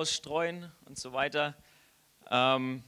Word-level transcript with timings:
ausstreuen 0.00 0.72
und 0.86 0.96
so 0.96 1.12
weiter. 1.12 1.54
Ähm, 2.30 2.82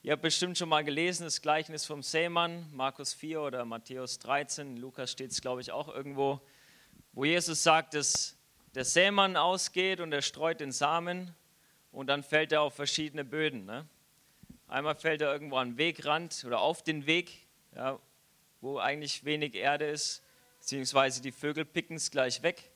ihr 0.00 0.12
habt 0.12 0.22
bestimmt 0.22 0.56
schon 0.56 0.70
mal 0.70 0.82
gelesen, 0.82 1.24
das 1.24 1.42
Gleichnis 1.42 1.84
vom 1.84 2.02
Sämann, 2.02 2.66
Markus 2.72 3.12
4 3.12 3.42
oder 3.42 3.66
Matthäus 3.66 4.20
13, 4.20 4.78
Lukas 4.78 5.12
steht 5.12 5.32
es, 5.32 5.42
glaube 5.42 5.60
ich, 5.60 5.70
auch 5.70 5.94
irgendwo, 5.94 6.40
wo 7.12 7.26
Jesus 7.26 7.62
sagt, 7.62 7.92
dass 7.92 8.38
der 8.74 8.86
Sämann 8.86 9.36
ausgeht 9.36 10.00
und 10.00 10.12
er 10.14 10.22
streut 10.22 10.60
den 10.60 10.72
Samen 10.72 11.34
und 11.92 12.06
dann 12.06 12.22
fällt 12.22 12.52
er 12.52 12.62
auf 12.62 12.72
verschiedene 12.72 13.26
Böden. 13.26 13.66
Ne? 13.66 13.86
Einmal 14.66 14.94
fällt 14.94 15.20
er 15.20 15.30
irgendwo 15.30 15.58
an 15.58 15.72
den 15.72 15.76
Wegrand 15.76 16.42
oder 16.46 16.60
auf 16.60 16.82
den 16.82 17.04
Weg, 17.04 17.46
ja, 17.76 17.98
wo 18.62 18.78
eigentlich 18.78 19.26
wenig 19.26 19.56
Erde 19.56 19.84
ist, 19.84 20.22
beziehungsweise 20.58 21.20
die 21.20 21.32
Vögel 21.32 21.66
picken 21.66 21.96
es 21.96 22.10
gleich 22.10 22.42
weg. 22.42 22.70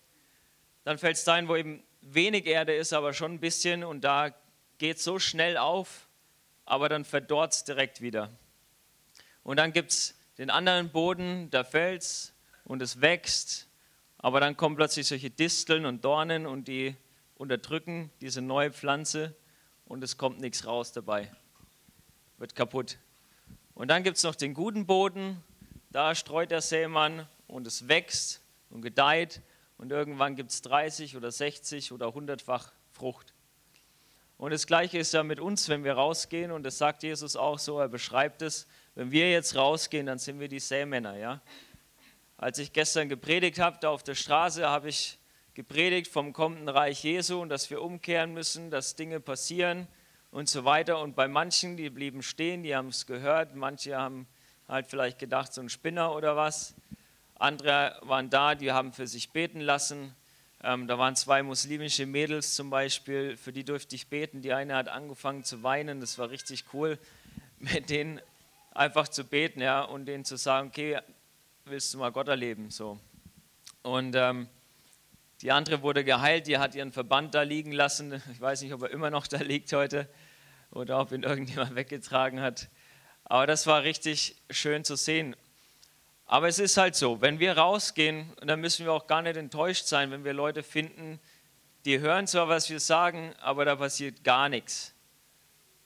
Dann 0.85 0.99
fällt 0.99 1.17
es 1.17 1.25
dahin, 1.25 1.49
wo 1.49 1.57
eben 1.57 1.83
wenig 2.01 2.46
Erde 2.46 2.75
ist, 2.75 2.93
aber 2.93 3.12
schon 3.12 3.33
ein 3.33 3.41
bisschen 3.41 3.85
und 3.85 4.03
da 4.03 4.35
geht 4.79 4.98
es 4.98 5.05
so 5.05 5.19
schnell 5.19 5.57
auf, 5.57 6.09
aber 6.65 6.88
dann 6.88 7.05
verdorrt 7.05 7.52
es 7.52 7.65
direkt 7.65 8.01
wieder. 8.01 8.30
Und 9.43 9.57
dann 9.57 9.73
gibt 9.73 9.91
es 9.91 10.15
den 10.38 10.51
anderen 10.51 10.91
Boden, 10.91 11.51
da 11.51 11.65
fällt 11.65 12.02
es 12.02 12.34
und 12.65 12.83
es 12.83 13.01
wächst, 13.01 13.69
aber 14.19 14.41
dann 14.41 14.57
kommen 14.57 14.77
plötzlich 14.77 15.07
solche 15.07 15.30
Disteln 15.30 15.87
und 15.87 16.05
Dornen 16.05 16.47
und 16.47 16.69
die 16.69 16.97
unterdrücken 17.37 18.10
diese 18.21 18.43
neue 18.43 18.73
Pflanze 18.73 19.35
und 19.87 20.02
es 20.05 20.16
kommt 20.16 20.41
nichts 20.41 20.66
raus 20.66 20.93
dabei. 20.93 21.33
Wird 22.37 22.55
kaputt. 22.55 22.99
Und 23.74 23.88
dann 23.88 24.02
gibt 24.02 24.16
es 24.16 24.23
noch 24.23 24.35
den 24.35 24.55
guten 24.55 24.87
Boden, 24.87 25.43
da 25.91 26.15
streut 26.15 26.51
der 26.51 26.60
Sämann 26.60 27.27
und 27.46 27.66
es 27.66 27.88
wächst 27.88 28.43
und 28.71 28.83
gedeiht 28.83 29.41
und 29.78 29.91
irgendwann 29.91 30.37
gibt 30.37 30.50
es 30.50 30.60
30 30.62 31.16
oder 31.16 31.30
60 31.30 31.92
oder 31.92 32.09
100-fach 32.09 32.73
Frucht. 32.92 33.32
Und 34.37 34.52
das 34.52 34.66
Gleiche 34.66 34.98
ist 34.98 35.14
ja 35.14 35.23
mit 35.23 35.41
uns, 35.41 35.68
wenn 35.68 35.82
wir 35.82 35.95
rausgehen 35.95 36.52
und 36.52 36.62
das 36.62 36.78
sagt 36.78 37.02
Jesus 37.02 37.34
auch 37.34 37.59
so, 37.59 37.80
er 37.80 37.88
beschreibt 37.88 38.43
es, 38.43 38.68
wenn 38.95 39.10
wir 39.10 39.30
jetzt 39.30 39.57
rausgehen, 39.57 40.07
dann 40.07 40.18
sind 40.18 40.38
wir 40.38 40.48
die 40.48 40.60
Sämänner, 40.60 41.16
ja. 41.16 41.40
Als 42.37 42.59
ich 42.59 42.73
gestern 42.73 43.09
gepredigt 43.09 43.59
habe, 43.59 43.79
da 43.80 43.90
auf 43.90 44.04
der 44.04 44.15
Straße, 44.15 44.68
habe 44.68 44.88
ich 44.88 45.18
gepredigt 45.54 46.09
vom 46.09 46.32
kommenden 46.32 46.68
Reich 46.68 47.02
Jesu 47.02 47.40
und 47.40 47.48
dass 47.48 47.68
wir 47.68 47.82
umkehren 47.82 48.32
müssen, 48.32 48.70
dass 48.70 48.95
Dinge 48.95 49.18
passieren 49.18 49.88
und 50.30 50.48
so 50.48 50.65
weiter. 50.65 51.01
Und 51.01 51.16
bei 51.16 51.26
manchen, 51.26 51.76
die 51.76 51.90
blieben 51.90 52.23
stehen, 52.23 52.63
die 52.63 52.76
haben 52.76 52.88
es 52.88 53.07
gehört, 53.07 53.57
manche 53.57 53.96
haben 53.96 54.29
halt 54.68 54.87
vielleicht 54.87 55.18
gedacht, 55.18 55.52
so 55.52 55.60
ein 55.60 55.68
Spinner 55.68 56.15
oder 56.15 56.37
was. 56.37 56.76
Andere 57.39 57.99
waren 58.03 58.31
da, 58.31 58.55
die 58.55 58.73
haben 58.73 58.93
für 58.93 59.07
sich 59.07 59.31
beten 59.31 59.61
lassen. 59.61 60.15
Ähm, 60.63 60.89
da 60.89 60.99
waren 60.99 61.15
zwei 61.15 61.45
muslimische 61.45 62.05
Mädels 62.05 62.55
zum 62.55 62.69
Beispiel, 62.69 63.37
für 63.37 63.53
die 63.53 63.65
durfte 63.65 63.95
ich 63.95 64.09
beten. 64.09 64.43
Die 64.43 64.53
eine 64.53 64.75
hat 64.75 64.89
angefangen 64.89 65.44
zu 65.44 65.62
weinen, 65.62 66.00
das 66.00 66.19
war 66.19 66.31
richtig 66.31 66.65
cool, 66.72 66.99
mit 67.59 67.91
denen 67.91 68.21
einfach 68.72 69.09
zu 69.09 69.25
beten 69.25 69.61
ja, 69.61 69.83
und 69.83 70.06
denen 70.06 70.25
zu 70.25 70.37
sagen, 70.37 70.69
okay, 70.69 70.99
willst 71.65 71.94
du 71.94 71.99
mal 71.99 72.11
Gott 72.11 72.28
erleben? 72.28 72.71
So. 72.71 72.99
Und 73.83 74.16
ähm, 74.16 74.49
die 75.43 75.53
andere 75.53 75.83
wurde 75.83 76.05
geheilt, 76.05 76.49
die 76.49 76.59
hat 76.59 76.75
ihren 76.75 76.93
Verband 76.93 77.34
da 77.34 77.43
liegen 77.43 77.72
lassen. 77.72 78.21
Ich 78.33 78.41
weiß 78.41 78.62
nicht, 78.62 78.72
ob 78.72 78.83
er 78.83 78.91
immer 78.91 79.11
noch 79.11 79.28
da 79.28 79.39
liegt 79.39 79.72
heute 79.72 80.09
oder 80.72 80.99
ob 81.00 81.12
ihn 81.12 81.22
irgendjemand 81.22 81.75
weggetragen 81.77 82.41
hat. 82.41 82.69
Aber 83.25 83.47
das 83.47 83.69
war 83.69 83.84
richtig 83.84 84.37
schön 84.50 84.84
zu 84.84 84.97
sehen. 84.97 85.37
Aber 86.28 86.47
es 86.47 86.59
ist 86.59 86.76
halt 86.76 86.94
so, 86.94 87.22
wenn 87.22 87.38
wir 87.38 87.56
rausgehen, 87.56 88.31
dann 88.43 88.60
müssen 88.60 88.84
wir 88.84 88.93
auch 88.93 89.06
gar 89.06 89.22
nicht 89.22 89.38
enttäuscht 89.38 89.87
sein, 89.87 90.10
wenn 90.10 90.25
wir 90.25 90.34
Leute 90.34 90.62
finden, 90.62 91.19
die 91.87 92.00
hören 92.00 92.26
zwar, 92.26 92.48
was 92.50 92.69
wir 92.69 92.81
sagen, 92.81 93.34
aber 93.41 93.65
da 93.65 93.76
passiert 93.76 94.22
gar 94.25 94.50
nichts. 94.50 94.93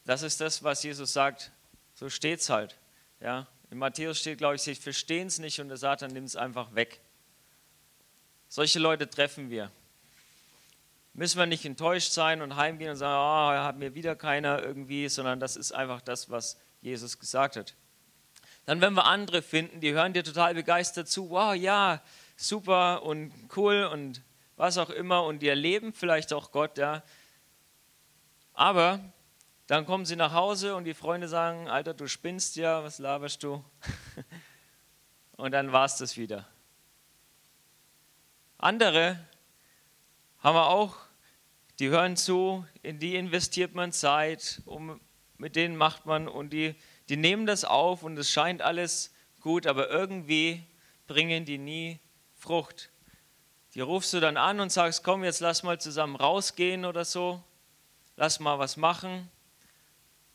Das 0.04 0.22
ist 0.22 0.40
das, 0.40 0.64
was 0.64 0.82
Jesus 0.82 1.12
sagt. 1.12 1.52
So 1.94 2.08
steht 2.08 2.40
es 2.40 2.50
halt. 2.50 2.76
Ja? 3.20 3.46
In 3.70 3.78
Matthäus 3.78 4.18
steht, 4.18 4.38
glaube 4.38 4.56
ich, 4.56 4.62
sie 4.62 4.74
verstehen 4.74 5.28
es 5.28 5.38
nicht 5.38 5.60
und 5.60 5.68
der 5.68 5.76
Satan 5.76 6.10
nimmt 6.10 6.26
es 6.26 6.34
einfach 6.34 6.74
weg. 6.74 7.00
Solche 8.48 8.80
Leute 8.80 9.08
treffen 9.08 9.48
wir. 9.48 9.70
Müssen 11.14 11.38
wir 11.38 11.46
nicht 11.46 11.64
enttäuscht 11.64 12.10
sein 12.10 12.42
und 12.42 12.56
heimgehen 12.56 12.90
und 12.90 12.96
sagen, 12.96 13.14
oh, 13.14 13.64
hat 13.64 13.78
mir 13.78 13.94
wieder 13.94 14.16
keiner 14.16 14.60
irgendwie, 14.60 15.08
sondern 15.08 15.38
das 15.38 15.54
ist 15.54 15.70
einfach 15.70 16.00
das, 16.00 16.30
was 16.30 16.58
Jesus 16.80 17.20
gesagt 17.20 17.54
hat. 17.54 17.76
Dann, 18.64 18.80
wenn 18.80 18.94
wir 18.94 19.06
andere 19.06 19.42
finden, 19.42 19.80
die 19.80 19.92
hören 19.92 20.12
dir 20.12 20.22
total 20.22 20.54
begeistert 20.54 21.08
zu, 21.08 21.30
wow, 21.30 21.54
ja, 21.54 22.00
super 22.36 23.02
und 23.02 23.32
cool 23.56 23.88
und 23.92 24.22
was 24.56 24.78
auch 24.78 24.90
immer 24.90 25.24
und 25.24 25.40
die 25.40 25.48
erleben 25.48 25.92
vielleicht 25.92 26.32
auch 26.32 26.52
Gott, 26.52 26.78
ja. 26.78 27.02
Aber 28.54 29.00
dann 29.66 29.86
kommen 29.86 30.04
sie 30.04 30.16
nach 30.16 30.32
Hause 30.32 30.76
und 30.76 30.84
die 30.84 30.94
Freunde 30.94 31.28
sagen, 31.28 31.68
Alter, 31.68 31.94
du 31.94 32.06
spinnst 32.06 32.56
ja, 32.56 32.84
was 32.84 32.98
laberst 32.98 33.42
du? 33.42 33.64
und 35.36 35.52
dann 35.52 35.72
war 35.72 35.86
es 35.86 35.96
das 35.96 36.16
wieder. 36.16 36.46
Andere 38.58 39.18
haben 40.38 40.54
wir 40.54 40.68
auch, 40.68 40.96
die 41.78 41.88
hören 41.88 42.16
zu, 42.16 42.64
in 42.82 42.98
die 42.98 43.16
investiert 43.16 43.74
man 43.74 43.90
Zeit, 43.92 44.62
um, 44.66 45.00
mit 45.38 45.56
denen 45.56 45.76
macht 45.76 46.06
man 46.06 46.28
und 46.28 46.50
die 46.50 46.76
die 47.08 47.16
nehmen 47.16 47.46
das 47.46 47.64
auf 47.64 48.02
und 48.02 48.16
es 48.16 48.30
scheint 48.30 48.62
alles 48.62 49.12
gut, 49.40 49.66
aber 49.66 49.90
irgendwie 49.90 50.64
bringen 51.06 51.44
die 51.44 51.58
nie 51.58 52.00
Frucht. 52.34 52.90
Die 53.74 53.80
rufst 53.80 54.12
du 54.12 54.20
dann 54.20 54.36
an 54.36 54.60
und 54.60 54.70
sagst, 54.70 55.02
komm, 55.02 55.24
jetzt 55.24 55.40
lass 55.40 55.62
mal 55.62 55.80
zusammen 55.80 56.16
rausgehen 56.16 56.84
oder 56.84 57.04
so, 57.04 57.42
lass 58.16 58.40
mal 58.40 58.58
was 58.58 58.76
machen. 58.76 59.30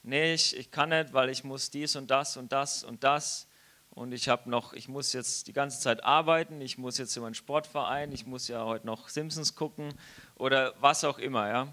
Nee, 0.03 0.33
ich, 0.33 0.55
ich 0.55 0.71
kann 0.71 0.89
nicht, 0.89 1.13
weil 1.13 1.29
ich 1.29 1.43
muss 1.43 1.69
dies 1.69 1.95
und 1.95 2.09
das 2.09 2.37
und 2.37 2.51
das 2.51 2.83
und 2.83 3.03
das 3.03 3.47
und 3.91 4.11
ich 4.11 4.29
habe 4.29 4.49
noch, 4.49 4.73
ich 4.73 4.87
muss 4.87 5.11
jetzt 5.13 5.47
die 5.47 5.53
ganze 5.53 5.79
Zeit 5.79 6.03
arbeiten, 6.03 6.61
ich 6.61 6.77
muss 6.77 6.97
jetzt 6.97 7.15
in 7.17 7.23
meinen 7.23 7.33
Sportverein, 7.33 8.11
ich 8.11 8.25
muss 8.25 8.47
ja 8.47 8.63
heute 8.63 8.85
noch 8.85 9.09
Simpsons 9.09 9.55
gucken 9.55 9.93
oder 10.35 10.73
was 10.79 11.03
auch 11.03 11.17
immer, 11.17 11.49
ja. 11.49 11.67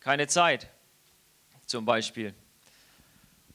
Keine 0.00 0.26
Zeit, 0.26 0.68
zum 1.66 1.84
Beispiel. 1.84 2.34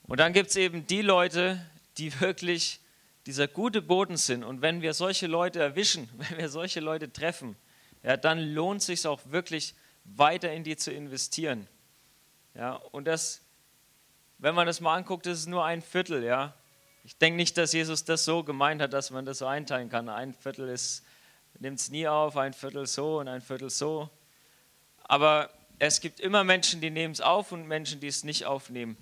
Und 0.08 0.19
dann 0.19 0.34
gibt 0.34 0.50
es 0.50 0.56
eben 0.56 0.86
die 0.88 1.02
Leute, 1.02 1.64
die 1.97 2.19
wirklich 2.19 2.80
dieser 3.25 3.47
gute 3.47 3.81
Boden 3.81 4.18
sind. 4.18 4.44
Und 4.44 4.62
wenn 4.62 4.81
wir 4.81 4.94
solche 4.94 5.28
Leute 5.28 5.59
erwischen, 5.59 6.09
wenn 6.18 6.38
wir 6.38 6.50
solche 6.50 6.80
Leute 6.80 7.12
treffen, 7.12 7.56
ja, 8.03 8.18
dann 8.18 8.40
lohnt 8.40 8.81
es 8.81 8.88
sich 8.88 9.08
auch 9.08 9.22
wirklich 9.25 9.75
weiter 10.03 10.52
in 10.52 10.63
die 10.63 10.75
zu 10.75 10.92
investieren. 10.92 11.68
Ja, 12.53 12.74
und 12.74 13.06
das, 13.06 13.42
wenn 14.38 14.53
man 14.53 14.68
das 14.68 14.81
mal 14.81 14.96
anguckt, 14.96 15.25
das 15.25 15.40
ist 15.40 15.47
nur 15.47 15.63
ein 15.63 15.81
Viertel. 15.81 16.24
Ja. 16.24 16.53
Ich 17.06 17.18
denke 17.18 17.38
nicht, 17.38 17.58
dass 17.58 17.74
Jesus 17.74 18.03
das 18.03 18.25
so 18.25 18.44
gemeint 18.44 18.81
hat, 18.81 18.94
dass 18.94 19.09
man 19.09 19.25
das 19.25 19.40
so 19.40 19.46
einteilen 19.46 19.90
kann. 19.90 20.09
Ein 20.09 20.34
Viertel 20.34 20.75
nimmt 21.59 21.80
es 21.80 21.90
nie 21.90 22.08
auf, 22.08 22.36
ein 22.38 22.53
Viertel 22.53 22.86
so 22.86 23.19
und 23.19 23.28
ein 23.30 23.42
Viertel 23.42 23.69
so. 23.69 24.09
Aber 25.03 25.50
es 25.80 26.02
gibt 26.02 26.19
immer 26.19 26.44
Menschen, 26.44 26.81
die 26.81 26.90
nehmen 26.90 27.13
es 27.13 27.22
auf 27.22 27.52
und 27.52 27.68
Menschen, 27.68 28.00
die 28.00 28.08
es 28.08 28.24
nicht 28.24 28.46
aufnehmen. 28.46 28.97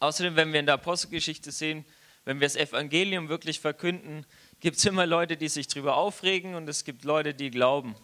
Außerdem, 0.00 0.34
wenn 0.34 0.52
wir 0.52 0.60
in 0.60 0.66
der 0.66 0.74
Apostelgeschichte 0.74 1.52
sehen, 1.52 1.84
wenn 2.24 2.40
wir 2.40 2.46
das 2.46 2.56
Evangelium 2.56 3.28
wirklich 3.28 3.60
verkünden, 3.60 4.26
gibt 4.58 4.76
es 4.78 4.84
immer 4.84 5.06
Leute, 5.06 5.36
die 5.36 5.48
sich 5.48 5.68
darüber 5.68 5.96
aufregen 5.96 6.54
und 6.54 6.68
es 6.68 6.84
gibt 6.84 7.04
Leute, 7.04 7.34
die 7.34 7.50
glauben, 7.50 7.94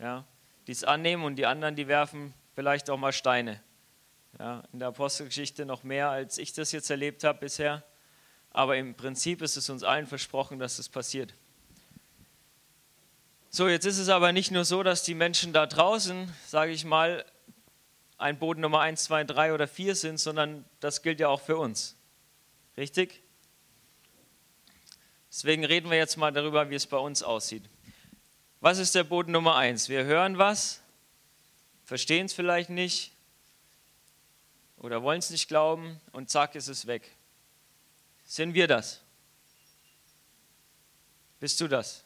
ja, 0.00 0.26
die 0.66 0.72
es 0.72 0.84
annehmen 0.84 1.24
und 1.24 1.36
die 1.36 1.46
anderen, 1.46 1.76
die 1.76 1.86
werfen 1.86 2.34
vielleicht 2.54 2.90
auch 2.90 2.98
mal 2.98 3.12
Steine. 3.12 3.62
Ja, 4.38 4.62
in 4.72 4.78
der 4.78 4.88
Apostelgeschichte 4.88 5.64
noch 5.64 5.82
mehr, 5.82 6.10
als 6.10 6.38
ich 6.38 6.52
das 6.52 6.72
jetzt 6.72 6.90
erlebt 6.90 7.24
habe 7.24 7.40
bisher. 7.40 7.84
Aber 8.50 8.76
im 8.76 8.94
Prinzip 8.94 9.42
ist 9.42 9.56
es 9.56 9.68
uns 9.70 9.82
allen 9.82 10.06
versprochen, 10.06 10.58
dass 10.58 10.78
es 10.78 10.88
passiert. 10.88 11.34
So, 13.50 13.68
jetzt 13.68 13.86
ist 13.86 13.98
es 13.98 14.08
aber 14.10 14.32
nicht 14.32 14.50
nur 14.50 14.64
so, 14.64 14.82
dass 14.82 15.02
die 15.02 15.14
Menschen 15.14 15.52
da 15.52 15.66
draußen, 15.66 16.32
sage 16.46 16.72
ich 16.72 16.84
mal, 16.84 17.24
ein 18.18 18.38
Boden 18.38 18.60
Nummer 18.60 18.80
1, 18.80 19.04
2, 19.04 19.24
3 19.24 19.54
oder 19.54 19.68
4 19.68 19.94
sind, 19.94 20.18
sondern 20.18 20.64
das 20.80 21.02
gilt 21.02 21.20
ja 21.20 21.28
auch 21.28 21.40
für 21.40 21.56
uns. 21.56 21.96
Richtig? 22.76 23.22
Deswegen 25.30 25.64
reden 25.64 25.90
wir 25.90 25.96
jetzt 25.96 26.16
mal 26.16 26.32
darüber, 26.32 26.68
wie 26.68 26.74
es 26.74 26.86
bei 26.86 26.96
uns 26.96 27.22
aussieht. 27.22 27.64
Was 28.60 28.78
ist 28.78 28.94
der 28.94 29.04
Boden 29.04 29.30
Nummer 29.30 29.56
1? 29.56 29.88
Wir 29.88 30.04
hören 30.04 30.36
was, 30.36 30.80
verstehen 31.84 32.26
es 32.26 32.32
vielleicht 32.32 32.70
nicht 32.70 33.12
oder 34.76 35.02
wollen 35.02 35.20
es 35.20 35.30
nicht 35.30 35.46
glauben 35.46 36.00
und 36.12 36.28
zack 36.28 36.56
ist 36.56 36.68
es 36.68 36.86
weg. 36.86 37.08
Sind 38.24 38.54
wir 38.54 38.66
das? 38.66 39.00
Bist 41.38 41.60
du 41.60 41.68
das? 41.68 42.04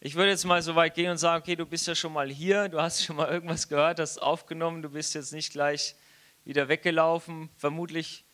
Ich 0.00 0.14
würde 0.14 0.30
jetzt 0.30 0.44
mal 0.44 0.62
so 0.62 0.76
weit 0.76 0.94
gehen 0.94 1.10
und 1.10 1.16
sagen, 1.16 1.42
okay, 1.42 1.56
du 1.56 1.66
bist 1.66 1.88
ja 1.88 1.94
schon 1.96 2.12
mal 2.12 2.30
hier, 2.30 2.68
du 2.68 2.80
hast 2.80 3.02
schon 3.02 3.16
mal 3.16 3.28
irgendwas 3.28 3.68
gehört, 3.68 3.98
hast 3.98 4.22
aufgenommen, 4.22 4.80
du 4.80 4.90
bist 4.90 5.12
jetzt 5.16 5.32
nicht 5.32 5.50
gleich 5.50 5.96
wieder 6.44 6.68
weggelaufen. 6.68 7.50
Vermutlich 7.56 8.24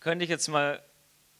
könnte 0.00 0.24
ich 0.24 0.30
jetzt 0.30 0.48
mal 0.48 0.84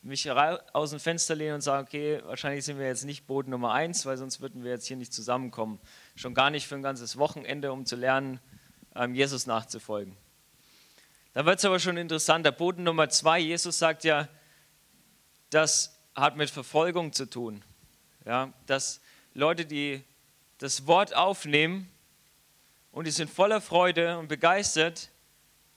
mich 0.01 0.31
aus 0.31 0.91
dem 0.91 1.01
Fenster 1.01 1.35
lehnen 1.35 1.57
und 1.57 1.61
sagen, 1.61 1.87
okay, 1.87 2.23
wahrscheinlich 2.25 2.65
sind 2.65 2.79
wir 2.79 2.87
jetzt 2.87 3.05
nicht 3.05 3.27
Boden 3.27 3.51
Nummer 3.51 3.75
eins, 3.75 4.07
weil 4.07 4.17
sonst 4.17 4.41
würden 4.41 4.65
wir 4.65 4.71
jetzt 4.71 4.87
hier 4.87 4.97
nicht 4.97 5.13
zusammenkommen. 5.13 5.79
Schon 6.17 6.33
gar 6.33 6.49
nicht 6.49 6.67
für 6.67 6.77
ein 6.77 6.83
ganzes 6.83 7.19
Wochenende, 7.19 7.71
um 7.71 7.85
zu 7.85 7.97
lernen, 7.97 8.41
ähm, 8.95 9.15
Jesus 9.15 9.47
nachzufolgen. 9.47 10.17
Da 11.35 11.45
wird 11.45 11.59
es 11.59 11.65
aber 11.67 11.79
schon 11.79 11.99
interessanter. 11.99 12.53
Boden 12.53 12.85
Nummer 12.85 13.11
zwei, 13.11 13.39
Jesus 13.39 13.79
sagt 13.79 14.05
ja, 14.05 14.31
das 15.51 16.01
hat 16.15 16.39
mit 16.39 16.49
Verfolgung 16.49 17.13
zu 17.13 17.27
tun. 17.29 17.63
Ja, 18.25 18.51
dass 18.65 19.03
Leute, 19.35 19.67
die 19.67 20.03
das 20.59 20.87
Wort 20.87 21.15
aufnehmen 21.15 21.91
und 22.93 23.07
die 23.07 23.11
sind 23.11 23.29
voller 23.29 23.61
Freude 23.61 24.17
und 24.19 24.29
begeistert, 24.29 25.11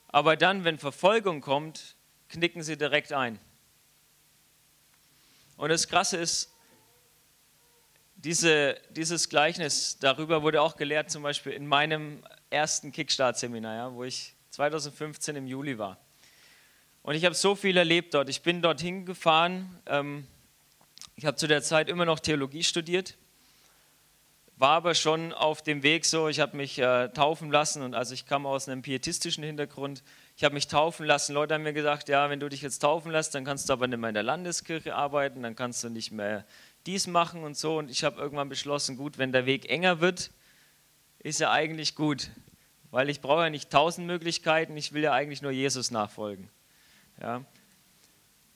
aber 0.10 0.38
dann, 0.38 0.64
wenn 0.64 0.78
Verfolgung 0.78 1.42
kommt, 1.42 1.96
knicken 2.30 2.62
sie 2.62 2.78
direkt 2.78 3.14
ein. 3.14 3.40
Und 5.58 5.70
das 5.70 5.88
Krasse 5.88 6.18
ist, 6.18 6.54
diese, 8.16 8.80
dieses 8.92 9.28
Gleichnis, 9.28 9.98
darüber 10.00 10.44
wurde 10.44 10.62
auch 10.62 10.76
gelehrt, 10.76 11.10
zum 11.10 11.24
Beispiel 11.24 11.54
in 11.54 11.66
meinem 11.66 12.24
ersten 12.52 12.92
Kickstart-Seminar, 12.92 13.76
ja, 13.76 13.94
wo 13.94 14.04
ich 14.04 14.36
2015 14.52 15.36
im 15.36 15.48
Juli 15.48 15.80
war. 15.80 15.98
Und 17.02 17.16
ich 17.16 17.26
habe 17.26 17.34
so 17.34 17.56
viel 17.56 17.78
erlebt 17.78 18.14
dort. 18.14 18.30
Ich 18.30 18.44
bin 18.44 18.62
dorthin 18.62 19.06
gefahren. 19.06 19.82
Ähm, 19.88 20.28
ich 21.16 21.26
habe 21.26 21.38
zu 21.38 21.48
der 21.48 21.64
Zeit 21.64 21.90
immer 21.90 22.06
noch 22.06 22.20
Theologie 22.20 22.64
studiert, 22.64 23.18
war 24.58 24.72
aber 24.72 24.96
schon 24.96 25.34
auf 25.34 25.62
dem 25.62 25.84
Weg 25.84 26.04
so, 26.06 26.30
ich 26.30 26.40
habe 26.40 26.58
mich 26.58 26.80
äh, 26.80 27.10
taufen 27.10 27.52
lassen 27.52 27.84
und 27.84 27.94
also 27.94 28.16
ich 28.16 28.26
kam 28.26 28.48
aus 28.48 28.68
einem 28.68 28.82
pietistischen 28.82 29.44
Hintergrund. 29.44 30.04
Ich 30.36 30.44
habe 30.44 30.56
mich 30.56 30.68
taufen 30.68 31.06
lassen. 31.06 31.34
Leute 31.34 31.54
haben 31.54 31.64
mir 31.64 31.74
gesagt, 31.74 32.10
ja, 32.10 32.30
wenn 32.32 32.40
du 32.40 32.50
dich 32.50 32.64
jetzt 32.64 32.80
taufen 32.80 33.12
lässt, 33.12 33.36
dann 33.36 33.46
kannst 33.46 33.70
du 33.70 33.74
aber 33.74 33.88
nicht 33.88 34.00
mehr 34.00 34.10
in 34.10 34.16
der 34.16 34.24
Landeskirche 34.24 34.96
arbeiten, 34.96 35.44
dann 35.44 35.56
kannst 35.56 35.84
du 35.84 35.90
nicht 35.90 36.12
mehr 36.12 36.44
dies 36.88 37.06
machen 37.06 37.44
und 37.44 37.56
so. 37.56 37.78
Und 37.78 37.92
ich 37.92 38.04
habe 38.04 38.20
irgendwann 38.20 38.50
beschlossen, 38.50 38.98
gut, 38.98 39.20
wenn 39.20 39.32
der 39.32 39.46
Weg 39.46 39.70
enger 39.70 40.02
wird, 40.02 40.32
ist 41.20 41.40
ja 41.40 41.52
eigentlich 41.52 41.94
gut, 41.94 42.32
weil 42.90 43.10
ich 43.10 43.22
brauche 43.22 43.44
ja 43.44 43.50
nicht 43.52 43.70
tausend 43.70 44.08
Möglichkeiten, 44.08 44.76
ich 44.76 44.92
will 44.92 45.04
ja 45.04 45.14
eigentlich 45.14 45.44
nur 45.44 45.52
Jesus 45.52 45.92
nachfolgen. 45.92 46.50
Ja. 47.22 47.44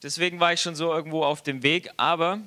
Deswegen 0.02 0.40
war 0.40 0.54
ich 0.54 0.62
schon 0.62 0.76
so 0.76 0.92
irgendwo 0.92 1.24
auf 1.24 1.44
dem 1.44 1.62
Weg, 1.62 1.92
aber 1.98 2.40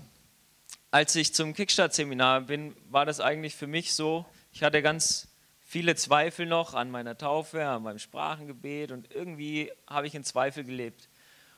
als 0.94 1.16
ich 1.16 1.34
zum 1.34 1.54
Kickstart-Seminar 1.54 2.42
bin, 2.42 2.76
war 2.88 3.04
das 3.04 3.18
eigentlich 3.18 3.56
für 3.56 3.66
mich 3.66 3.94
so, 3.94 4.24
ich 4.52 4.62
hatte 4.62 4.80
ganz 4.80 5.26
viele 5.58 5.96
Zweifel 5.96 6.46
noch 6.46 6.72
an 6.74 6.88
meiner 6.88 7.18
Taufe, 7.18 7.66
an 7.66 7.82
meinem 7.82 7.98
Sprachengebet 7.98 8.92
und 8.92 9.12
irgendwie 9.12 9.72
habe 9.88 10.06
ich 10.06 10.14
in 10.14 10.22
Zweifel 10.22 10.62
gelebt. 10.62 11.08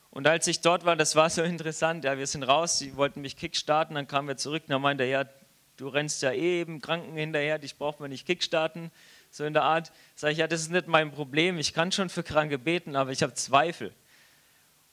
Und 0.09 0.25
als 0.25 0.47
ich 0.47 0.61
dort 0.61 0.85
war, 0.85 0.95
das 0.95 1.15
war 1.15 1.29
so 1.29 1.43
interessant, 1.53 2.03
ja, 2.03 2.17
wir 2.17 2.25
sind 2.25 2.41
raus, 2.41 2.79
sie 2.79 2.95
wollten 2.95 3.21
mich 3.21 3.37
kickstarten, 3.37 3.93
dann 3.93 4.07
kamen 4.07 4.27
wir 4.27 4.37
zurück, 4.37 4.63
dann 4.65 4.81
meinte 4.81 5.03
er, 5.03 5.09
ja, 5.09 5.29
du 5.75 5.87
rennst 5.87 6.23
ja 6.23 6.31
eh 6.31 6.61
eben 6.61 6.81
Kranken 6.81 7.15
hinterher, 7.15 7.59
dich 7.59 7.77
braucht 7.77 7.99
man 7.99 8.09
nicht 8.09 8.25
kickstarten, 8.25 8.89
so 9.29 9.45
in 9.45 9.53
der 9.53 9.61
Art. 9.61 9.91
Sag 10.15 10.31
ich, 10.31 10.39
ja, 10.39 10.47
das 10.47 10.61
ist 10.61 10.71
nicht 10.71 10.87
mein 10.87 11.11
Problem, 11.11 11.59
ich 11.59 11.75
kann 11.75 11.91
schon 11.91 12.09
für 12.09 12.23
Kranke 12.23 12.57
beten, 12.57 12.95
aber 12.95 13.11
ich 13.11 13.21
habe 13.21 13.35
Zweifel. 13.35 13.93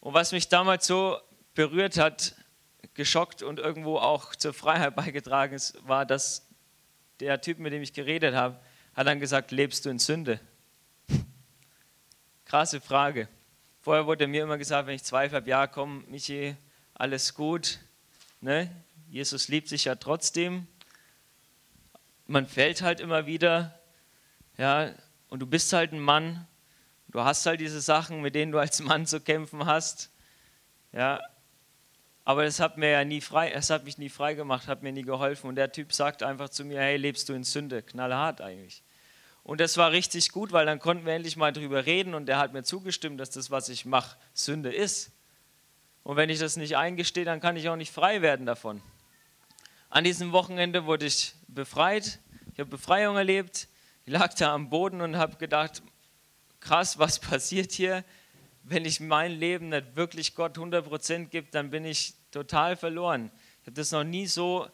Und 0.01 0.13
was 0.13 0.33
mich 0.33 0.49
damals 0.49 0.87
so 0.87 1.19
berührt 1.55 1.97
hat, 1.97 2.35
geschockt 2.95 3.43
und 3.43 3.59
irgendwo 3.59 3.99
auch 3.99 4.35
zur 4.35 4.53
Freiheit 4.53 4.95
beigetragen 4.97 5.55
ist, 5.55 5.77
war, 5.87 6.05
dass 6.07 6.49
der 7.21 7.41
Typ, 7.41 7.59
mit 7.59 7.73
dem 7.73 7.83
ich 7.83 7.93
geredet 7.93 8.35
habe, 8.35 8.61
hat 8.95 9.07
dann 9.07 9.21
gesagt, 9.21 9.51
lebst 9.51 9.85
du 9.85 9.91
in 9.91 9.99
Sünde? 9.99 10.41
Krasse 12.45 12.81
Frage. 12.81 13.29
Vorher 13.81 14.07
wurde 14.07 14.27
mir 14.27 14.43
immer 14.43 14.59
gesagt, 14.59 14.87
wenn 14.87 14.95
ich 14.95 15.05
Zweifel 15.05 15.37
habe, 15.37 15.49
ja 15.49 15.67
komm, 15.67 16.05
Michi, 16.09 16.57
alles 16.95 17.35
gut. 17.35 17.81
Ne? 18.41 18.71
Jesus 19.09 19.49
liebt 19.49 19.69
sich 19.69 19.85
ja 19.85 19.95
trotzdem. 19.95 20.67
Man 22.27 22.47
fällt 22.47 22.83
halt 22.83 23.01
immer 23.01 23.27
wieder. 23.27 23.79
Ja, 24.57 24.95
und 25.29 25.41
du 25.41 25.47
bist 25.47 25.73
halt 25.73 25.93
ein 25.93 26.01
Mann 26.01 26.47
Du 27.15 27.23
hast 27.23 27.47
halt 27.47 27.61
diese 27.61 27.81
Sachen, 27.81 28.23
mit 28.23 28.35
denen 28.35 28.51
du 28.51 28.59
als 28.59 28.81
Mann 28.83 29.07
zu 29.07 29.21
kämpfen 29.21 29.67
hast. 29.67 30.11
Ja, 30.91 31.21
aber 32.25 32.45
das 32.45 32.59
hat 32.59 32.79
mir 32.79 32.91
ja 32.91 33.05
nie 33.05 33.21
frei, 33.21 33.51
es 33.51 33.69
hat 33.69 33.85
mich 33.85 33.99
nie 33.99 34.09
frei 34.09 34.35
gemacht, 34.35 34.67
hat 34.67 34.83
mir 34.83 34.93
nie 34.93 35.03
geholfen. 35.03 35.47
Und 35.49 35.57
der 35.57 35.73
Typ 35.73 35.93
sagt 35.93 36.23
einfach 36.23 36.49
zu 36.49 36.65
mir, 36.65 36.81
hey, 36.81 36.97
lebst 36.97 37.29
du 37.29 37.35
in 37.35 37.45
Sünde? 37.45 37.83
Knallhart 37.83 38.41
eigentlich. 38.41 38.83
Und 39.43 39.61
das 39.61 39.77
war 39.77 39.93
richtig 39.93 40.33
gut, 40.33 40.53
weil 40.53 40.65
dann 40.65 40.79
konnten 40.79 41.05
wir 41.05 41.13
endlich 41.13 41.37
mal 41.37 41.53
drüber 41.53 41.85
reden 41.85 42.15
und 42.15 42.27
der 42.27 42.39
hat 42.39 42.55
mir 42.55 42.63
zugestimmt, 42.63 43.21
dass 43.21 43.29
das, 43.29 43.51
was 43.51 43.69
ich 43.69 43.85
mache, 43.85 44.17
Sünde 44.33 44.73
ist. 44.73 45.13
Und 46.03 46.17
wenn 46.17 46.31
ich 46.31 46.39
das 46.39 46.57
nicht 46.57 46.79
eingestehe, 46.79 47.27
dann 47.27 47.41
kann 47.41 47.57
ich 47.57 47.69
auch 47.69 47.77
nicht 47.77 47.93
frei 47.93 48.23
werden 48.23 48.47
davon. 48.47 48.81
An 49.91 50.05
diesem 50.05 50.33
Wochenende 50.33 50.87
wurde 50.87 51.05
ich 51.05 51.35
befreit. 51.47 52.21
Ich 52.55 52.61
habe 52.61 52.71
Befreiung 52.71 53.17
erlebt. 53.17 53.69
Ich 54.07 54.13
lag 54.13 54.33
da 54.35 54.55
am 54.55 54.71
Boden 54.71 55.03
und 55.03 55.17
habe 55.17 55.37
gedacht, 55.37 55.83
krass, 56.61 56.99
was 56.99 57.19
passiert 57.21 57.73
hier? 57.73 58.03
Wenn 58.67 58.85
ich 58.85 58.99
mein 58.99 59.33
Leben 59.33 59.69
nicht 59.69 59.95
wirklich 59.95 60.35
Gott 60.35 60.57
100% 60.57 61.27
gebe, 61.27 61.49
dann 61.51 61.71
bin 61.71 61.85
ich 61.85 62.15
total 62.31 62.77
verloren. 62.77 63.31
Ich 63.61 63.67
habe 63.67 63.77
das 63.77 63.93
noch 63.93 64.05
nie 64.05 64.27
so 64.27 64.67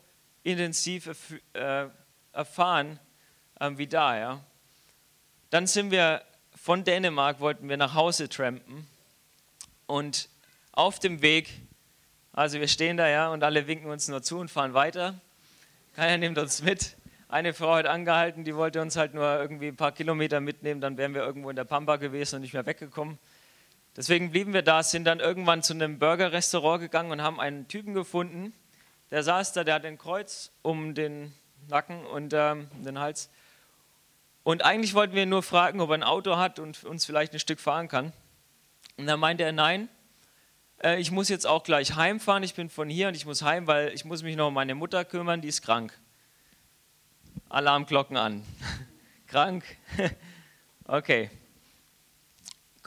intensiv 0.44 1.10
äh, 1.52 1.87
erfahren 2.32 2.98
ähm, 3.60 3.78
wie 3.78 3.87
da. 3.87 4.16
Ja. 4.16 4.40
Dann 5.50 5.66
sind 5.66 5.90
wir 5.90 6.22
von 6.54 6.84
Dänemark, 6.84 7.40
wollten 7.40 7.69
wir 7.69 7.76
nach 7.76 7.94
Hause 7.94 8.28
trampen 8.28 8.87
und 9.87 10.28
auf 10.72 10.98
dem 11.00 11.20
Weg, 11.20 11.50
also 12.32 12.60
wir 12.60 12.69
stehen 12.69 12.96
da 12.96 13.08
ja 13.08 13.28
und 13.31 13.42
alle 13.42 13.66
winken 13.66 13.90
uns 13.90 14.08
nur 14.08 14.22
zu 14.22 14.38
und 14.38 14.50
fahren 14.50 14.72
weiter. 14.72 15.20
Keiner 15.96 16.19
nimmt 16.19 16.38
uns 16.38 16.62
mit. 16.62 16.96
Eine 17.28 17.54
Frau 17.54 17.75
hat 17.75 17.87
angehalten, 17.87 18.44
die 18.44 18.54
wollte 18.54 18.81
uns 18.81 18.96
halt 18.96 19.14
nur 19.14 19.25
irgendwie 19.25 19.69
ein 19.69 19.76
paar 19.76 19.92
Kilometer 19.92 20.40
mitnehmen, 20.40 20.81
dann 20.81 20.96
wären 20.96 21.14
wir 21.14 21.22
irgendwo 21.22 21.50
in 21.50 21.56
der 21.56 21.64
Pampa 21.64 21.96
gewesen 21.96 22.37
und 22.37 22.42
nicht 22.42 22.54
mehr 22.54 22.66
weggekommen. 22.66 23.19
Deswegen 23.96 24.31
blieben 24.31 24.52
wir 24.52 24.62
da, 24.62 24.82
sind 24.82 25.04
dann 25.04 25.20
irgendwann 25.20 25.62
zu 25.62 25.72
einem 25.72 25.98
Burger-Restaurant 25.98 26.81
gegangen 26.81 27.10
und 27.10 27.22
haben 27.22 27.40
einen 27.40 27.66
Typen 27.69 27.92
gefunden, 27.92 28.52
der 29.10 29.25
saß 29.25 29.52
da, 29.52 29.64
der 29.64 29.75
hat 29.75 29.84
ein 29.84 29.98
Kreuz 29.98 30.52
um 30.62 30.94
den 30.94 31.34
Nacken 31.69 32.06
und 32.06 32.32
ähm, 32.32 32.69
den 32.84 32.98
Hals. 32.98 33.31
Und 34.44 34.64
eigentlich 34.64 34.94
wollten 34.94 35.14
wir 35.14 35.26
nur 35.26 35.42
fragen, 35.42 35.81
ob 35.81 35.90
er 35.90 35.94
ein 35.94 36.02
Auto 36.04 36.37
hat 36.37 36.58
und 36.58 36.84
uns 36.84 37.04
vielleicht 37.04 37.32
ein 37.32 37.40
Stück 37.40 37.60
fahren 37.60 37.88
kann. 37.88 38.12
Und 38.96 39.06
dann 39.06 39.19
meinte 39.19 39.42
er, 39.42 39.52
nein, 39.52 39.88
äh, 40.82 41.00
ich 41.00 41.10
muss 41.10 41.28
jetzt 41.28 41.46
auch 41.46 41.64
gleich 41.64 41.96
heimfahren, 41.96 42.42
ich 42.42 42.54
bin 42.54 42.70
von 42.70 42.88
hier 42.88 43.08
und 43.08 43.14
ich 43.14 43.26
muss 43.26 43.42
heim, 43.42 43.66
weil 43.66 43.92
ich 43.92 44.04
muss 44.04 44.22
mich 44.22 44.37
noch 44.37 44.48
um 44.48 44.54
meine 44.54 44.75
Mutter 44.75 45.04
kümmern, 45.04 45.40
die 45.40 45.48
ist 45.48 45.62
krank. 45.62 45.98
Alarmglocken 47.48 48.16
an. 48.16 48.44
Krank? 49.26 49.64
okay. 50.84 51.31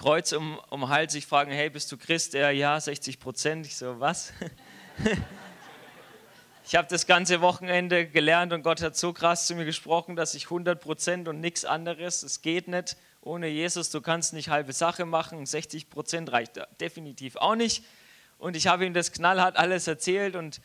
Kreuz 0.03 0.33
um, 0.33 0.60
um 0.69 0.89
Hals, 0.89 1.15
ich 1.15 1.25
frage, 1.25 1.53
hey, 1.53 1.69
bist 1.69 1.89
du 1.89 1.95
Christ? 1.95 2.36
Er, 2.36 2.51
ja, 2.51 2.77
60 2.77 3.22
Prozent. 3.22 3.65
Ich 3.65 3.77
so, 3.77 4.01
was? 4.01 4.33
ich 6.65 6.75
habe 6.75 6.89
das 6.89 7.07
ganze 7.07 7.39
Wochenende 7.39 8.05
gelernt 8.05 8.51
und 8.51 8.63
Gott 8.63 8.81
hat 8.81 8.98
so 8.98 9.13
krass 9.13 9.48
zu 9.48 9.55
mir 9.55 9.63
gesprochen, 9.63 10.17
dass 10.17 10.36
ich 10.36 10.48
100 10.48 10.81
Prozent 10.81 11.29
und 11.29 11.39
nichts 11.39 11.63
anderes, 11.63 12.22
es 12.22 12.41
geht 12.41 12.67
nicht 12.67 12.98
ohne 13.22 13.48
Jesus, 13.48 13.91
du 13.91 14.01
kannst 14.01 14.33
nicht 14.33 14.50
halbe 14.50 14.74
Sache 14.74 15.05
machen, 15.05 15.45
60 15.45 15.89
Prozent 15.89 16.33
reicht 16.33 16.60
definitiv 16.81 17.38
auch 17.38 17.55
nicht. 17.55 17.86
Und 18.38 18.57
ich 18.57 18.67
habe 18.67 18.86
ihm 18.86 18.93
das 18.93 19.13
knallhart 19.13 19.55
alles 19.55 19.88
erzählt 19.88 20.36
und 20.36 20.60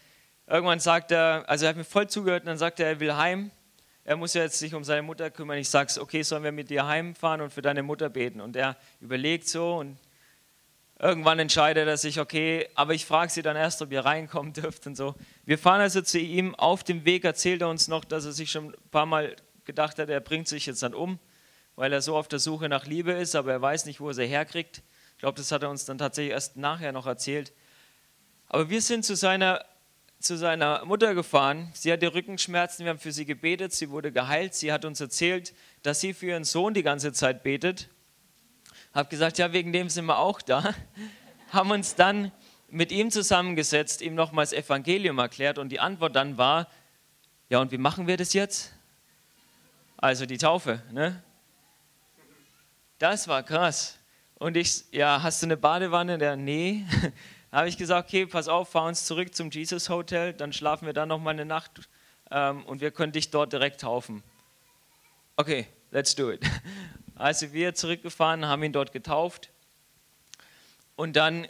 irgendwann 0.48 0.80
sagt 0.80 1.12
er, 1.12 1.44
also 1.46 1.64
er 1.64 1.68
hat 1.68 1.76
mir 1.76 1.84
voll 1.84 2.08
zugehört 2.08 2.42
und 2.42 2.48
dann 2.48 2.58
sagt 2.58 2.80
er, 2.80 2.88
er 2.88 2.98
will 2.98 3.14
heim 3.14 3.52
er 4.08 4.16
muss 4.16 4.32
ja 4.32 4.40
jetzt 4.40 4.58
sich 4.58 4.74
um 4.74 4.84
seine 4.84 5.02
Mutter 5.02 5.30
kümmern. 5.30 5.58
Ich 5.58 5.68
sage, 5.68 6.00
okay, 6.00 6.22
sollen 6.22 6.42
wir 6.42 6.50
mit 6.50 6.70
dir 6.70 6.86
heimfahren 6.86 7.42
und 7.42 7.52
für 7.52 7.60
deine 7.60 7.82
Mutter 7.82 8.08
beten? 8.08 8.40
Und 8.40 8.56
er 8.56 8.74
überlegt 9.02 9.46
so 9.46 9.76
und 9.76 9.98
irgendwann 10.98 11.38
entscheidet 11.38 11.86
er 11.86 11.98
sich, 11.98 12.18
okay, 12.18 12.70
aber 12.74 12.94
ich 12.94 13.04
frage 13.04 13.30
sie 13.30 13.42
dann 13.42 13.54
erst, 13.54 13.82
ob 13.82 13.92
ihr 13.92 14.06
reinkommen 14.06 14.52
dürft 14.54 14.86
und 14.86 14.96
so. 14.96 15.14
Wir 15.44 15.58
fahren 15.58 15.82
also 15.82 16.00
zu 16.00 16.18
ihm. 16.18 16.54
Auf 16.54 16.84
dem 16.84 17.04
Weg 17.04 17.22
erzählt 17.24 17.60
er 17.60 17.68
uns 17.68 17.86
noch, 17.86 18.02
dass 18.02 18.24
er 18.24 18.32
sich 18.32 18.50
schon 18.50 18.68
ein 18.68 18.90
paar 18.90 19.04
Mal 19.04 19.36
gedacht 19.66 19.98
hat, 19.98 20.08
er 20.08 20.20
bringt 20.20 20.48
sich 20.48 20.64
jetzt 20.64 20.82
dann 20.82 20.94
um, 20.94 21.18
weil 21.76 21.92
er 21.92 22.00
so 22.00 22.16
auf 22.16 22.28
der 22.28 22.38
Suche 22.38 22.70
nach 22.70 22.86
Liebe 22.86 23.12
ist, 23.12 23.36
aber 23.36 23.52
er 23.52 23.60
weiß 23.60 23.84
nicht, 23.84 24.00
wo 24.00 24.08
er 24.08 24.14
sie 24.14 24.26
herkriegt. 24.26 24.80
Ich 25.16 25.18
glaube, 25.18 25.36
das 25.36 25.52
hat 25.52 25.62
er 25.62 25.68
uns 25.68 25.84
dann 25.84 25.98
tatsächlich 25.98 26.32
erst 26.32 26.56
nachher 26.56 26.92
noch 26.92 27.04
erzählt. 27.04 27.52
Aber 28.46 28.70
wir 28.70 28.80
sind 28.80 29.04
zu 29.04 29.16
seiner 29.16 29.62
zu 30.20 30.36
seiner 30.36 30.84
Mutter 30.84 31.14
gefahren. 31.14 31.70
Sie 31.74 31.92
hatte 31.92 32.12
Rückenschmerzen, 32.12 32.84
wir 32.84 32.90
haben 32.90 32.98
für 32.98 33.12
sie 33.12 33.24
gebetet, 33.24 33.72
sie 33.72 33.90
wurde 33.90 34.12
geheilt. 34.12 34.54
Sie 34.54 34.72
hat 34.72 34.84
uns 34.84 35.00
erzählt, 35.00 35.54
dass 35.82 36.00
sie 36.00 36.12
für 36.12 36.26
ihren 36.26 36.44
Sohn 36.44 36.74
die 36.74 36.82
ganze 36.82 37.12
Zeit 37.12 37.42
betet. 37.42 37.88
Hab 38.92 39.10
gesagt, 39.10 39.38
ja, 39.38 39.52
wegen 39.52 39.72
dem 39.72 39.88
sind 39.88 40.06
wir 40.06 40.18
auch 40.18 40.42
da. 40.42 40.74
Haben 41.50 41.70
uns 41.70 41.94
dann 41.94 42.32
mit 42.68 42.92
ihm 42.92 43.10
zusammengesetzt, 43.10 44.02
ihm 44.02 44.14
nochmals 44.14 44.52
Evangelium 44.52 45.18
erklärt 45.18 45.58
und 45.58 45.70
die 45.70 45.80
Antwort 45.80 46.16
dann 46.16 46.36
war, 46.36 46.68
ja, 47.48 47.60
und 47.60 47.70
wie 47.72 47.78
machen 47.78 48.06
wir 48.06 48.18
das 48.18 48.34
jetzt? 48.34 48.74
Also 49.96 50.26
die 50.26 50.36
Taufe, 50.36 50.82
ne? 50.92 51.22
Das 52.98 53.28
war 53.28 53.42
krass. 53.42 53.98
Und 54.34 54.56
ich, 54.56 54.84
ja, 54.90 55.22
hast 55.22 55.42
du 55.42 55.46
eine 55.46 55.56
Badewanne? 55.56 56.18
Der, 56.18 56.36
nee. 56.36 56.84
Da 57.50 57.58
habe 57.58 57.68
ich 57.68 57.78
gesagt, 57.78 58.08
okay, 58.08 58.26
pass 58.26 58.46
auf, 58.46 58.68
fahr 58.68 58.84
uns 58.84 59.06
zurück 59.06 59.34
zum 59.34 59.50
Jesus 59.50 59.88
Hotel, 59.88 60.34
dann 60.34 60.52
schlafen 60.52 60.84
wir 60.84 60.92
da 60.92 61.06
noch 61.06 61.18
mal 61.18 61.30
eine 61.30 61.46
Nacht 61.46 61.88
ähm, 62.30 62.64
und 62.66 62.80
wir 62.80 62.90
können 62.90 63.12
dich 63.12 63.30
dort 63.30 63.52
direkt 63.52 63.80
taufen. 63.80 64.22
Okay, 65.36 65.66
let's 65.90 66.14
do 66.14 66.30
it. 66.30 66.42
Also 67.14 67.52
wir 67.52 67.74
zurückgefahren, 67.74 68.46
haben 68.46 68.62
ihn 68.62 68.72
dort 68.72 68.92
getauft. 68.92 69.50
Und 70.94 71.16
dann 71.16 71.48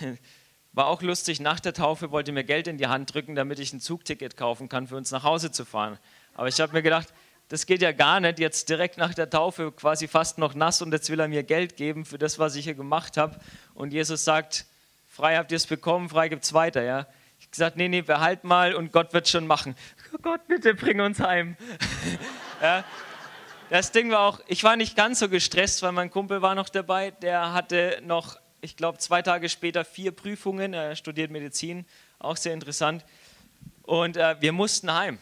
war 0.72 0.86
auch 0.86 1.02
lustig, 1.02 1.38
nach 1.38 1.60
der 1.60 1.74
Taufe 1.74 2.12
wollte 2.12 2.32
mir 2.32 2.44
Geld 2.44 2.66
in 2.66 2.78
die 2.78 2.86
Hand 2.86 3.12
drücken, 3.12 3.34
damit 3.34 3.58
ich 3.58 3.74
ein 3.74 3.80
Zugticket 3.80 4.38
kaufen 4.38 4.70
kann, 4.70 4.86
für 4.86 4.96
uns 4.96 5.10
nach 5.10 5.22
Hause 5.22 5.50
zu 5.50 5.66
fahren. 5.66 5.98
Aber 6.32 6.48
ich 6.48 6.58
habe 6.62 6.72
mir 6.72 6.80
gedacht, 6.80 7.12
das 7.48 7.66
geht 7.66 7.82
ja 7.82 7.92
gar 7.92 8.20
nicht, 8.20 8.38
jetzt 8.38 8.70
direkt 8.70 8.96
nach 8.96 9.12
der 9.12 9.28
Taufe 9.28 9.70
quasi 9.70 10.08
fast 10.08 10.38
noch 10.38 10.54
nass 10.54 10.80
und 10.80 10.92
jetzt 10.92 11.10
will 11.10 11.20
er 11.20 11.28
mir 11.28 11.42
Geld 11.42 11.76
geben 11.76 12.06
für 12.06 12.16
das, 12.16 12.38
was 12.38 12.54
ich 12.54 12.64
hier 12.64 12.74
gemacht 12.74 13.18
habe. 13.18 13.38
Und 13.74 13.92
Jesus 13.92 14.24
sagt, 14.24 14.64
frei 15.10 15.36
habt 15.36 15.50
ihr 15.50 15.56
es 15.56 15.66
bekommen, 15.66 16.08
frei 16.08 16.28
gibt 16.28 16.44
es 16.44 16.54
weiter. 16.54 16.82
Ja? 16.82 17.06
Ich 17.38 17.46
habe 17.46 17.50
gesagt, 17.50 17.76
nee, 17.76 17.88
nee, 17.88 18.00
behalt 18.00 18.44
mal 18.44 18.74
und 18.74 18.92
Gott 18.92 19.12
wird 19.12 19.28
schon 19.28 19.46
machen. 19.46 19.74
Oh 20.14 20.18
Gott, 20.22 20.46
bitte 20.46 20.74
bring 20.74 21.00
uns 21.00 21.20
heim. 21.20 21.56
ja? 22.62 22.84
Das 23.68 23.92
Ding 23.92 24.10
war 24.10 24.20
auch, 24.20 24.40
ich 24.46 24.64
war 24.64 24.76
nicht 24.76 24.96
ganz 24.96 25.20
so 25.20 25.28
gestresst, 25.28 25.82
weil 25.82 25.92
mein 25.92 26.10
Kumpel 26.10 26.42
war 26.42 26.54
noch 26.54 26.68
dabei, 26.68 27.10
der 27.10 27.52
hatte 27.52 28.00
noch, 28.04 28.40
ich 28.60 28.76
glaube, 28.76 28.98
zwei 28.98 29.22
Tage 29.22 29.48
später 29.48 29.84
vier 29.84 30.10
Prüfungen, 30.10 30.74
er 30.74 30.96
studiert 30.96 31.30
Medizin, 31.30 31.86
auch 32.18 32.36
sehr 32.36 32.54
interessant. 32.54 33.04
Und 33.82 34.16
äh, 34.16 34.36
wir 34.40 34.52
mussten 34.52 34.92
heim. 34.92 35.18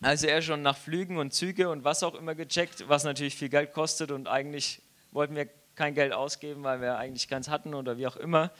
Also 0.00 0.28
er 0.28 0.42
schon 0.42 0.62
nach 0.62 0.76
Flügen 0.76 1.16
und 1.16 1.32
Züge 1.34 1.68
und 1.68 1.82
was 1.82 2.04
auch 2.04 2.14
immer 2.14 2.36
gecheckt, 2.36 2.88
was 2.88 3.02
natürlich 3.02 3.34
viel 3.34 3.48
Geld 3.48 3.72
kostet 3.72 4.12
und 4.12 4.28
eigentlich 4.28 4.80
wollten 5.10 5.34
wir 5.34 5.48
kein 5.74 5.94
Geld 5.94 6.12
ausgeben, 6.12 6.62
weil 6.62 6.80
wir 6.80 6.96
eigentlich 6.96 7.28
keins 7.28 7.48
hatten 7.48 7.74
oder 7.74 7.98
wie 7.98 8.06
auch 8.06 8.16
immer. 8.16 8.52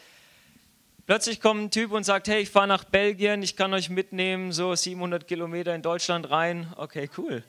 Plötzlich 1.09 1.41
kommt 1.41 1.63
ein 1.63 1.71
Typ 1.71 1.93
und 1.93 2.05
sagt, 2.05 2.29
hey, 2.29 2.43
ich 2.43 2.51
fahre 2.51 2.67
nach 2.67 2.85
Belgien, 2.85 3.43
ich 3.43 3.57
kann 3.57 3.73
euch 3.73 3.89
mitnehmen, 3.89 4.53
so 4.53 4.75
700 4.75 5.27
Kilometer 5.27 5.75
in 5.75 5.81
Deutschland 5.81 6.29
rein. 6.29 6.71
Okay, 6.77 7.09
cool. 7.17 7.43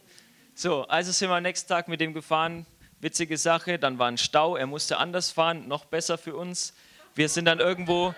So, 0.56 0.84
also 0.84 1.12
sind 1.12 1.30
wir 1.30 1.36
am 1.36 1.44
nächsten 1.44 1.68
Tag 1.68 1.90
mit 1.90 2.00
dem 2.00 2.14
gefahren. 2.14 2.66
Witzige 3.02 3.38
Sache, 3.38 3.78
dann 3.78 4.00
war 4.00 4.08
ein 4.08 4.18
Stau, 4.18 4.56
er 4.56 4.66
musste 4.66 4.98
anders 4.98 5.32
fahren, 5.32 5.68
noch 5.68 5.84
besser 5.84 6.18
für 6.18 6.38
uns. 6.38 6.74
Wir 7.16 7.28
sind 7.28 7.44
dann 7.44 7.60
irgendwo 7.60 8.16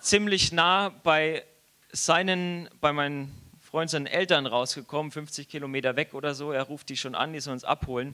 ziemlich 0.00 0.50
nah 0.50 0.88
bei 0.88 1.44
seinen, 1.92 2.68
bei 2.80 2.92
meinen 2.92 3.32
Freund 3.60 3.90
seinen 3.90 4.08
Eltern 4.08 4.44
rausgekommen, 4.44 5.12
50 5.12 5.48
Kilometer 5.48 5.94
weg 5.94 6.14
oder 6.14 6.34
so. 6.34 6.50
Er 6.50 6.64
ruft 6.64 6.88
die 6.88 6.96
schon 6.96 7.14
an, 7.14 7.32
die 7.32 7.38
sollen 7.38 7.54
uns 7.54 7.64
abholen. 7.64 8.12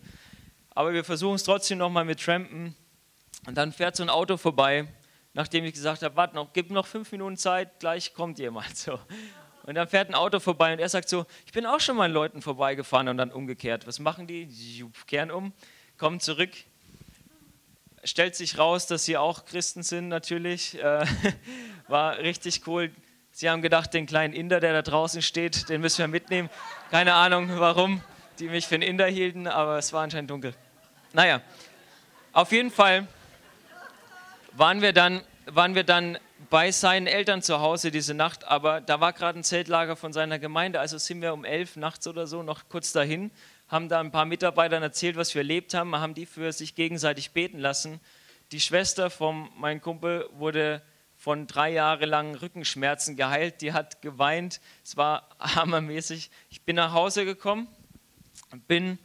Aber 0.75 0.93
wir 0.93 1.05
versuchen 1.05 1.37
es 1.37 1.43
trotzdem 1.45 1.79
nochmal 1.79 2.05
mit 2.05 2.23
Trampen. 2.23 2.77
Und 3.47 3.57
dann 3.57 3.73
fährt 3.73 3.97
so 3.97 4.03
ein 4.03 4.11
Auto 4.11 4.37
vorbei, 4.37 4.89
nachdem 5.35 5.65
ich 5.65 5.75
gesagt 5.75 6.03
habe, 6.03 6.17
warte 6.17 6.35
noch, 6.35 6.53
gib 6.53 6.71
noch 6.71 6.87
fünf 6.87 7.13
Minuten 7.13 7.37
Zeit, 7.37 7.81
gleich 7.81 8.15
kommt 8.15 8.39
jemand. 8.39 8.77
So. 8.77 8.99
Und 9.65 9.75
dann 9.75 9.89
fährt 9.89 10.09
ein 10.09 10.15
Auto 10.15 10.41
vorbei 10.41 10.73
und 10.73 10.79
er 10.79 10.89
sagt 10.89 11.09
so, 11.09 11.27
ich 11.47 11.53
bin 11.53 11.67
auch 11.67 11.81
schon 11.81 11.97
mal 11.97 12.07
an 12.07 12.13
Leuten 12.13 12.43
vorbeigefahren 12.43 13.09
und 13.09 13.19
dann 13.19 13.31
umgekehrt. 13.31 13.87
Was 13.87 13.99
machen 13.99 14.27
die? 14.27 14.49
Kehren 15.07 15.31
um, 15.31 15.53
kommen 15.99 16.19
zurück. 16.21 16.51
Stellt 18.03 18.35
sich 18.35 18.57
raus, 18.57 18.87
dass 18.87 19.05
sie 19.05 19.19
auch 19.19 19.45
Christen 19.45 19.83
sind 19.83 20.09
natürlich. 20.09 20.79
Äh, 20.83 21.05
war 21.89 22.19
richtig 22.19 22.67
cool. 22.69 22.93
Sie 23.33 23.51
haben 23.51 23.63
gedacht, 23.63 23.95
den 23.95 24.07
kleinen 24.07 24.33
Inder, 24.33 24.61
der 24.61 24.73
da 24.73 24.83
draußen 24.83 25.23
steht, 25.23 25.69
den 25.69 25.81
müssen 25.81 25.99
wir 25.99 26.09
mitnehmen. 26.09 26.49
Keine 26.91 27.15
Ahnung, 27.15 27.51
warum 27.57 28.01
die 28.39 28.49
mich 28.49 28.67
für 28.67 28.77
einen 28.77 28.83
Inder 28.83 29.07
hielten, 29.07 29.47
aber 29.47 29.77
es 29.77 29.93
war 29.93 30.03
anscheinend 30.03 30.31
dunkel. 30.31 30.55
Naja, 31.13 31.43
auf 32.33 32.53
jeden 32.53 32.71
Fall 32.71 33.07
waren 34.53 34.83
wir 34.83 34.93
dann, 34.93 35.23
waren 35.47 35.75
wir 35.75 35.85
dann 35.85 36.19
bei 36.49 36.71
seinen 36.73 37.07
Eltern 37.07 37.43
zu 37.43 37.61
Hause 37.61 37.91
diese 37.91 38.15
Nacht, 38.15 38.45
aber 38.45 38.81
da 38.81 39.01
war 39.01 39.13
gerade 39.13 39.39
ein 39.39 39.45
Zeltlager 39.45 39.97
von 39.97 40.13
seiner 40.13 40.39
Gemeinde, 40.39 40.81
also 40.81 40.99
sind 40.99 41.23
wir 41.23 41.33
um 41.33 41.45
elf 41.45 41.77
nachts 41.77 42.07
oder 42.07 42.27
so 42.27 42.43
noch 42.43 42.69
kurz 42.69 42.93
dahin, 42.93 43.31
haben 43.69 43.89
da 43.89 44.01
ein 44.01 44.11
paar 44.11 44.25
Mitarbeitern 44.25 44.83
erzählt, 44.83 45.17
was 45.17 45.35
wir 45.35 45.41
erlebt 45.41 45.75
haben, 45.75 45.95
haben 45.97 46.15
die 46.15 46.27
für 46.27 46.53
sich 46.53 46.75
gegenseitig 46.75 47.31
beten 47.33 47.59
lassen. 47.59 48.01
Die 48.53 48.61
Schwester 48.61 49.11
von 49.11 49.49
meinem 49.57 49.81
Kumpel 49.81 50.29
wurde 50.33 50.83
von 51.17 51.47
drei 51.47 51.71
Jahre 51.71 52.07
langen 52.07 52.35
Rückenschmerzen 52.35 53.15
geheilt. 53.15 53.61
Die 53.61 53.73
hat 53.73 54.01
geweint. 54.03 54.61
Es 54.83 54.97
war 54.97 55.29
hammermäßig. 55.39 56.31
Ich 56.49 56.63
bin 56.63 56.77
nach 56.77 56.93
Hause 56.93 57.25
gekommen, 57.25 57.69
bin 58.67 58.99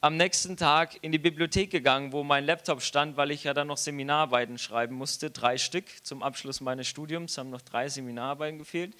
am 0.00 0.16
nächsten 0.16 0.56
Tag 0.56 0.98
in 1.02 1.12
die 1.12 1.18
Bibliothek 1.18 1.70
gegangen, 1.70 2.12
wo 2.12 2.22
mein 2.22 2.44
Laptop 2.44 2.82
stand, 2.82 3.16
weil 3.16 3.30
ich 3.30 3.44
ja 3.44 3.54
dann 3.54 3.68
noch 3.68 3.78
Seminararbeiten 3.78 4.58
schreiben 4.58 4.94
musste. 4.94 5.30
Drei 5.30 5.58
Stück 5.58 5.84
zum 6.04 6.22
Abschluss 6.22 6.60
meines 6.60 6.86
Studiums, 6.86 7.38
haben 7.38 7.50
noch 7.50 7.62
drei 7.62 7.88
Seminararbeiten 7.88 8.58
gefehlt. 8.58 8.94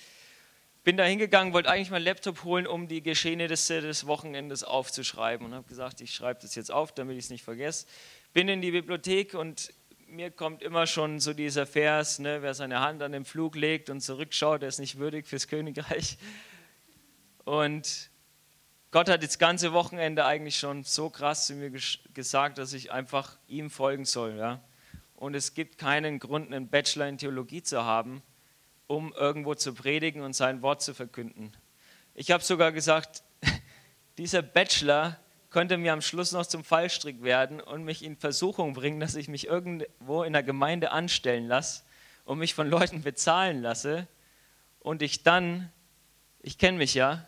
Bin 0.84 0.96
da 0.96 1.04
hingegangen, 1.04 1.52
wollte 1.52 1.68
eigentlich 1.68 1.90
meinen 1.90 2.04
Laptop 2.04 2.44
holen, 2.44 2.66
um 2.66 2.88
die 2.88 3.02
Geschehnisse 3.02 3.80
des 3.80 4.06
Wochenendes 4.06 4.62
aufzuschreiben 4.62 5.44
und 5.44 5.54
habe 5.54 5.68
gesagt, 5.68 6.00
ich 6.00 6.14
schreibe 6.14 6.40
das 6.40 6.54
jetzt 6.54 6.70
auf, 6.70 6.92
damit 6.92 7.16
ich 7.16 7.24
es 7.24 7.30
nicht 7.30 7.44
vergesse. 7.44 7.86
Bin 8.32 8.48
in 8.48 8.62
die 8.62 8.70
Bibliothek 8.70 9.34
und 9.34 9.72
mir 10.06 10.30
kommt 10.30 10.62
immer 10.62 10.86
schon 10.86 11.18
so 11.18 11.32
dieser 11.32 11.66
Vers, 11.66 12.20
ne, 12.20 12.40
wer 12.40 12.54
seine 12.54 12.80
Hand 12.80 13.02
an 13.02 13.12
den 13.12 13.24
Flug 13.24 13.56
legt 13.56 13.90
und 13.90 14.00
zurückschaut, 14.00 14.62
der 14.62 14.68
ist 14.68 14.78
nicht 14.78 14.98
würdig 14.98 15.26
fürs 15.26 15.48
Königreich. 15.48 16.18
Und 17.44 18.10
Gott 18.92 19.08
hat 19.08 19.22
das 19.22 19.38
ganze 19.38 19.72
Wochenende 19.72 20.24
eigentlich 20.24 20.58
schon 20.58 20.84
so 20.84 21.10
krass 21.10 21.46
zu 21.46 21.54
mir 21.54 21.72
gesagt, 22.14 22.58
dass 22.58 22.72
ich 22.72 22.92
einfach 22.92 23.36
ihm 23.48 23.68
folgen 23.68 24.04
soll. 24.04 24.36
Ja? 24.36 24.60
Und 25.14 25.34
es 25.34 25.54
gibt 25.54 25.78
keinen 25.78 26.18
Grund, 26.18 26.52
einen 26.52 26.68
Bachelor 26.68 27.08
in 27.08 27.18
Theologie 27.18 27.62
zu 27.62 27.84
haben, 27.84 28.22
um 28.86 29.12
irgendwo 29.12 29.54
zu 29.54 29.74
predigen 29.74 30.22
und 30.22 30.34
sein 30.34 30.62
Wort 30.62 30.82
zu 30.82 30.94
verkünden. 30.94 31.52
Ich 32.14 32.30
habe 32.30 32.44
sogar 32.44 32.70
gesagt, 32.70 33.22
dieser 34.18 34.42
Bachelor 34.42 35.18
könnte 35.50 35.78
mir 35.78 35.92
am 35.92 36.00
Schluss 36.00 36.32
noch 36.32 36.46
zum 36.46 36.64
Fallstrick 36.64 37.22
werden 37.22 37.60
und 37.60 37.84
mich 37.84 38.04
in 38.04 38.16
Versuchung 38.16 38.74
bringen, 38.74 39.00
dass 39.00 39.14
ich 39.16 39.28
mich 39.28 39.46
irgendwo 39.46 40.22
in 40.22 40.32
der 40.32 40.42
Gemeinde 40.42 40.92
anstellen 40.92 41.48
lasse 41.48 41.82
und 42.24 42.38
mich 42.38 42.54
von 42.54 42.68
Leuten 42.68 43.02
bezahlen 43.02 43.62
lasse 43.62 44.06
und 44.80 45.02
ich 45.02 45.22
dann, 45.22 45.72
ich 46.40 46.58
kenne 46.58 46.78
mich 46.78 46.94
ja, 46.94 47.26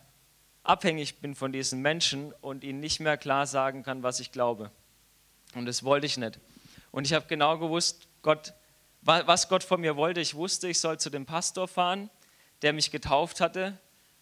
abhängig 0.62 1.20
bin 1.20 1.34
von 1.34 1.52
diesen 1.52 1.80
Menschen 1.80 2.32
und 2.40 2.64
ihnen 2.64 2.80
nicht 2.80 3.00
mehr 3.00 3.16
klar 3.16 3.46
sagen 3.46 3.82
kann, 3.82 4.02
was 4.02 4.20
ich 4.20 4.32
glaube. 4.32 4.70
Und 5.54 5.66
das 5.66 5.82
wollte 5.82 6.06
ich 6.06 6.16
nicht. 6.16 6.38
Und 6.90 7.06
ich 7.06 7.12
habe 7.12 7.26
genau 7.26 7.58
gewusst, 7.58 8.08
Gott, 8.22 8.52
was 9.02 9.48
Gott 9.48 9.62
von 9.62 9.80
mir 9.80 9.96
wollte. 9.96 10.20
Ich 10.20 10.34
wusste, 10.34 10.68
ich 10.68 10.80
soll 10.80 10.98
zu 10.98 11.10
dem 11.10 11.26
Pastor 11.26 11.68
fahren, 11.68 12.10
der 12.62 12.72
mich 12.72 12.90
getauft 12.90 13.40
hatte 13.40 13.78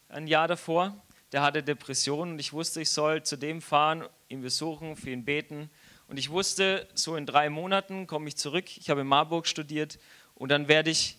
ein 0.08 0.28
Jahr 0.28 0.46
davor 0.46 0.94
der 1.32 1.42
hatte 1.42 1.62
Depressionen 1.62 2.34
und 2.34 2.38
ich 2.38 2.52
wusste, 2.52 2.80
ich 2.80 2.90
soll 2.90 3.22
zu 3.22 3.36
dem 3.36 3.60
fahren, 3.60 4.04
ihn 4.28 4.42
besuchen, 4.42 4.96
für 4.96 5.10
ihn 5.10 5.24
beten. 5.24 5.70
Und 6.08 6.18
ich 6.18 6.30
wusste, 6.30 6.88
so 6.94 7.16
in 7.16 7.26
drei 7.26 7.50
Monaten 7.50 8.06
komme 8.06 8.28
ich 8.28 8.36
zurück. 8.36 8.76
Ich 8.76 8.90
habe 8.90 9.00
in 9.00 9.06
Marburg 9.06 9.46
studiert 9.46 9.98
und 10.34 10.50
dann 10.50 10.68
werde 10.68 10.90
ich 10.90 11.18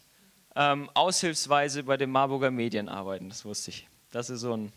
ähm, 0.55 0.89
aushilfsweise 0.93 1.83
bei 1.83 1.97
den 1.97 2.09
Marburger 2.09 2.51
Medien 2.51 2.88
arbeiten. 2.88 3.29
Das 3.29 3.43
wusste 3.43 3.71
ich. 3.71 3.88
Das 4.12 4.29
ist 4.29 4.39
so 4.39 4.55
ein 4.55 4.71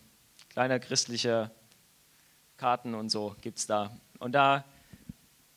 kleiner 0.61 0.79
christlicher 0.79 1.51
Karten 2.59 2.95
und 2.95 3.09
so 3.09 3.35
gibt 3.41 3.57
es 3.57 3.67
da. 3.67 3.97
Und 4.19 4.33
da 4.33 4.67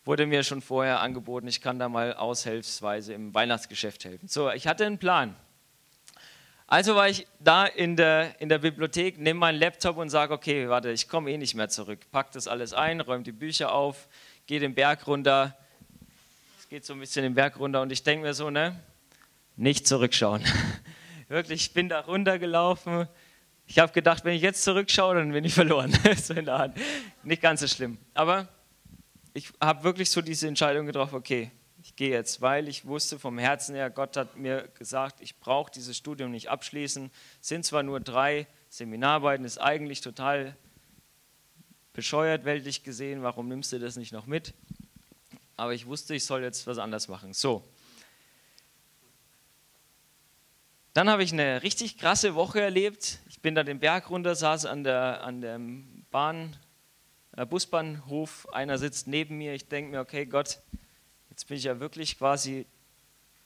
wurde 0.05 0.25
mir 0.25 0.43
schon 0.43 0.61
vorher 0.61 1.01
angeboten, 1.01 1.45
ich 1.45 1.59
kann 1.59 1.77
da 1.77 1.89
mal 1.89 2.13
aushilfsweise 2.13 3.13
im 3.13 3.33
Weihnachtsgeschäft 3.33 4.05
helfen. 4.05 4.29
So, 4.29 4.49
ich 4.49 4.65
hatte 4.65 4.85
einen 4.85 4.99
Plan. 4.99 5.35
Also 6.67 6.95
war 6.95 7.09
ich 7.09 7.27
da 7.41 7.65
in 7.65 7.97
der, 7.97 8.39
in 8.39 8.47
der 8.47 8.59
Bibliothek, 8.59 9.19
nehme 9.19 9.41
meinen 9.41 9.59
Laptop 9.59 9.97
und 9.97 10.09
sage, 10.09 10.33
okay, 10.33 10.69
warte, 10.69 10.89
ich 10.91 11.09
komme 11.09 11.31
eh 11.31 11.37
nicht 11.37 11.53
mehr 11.53 11.67
zurück. 11.67 11.99
Pack 12.13 12.31
das 12.31 12.47
alles 12.47 12.71
ein, 12.71 13.01
räume 13.01 13.25
die 13.25 13.33
Bücher 13.33 13.73
auf, 13.73 14.07
gehe 14.47 14.61
den 14.61 14.73
Berg 14.73 15.05
runter. 15.05 15.53
Es 16.57 16.69
geht 16.69 16.85
so 16.85 16.93
ein 16.93 17.01
bisschen 17.01 17.23
den 17.23 17.33
Berg 17.33 17.59
runter 17.59 17.81
und 17.81 17.91
ich 17.91 18.03
denke 18.03 18.25
mir 18.25 18.33
so, 18.33 18.49
ne, 18.49 18.79
nicht 19.57 19.85
zurückschauen. 19.85 20.45
Wirklich, 21.27 21.59
ich 21.59 21.73
bin 21.73 21.89
da 21.89 21.99
runtergelaufen. 21.99 23.09
Ich 23.73 23.79
habe 23.79 23.91
gedacht, 23.91 24.23
wenn 24.23 24.35
ich 24.35 24.43
jetzt 24.43 24.63
zurückschaue, 24.63 25.15
dann 25.15 25.31
bin 25.31 25.43
ich 25.45 25.55
verloren. 25.55 25.97
so 26.23 26.35
in 26.35 26.45
der 26.45 26.59
Hand. 26.59 26.77
Nicht 27.23 27.41
ganz 27.41 27.59
so 27.59 27.65
schlimm. 27.65 27.97
Aber 28.13 28.47
ich 29.33 29.51
habe 29.59 29.83
wirklich 29.83 30.11
so 30.11 30.21
diese 30.21 30.47
Entscheidung 30.47 30.85
getroffen, 30.85 31.15
okay, 31.15 31.49
ich 31.81 31.95
gehe 31.95 32.11
jetzt, 32.11 32.39
weil 32.39 32.67
ich 32.67 32.85
wusste 32.85 33.17
vom 33.17 33.39
Herzen 33.39 33.73
her, 33.73 33.89
Gott 33.89 34.15
hat 34.15 34.37
mir 34.37 34.69
gesagt, 34.77 35.21
ich 35.21 35.39
brauche 35.39 35.71
dieses 35.71 35.97
Studium 35.97 36.29
nicht 36.29 36.51
abschließen. 36.51 37.09
Es 37.41 37.47
sind 37.47 37.65
zwar 37.65 37.81
nur 37.81 37.99
drei 37.99 38.45
Seminararbeiten, 38.69 39.43
ist 39.43 39.57
eigentlich 39.57 40.01
total 40.01 40.55
bescheuert 41.93 42.45
weltlich 42.45 42.83
gesehen, 42.83 43.23
warum 43.23 43.47
nimmst 43.47 43.71
du 43.71 43.79
das 43.79 43.95
nicht 43.95 44.13
noch 44.13 44.27
mit? 44.27 44.53
Aber 45.57 45.73
ich 45.73 45.87
wusste, 45.87 46.13
ich 46.13 46.25
soll 46.25 46.43
jetzt 46.43 46.67
was 46.67 46.77
anders 46.77 47.07
machen. 47.07 47.33
So. 47.33 47.63
Dann 50.93 51.09
habe 51.09 51.23
ich 51.23 51.33
eine 51.33 51.63
richtig 51.63 51.97
krasse 51.97 52.35
Woche 52.35 52.61
erlebt. 52.61 53.19
Ich 53.27 53.41
bin 53.41 53.55
da 53.55 53.63
den 53.63 53.79
Berg 53.79 54.09
runter, 54.09 54.35
saß 54.35 54.65
an, 54.65 54.83
der, 54.83 55.23
an 55.23 55.41
dem 55.41 56.05
Bahn, 56.11 56.55
äh, 57.35 57.45
Busbahnhof. 57.45 58.47
Einer 58.53 58.77
sitzt 58.77 59.07
neben 59.07 59.37
mir. 59.37 59.53
Ich 59.53 59.67
denke 59.67 59.91
mir, 59.91 60.01
okay, 60.01 60.25
Gott, 60.25 60.59
Jetzt 61.33 61.47
bin 61.47 61.57
ich 61.57 61.63
ja 61.63 61.79
wirklich 61.79 62.19
quasi, 62.19 62.67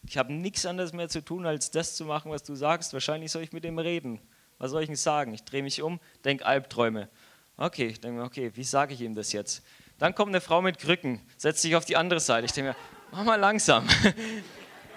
ich 0.05 0.17
habe 0.17 0.33
nichts 0.33 0.65
anderes 0.65 0.91
mehr 0.91 1.07
zu 1.07 1.23
tun, 1.23 1.45
als 1.45 1.71
das 1.71 1.95
zu 1.95 2.03
machen, 2.03 2.29
was 2.29 2.43
du 2.43 2.53
sagst. 2.53 2.91
Wahrscheinlich 2.91 3.31
soll 3.31 3.43
ich 3.43 3.53
mit 3.53 3.63
dem 3.63 3.79
reden. 3.79 4.19
Was 4.57 4.71
soll 4.71 4.81
ich 4.81 4.87
denn 4.87 4.97
sagen? 4.97 5.33
Ich 5.33 5.45
drehe 5.45 5.63
mich 5.63 5.81
um, 5.81 6.01
denke 6.25 6.45
Albträume. 6.45 7.07
Okay, 7.55 7.87
ich 7.87 8.01
denke 8.01 8.19
mir, 8.19 8.25
okay, 8.25 8.51
wie 8.55 8.65
sage 8.65 8.93
ich 8.93 8.99
ihm 8.99 9.15
das 9.15 9.31
jetzt? 9.31 9.63
Dann 9.99 10.13
kommt 10.13 10.31
eine 10.31 10.41
Frau 10.41 10.61
mit 10.61 10.79
Krücken, 10.79 11.21
setzt 11.37 11.61
sich 11.61 11.77
auf 11.77 11.85
die 11.85 11.95
andere 11.95 12.19
Seite. 12.19 12.43
Ich 12.43 12.51
denke 12.51 12.71
mir, 12.71 12.75
mach 13.11 13.23
mal 13.23 13.39
langsam. 13.39 13.87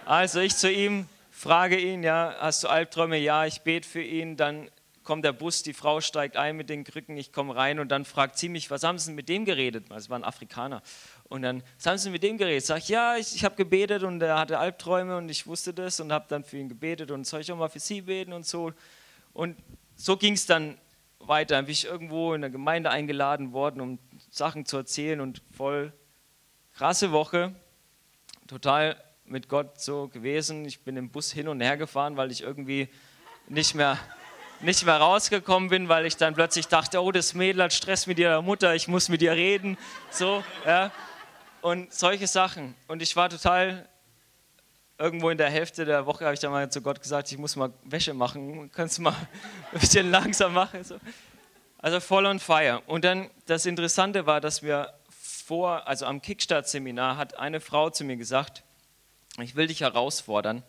Also 0.05 0.41
ich 0.41 0.57
zu 0.57 0.69
ihm, 0.69 1.07
frage 1.41 1.79
ihn, 1.79 2.03
ja, 2.03 2.35
hast 2.39 2.65
du 2.65 2.69
Albträume? 2.69 3.17
Ja, 3.17 3.47
ich 3.47 3.63
bete 3.63 3.89
für 3.89 4.03
ihn. 4.03 4.37
Dann 4.37 4.71
kommt 5.05 5.25
der 5.25 5.33
Bus, 5.33 5.63
die 5.63 5.73
Frau 5.73 6.03
steigt 6.03 6.37
ein 6.37 6.55
mit 6.55 6.69
den 6.69 6.85
Krücken, 6.85 7.17
ich 7.17 7.33
komme 7.33 7.57
rein 7.57 7.81
und 7.81 7.89
dann 7.89 8.05
fragt 8.05 8.37
sie 8.37 8.51
mich, 8.51 8.71
was 8.71 8.83
haben 8.83 8.99
Sie 8.99 9.11
mit 9.13 9.31
dem 9.31 9.47
geredet? 9.47 9.87
Es 9.91 10.11
war 10.11 10.19
ein 10.19 10.25
Afrikaner. 10.25 10.83
Und 11.31 11.41
dann, 11.41 11.63
was 11.79 11.87
haben 11.87 11.97
Sie 11.97 12.11
mit 12.11 12.23
dem 12.23 12.37
geredet? 12.37 12.67
Sag 12.67 12.79
ich, 12.79 12.91
ja, 12.91 13.17
ich, 13.17 13.35
ich 13.35 13.43
habe 13.43 13.57
gebetet 13.57 14.03
und 14.03 14.21
er 14.21 14.39
hatte 14.39 14.59
Albträume 14.59 15.17
und 15.17 15.31
ich 15.31 15.47
wusste 15.47 15.73
das 15.73 15.99
und 15.99 16.13
habe 16.13 16.27
dann 16.29 16.45
für 16.45 16.59
ihn 16.59 16.69
gebetet 16.69 17.11
und 17.11 17.27
soll 17.27 17.41
ich 17.41 17.51
auch 17.51 17.57
mal 17.57 17.71
für 17.71 17.81
Sie 17.81 18.03
beten 18.03 18.35
und 18.35 18.45
so. 18.45 18.75
Und 19.33 19.57
so 19.97 20.19
ging 20.19 20.35
es 20.35 20.45
dann 20.45 20.77
weiter. 21.21 21.55
Dann 21.55 21.65
bin 21.65 21.73
ich 21.73 21.87
irgendwo 21.87 22.35
in 22.35 22.43
der 22.43 22.51
Gemeinde 22.51 22.91
eingeladen 22.91 23.55
worden, 23.55 23.81
um 23.81 23.99
Sachen 24.29 24.67
zu 24.67 24.77
erzählen 24.77 25.23
und 25.23 25.41
voll 25.57 25.95
krasse 26.75 27.13
Woche, 27.13 27.55
total 28.47 29.03
mit 29.31 29.49
Gott 29.49 29.81
so 29.81 30.09
gewesen. 30.09 30.65
Ich 30.65 30.81
bin 30.83 30.97
im 30.97 31.11
Bus 31.11 31.33
hin 31.33 31.49
und 31.49 31.61
her 31.61 31.77
gefahren, 31.77 32.17
weil 32.17 32.31
ich 32.31 32.43
irgendwie 32.43 32.89
nicht 33.49 33.75
mehr, 33.75 33.99
nicht 34.61 34.85
mehr 34.85 34.97
rausgekommen 34.97 35.71
bin, 35.71 35.89
weil 35.89 36.05
ich 36.07 36.17
dann 36.17 36.35
plötzlich 36.35 36.67
dachte, 36.67 37.03
oh, 37.03 37.13
das 37.13 37.35
Mädel 37.35 37.63
hat 37.63 37.73
Stress 37.73 38.07
mit 38.07 38.19
ihrer 38.19 38.43
Mutter, 38.43 38.75
ich 38.75 38.89
muss 38.89 39.09
mit 39.09 39.23
ihr 39.23 39.33
reden. 39.33 39.79
So, 40.11 40.43
ja. 40.67 40.91
Und 41.63 41.93
solche 41.93 42.27
Sachen. 42.27 42.75
Und 42.89 43.03
ich 43.03 43.17
war 43.17 43.29
total 43.29 43.89
irgendwo 44.99 45.31
in 45.31 45.39
der 45.39 45.49
Hälfte 45.49 45.85
der 45.85 46.05
Woche 46.05 46.25
habe 46.25 46.35
ich 46.35 46.41
dann 46.41 46.51
mal 46.51 46.71
zu 46.71 46.83
Gott 46.83 47.01
gesagt, 47.01 47.33
ich 47.33 47.39
muss 47.39 47.57
mal 47.57 47.73
Wäsche 47.85 48.13
machen, 48.13 48.71
kannst 48.71 48.99
du 48.99 49.03
mal 49.03 49.15
ein 49.73 49.81
bisschen 49.81 50.11
langsam 50.11 50.53
machen. 50.53 50.85
So. 50.85 50.97
Also 51.79 52.01
voll 52.01 52.27
on 52.27 52.39
fire. 52.39 52.83
Und 52.87 53.05
dann 53.05 53.31
das 53.47 53.65
Interessante 53.65 54.27
war, 54.27 54.41
dass 54.41 54.63
wir 54.63 54.93
vor, 55.09 55.89
also 55.89 56.05
am 56.05 56.21
Kickstart-Seminar 56.21 57.17
hat 57.17 57.39
eine 57.39 57.61
Frau 57.61 57.89
zu 57.91 58.05
mir 58.05 58.17
gesagt, 58.17 58.63
ich 59.43 59.57
will 59.57 59.67
dich 59.67 59.81
herausfordern. 59.81 60.63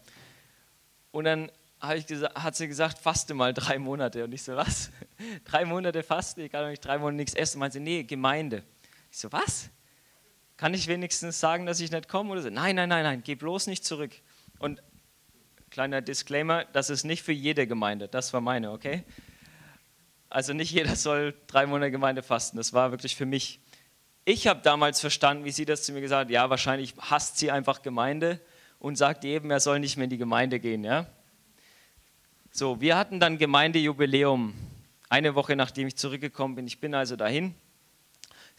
Und 1.12 1.26
dann 1.26 1.52
ich 1.96 2.06
hat 2.36 2.56
sie 2.56 2.68
gesagt, 2.68 3.00
faste 3.00 3.34
mal 3.34 3.54
drei 3.54 3.80
Monate. 3.80 4.24
Und 4.24 4.32
ich 4.34 4.44
so, 4.44 4.56
was? 4.56 4.92
Drei 5.46 5.66
Monate 5.66 6.04
fasten? 6.04 6.42
Ich 6.42 6.52
kann 6.52 6.62
doch 6.62 6.70
nicht 6.70 6.86
drei 6.86 7.00
Monate 7.00 7.16
nichts 7.16 7.34
essen. 7.34 7.58
Meinte 7.58 7.80
sie, 7.80 7.80
nee, 7.80 8.04
Gemeinde. 8.04 8.64
Ich 9.12 9.18
so, 9.18 9.32
was? 9.32 9.70
Kann 10.58 10.76
ich 10.76 10.88
wenigstens 10.88 11.40
sagen, 11.40 11.66
dass 11.66 11.80
ich 11.80 11.90
nicht 11.90 12.08
komme? 12.08 12.32
Oder 12.32 12.44
so? 12.44 12.50
Nein, 12.52 12.76
nein, 12.76 12.88
nein, 12.88 13.04
nein, 13.04 13.24
geh 13.24 13.34
bloß 13.34 13.66
nicht 13.66 13.84
zurück. 13.84 14.12
Und 14.60 14.80
kleiner 15.72 16.02
Disclaimer, 16.02 16.66
das 16.66 16.92
ist 16.92 17.04
nicht 17.04 17.24
für 17.24 17.32
jede 17.32 17.66
Gemeinde. 17.66 18.08
Das 18.08 18.32
war 18.32 18.42
meine, 18.42 18.72
okay? 18.72 19.04
Also 20.30 20.54
nicht 20.54 20.72
jeder 20.72 20.96
soll 20.96 21.34
drei 21.48 21.66
Monate 21.66 21.90
Gemeinde 21.90 22.22
fasten. 22.22 22.58
Das 22.58 22.74
war 22.74 22.92
wirklich 22.92 23.16
für 23.16 23.26
mich. 23.26 23.60
Ich 24.24 24.46
habe 24.46 24.62
damals 24.62 25.02
verstanden, 25.02 25.46
wie 25.46 25.52
sie 25.52 25.66
das 25.66 25.84
zu 25.84 25.94
mir 25.94 26.02
gesagt 26.02 26.26
hat. 26.26 26.30
Ja, 26.30 26.52
wahrscheinlich 26.52 26.94
hasst 27.00 27.40
sie 27.40 27.50
einfach 27.50 27.82
Gemeinde 27.82 28.40
und 28.82 28.98
sagt 28.98 29.24
jedem, 29.24 29.50
er 29.50 29.62
soll 29.62 29.80
nicht 29.80 29.96
mehr 29.96 30.04
in 30.04 30.10
die 30.10 30.18
Gemeinde 30.18 30.60
gehen. 30.60 30.84
Ja? 30.84 31.08
So, 32.52 32.82
wir 32.82 32.98
hatten 32.98 33.22
dann 33.22 33.38
Gemeindejubiläum. 33.38 34.54
Eine 35.08 35.36
Woche 35.36 35.56
nachdem 35.56 35.88
ich 35.88 35.96
zurückgekommen 35.96 36.56
bin. 36.56 36.68
Ich 36.68 36.82
bin 36.82 36.94
also 36.94 37.16
dahin 37.16 37.56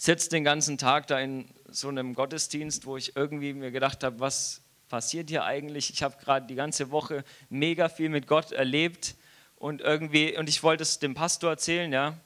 sitze 0.02 0.30
den 0.30 0.42
ganzen 0.42 0.78
Tag 0.78 1.06
da 1.06 1.20
in 1.20 1.48
so 1.68 1.88
einem 1.88 2.14
Gottesdienst, 2.14 2.86
wo 2.86 2.96
ich 2.96 3.14
irgendwie 3.14 3.52
mir 3.52 3.70
gedacht 3.70 4.02
habe, 4.02 4.18
was 4.18 4.60
passiert 4.88 5.30
hier 5.30 5.44
eigentlich? 5.44 5.90
Ich 5.90 6.02
habe 6.02 6.16
gerade 6.18 6.44
die 6.48 6.56
ganze 6.56 6.90
Woche 6.90 7.22
mega 7.48 7.88
viel 7.88 8.08
mit 8.08 8.26
Gott 8.26 8.50
erlebt 8.50 9.14
und 9.56 9.80
irgendwie, 9.80 10.36
und 10.36 10.48
ich 10.48 10.64
wollte 10.64 10.82
es 10.82 10.98
dem 10.98 11.14
Pastor 11.14 11.50
erzählen, 11.50 11.92
ja. 11.92 12.18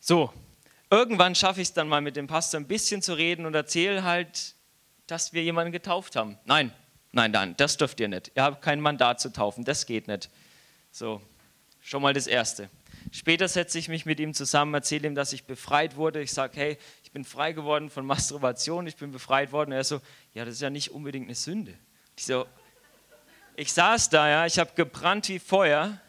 So, 0.00 0.32
irgendwann 0.90 1.36
schaffe 1.36 1.60
ich 1.60 1.68
es 1.68 1.74
dann 1.74 1.86
mal 1.86 2.00
mit 2.00 2.16
dem 2.16 2.26
Pastor 2.26 2.58
ein 2.58 2.66
bisschen 2.66 3.02
zu 3.02 3.14
reden 3.14 3.46
und 3.46 3.54
erzähle 3.54 4.02
halt, 4.02 4.55
dass 5.06 5.32
wir 5.32 5.42
jemanden 5.42 5.72
getauft 5.72 6.16
haben. 6.16 6.38
Nein, 6.44 6.72
nein, 7.12 7.30
nein, 7.30 7.54
das 7.56 7.76
dürft 7.76 8.00
ihr 8.00 8.08
nicht. 8.08 8.32
Ihr 8.34 8.42
habt 8.42 8.62
kein 8.62 8.80
Mandat 8.80 9.20
zu 9.20 9.32
taufen, 9.32 9.64
das 9.64 9.86
geht 9.86 10.08
nicht. 10.08 10.30
So, 10.90 11.20
schon 11.80 12.02
mal 12.02 12.12
das 12.12 12.26
Erste. 12.26 12.68
Später 13.12 13.48
setze 13.48 13.78
ich 13.78 13.88
mich 13.88 14.04
mit 14.04 14.18
ihm 14.18 14.34
zusammen, 14.34 14.74
erzähle 14.74 15.06
ihm, 15.08 15.14
dass 15.14 15.32
ich 15.32 15.44
befreit 15.44 15.96
wurde. 15.96 16.20
Ich 16.20 16.32
sage, 16.32 16.52
hey, 16.56 16.78
ich 17.04 17.12
bin 17.12 17.24
frei 17.24 17.52
geworden 17.52 17.88
von 17.88 18.04
Masturbation, 18.04 18.86
ich 18.86 18.96
bin 18.96 19.12
befreit 19.12 19.52
worden. 19.52 19.70
Und 19.70 19.76
er 19.76 19.84
so, 19.84 20.00
ja, 20.34 20.44
das 20.44 20.54
ist 20.54 20.60
ja 20.60 20.70
nicht 20.70 20.90
unbedingt 20.90 21.26
eine 21.26 21.34
Sünde. 21.34 21.74
Ich 22.16 22.26
so, 22.26 22.46
ich 23.54 23.72
saß 23.72 24.10
da, 24.10 24.28
ja, 24.28 24.46
ich 24.46 24.58
habe 24.58 24.72
gebrannt 24.74 25.28
wie 25.28 25.38
Feuer 25.38 26.00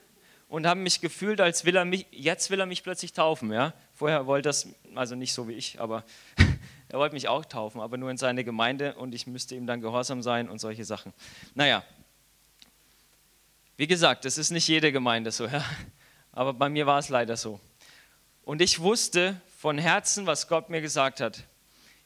und 0.49 0.65
habe 0.65 0.79
mich 0.79 1.01
gefühlt, 1.01 1.39
als 1.39 1.65
will 1.65 1.75
er 1.75 1.85
mich, 1.85 2.07
jetzt 2.11 2.49
will 2.49 2.59
er 2.59 2.65
mich 2.65 2.83
plötzlich 2.83 3.13
taufen, 3.13 3.51
ja. 3.51 3.73
Vorher 3.93 4.25
wollte 4.25 4.49
das, 4.49 4.67
also 4.95 5.15
nicht 5.15 5.33
so 5.33 5.47
wie 5.47 5.53
ich, 5.53 5.79
aber 5.79 6.03
er 6.89 6.99
wollte 6.99 7.15
mich 7.15 7.27
auch 7.27 7.45
taufen, 7.45 7.81
aber 7.81 7.97
nur 7.97 8.09
in 8.09 8.17
seine 8.17 8.43
Gemeinde 8.43 8.95
und 8.95 9.13
ich 9.13 9.27
müsste 9.27 9.55
ihm 9.55 9.67
dann 9.67 9.81
gehorsam 9.81 10.21
sein 10.21 10.49
und 10.49 10.59
solche 10.59 10.85
Sachen. 10.85 11.13
Naja, 11.55 11.83
wie 13.75 13.87
gesagt, 13.87 14.25
das 14.25 14.37
ist 14.37 14.51
nicht 14.51 14.67
jede 14.67 14.91
Gemeinde 14.91 15.31
so, 15.31 15.45
ja 15.47 15.63
aber 16.37 16.53
bei 16.53 16.69
mir 16.69 16.85
war 16.85 16.99
es 16.99 17.09
leider 17.09 17.35
so. 17.35 17.59
Und 18.43 18.61
ich 18.61 18.79
wusste 18.79 19.41
von 19.57 19.79
Herzen, 19.79 20.27
was 20.27 20.47
Gott 20.47 20.69
mir 20.69 20.81
gesagt 20.81 21.19
hat. 21.19 21.43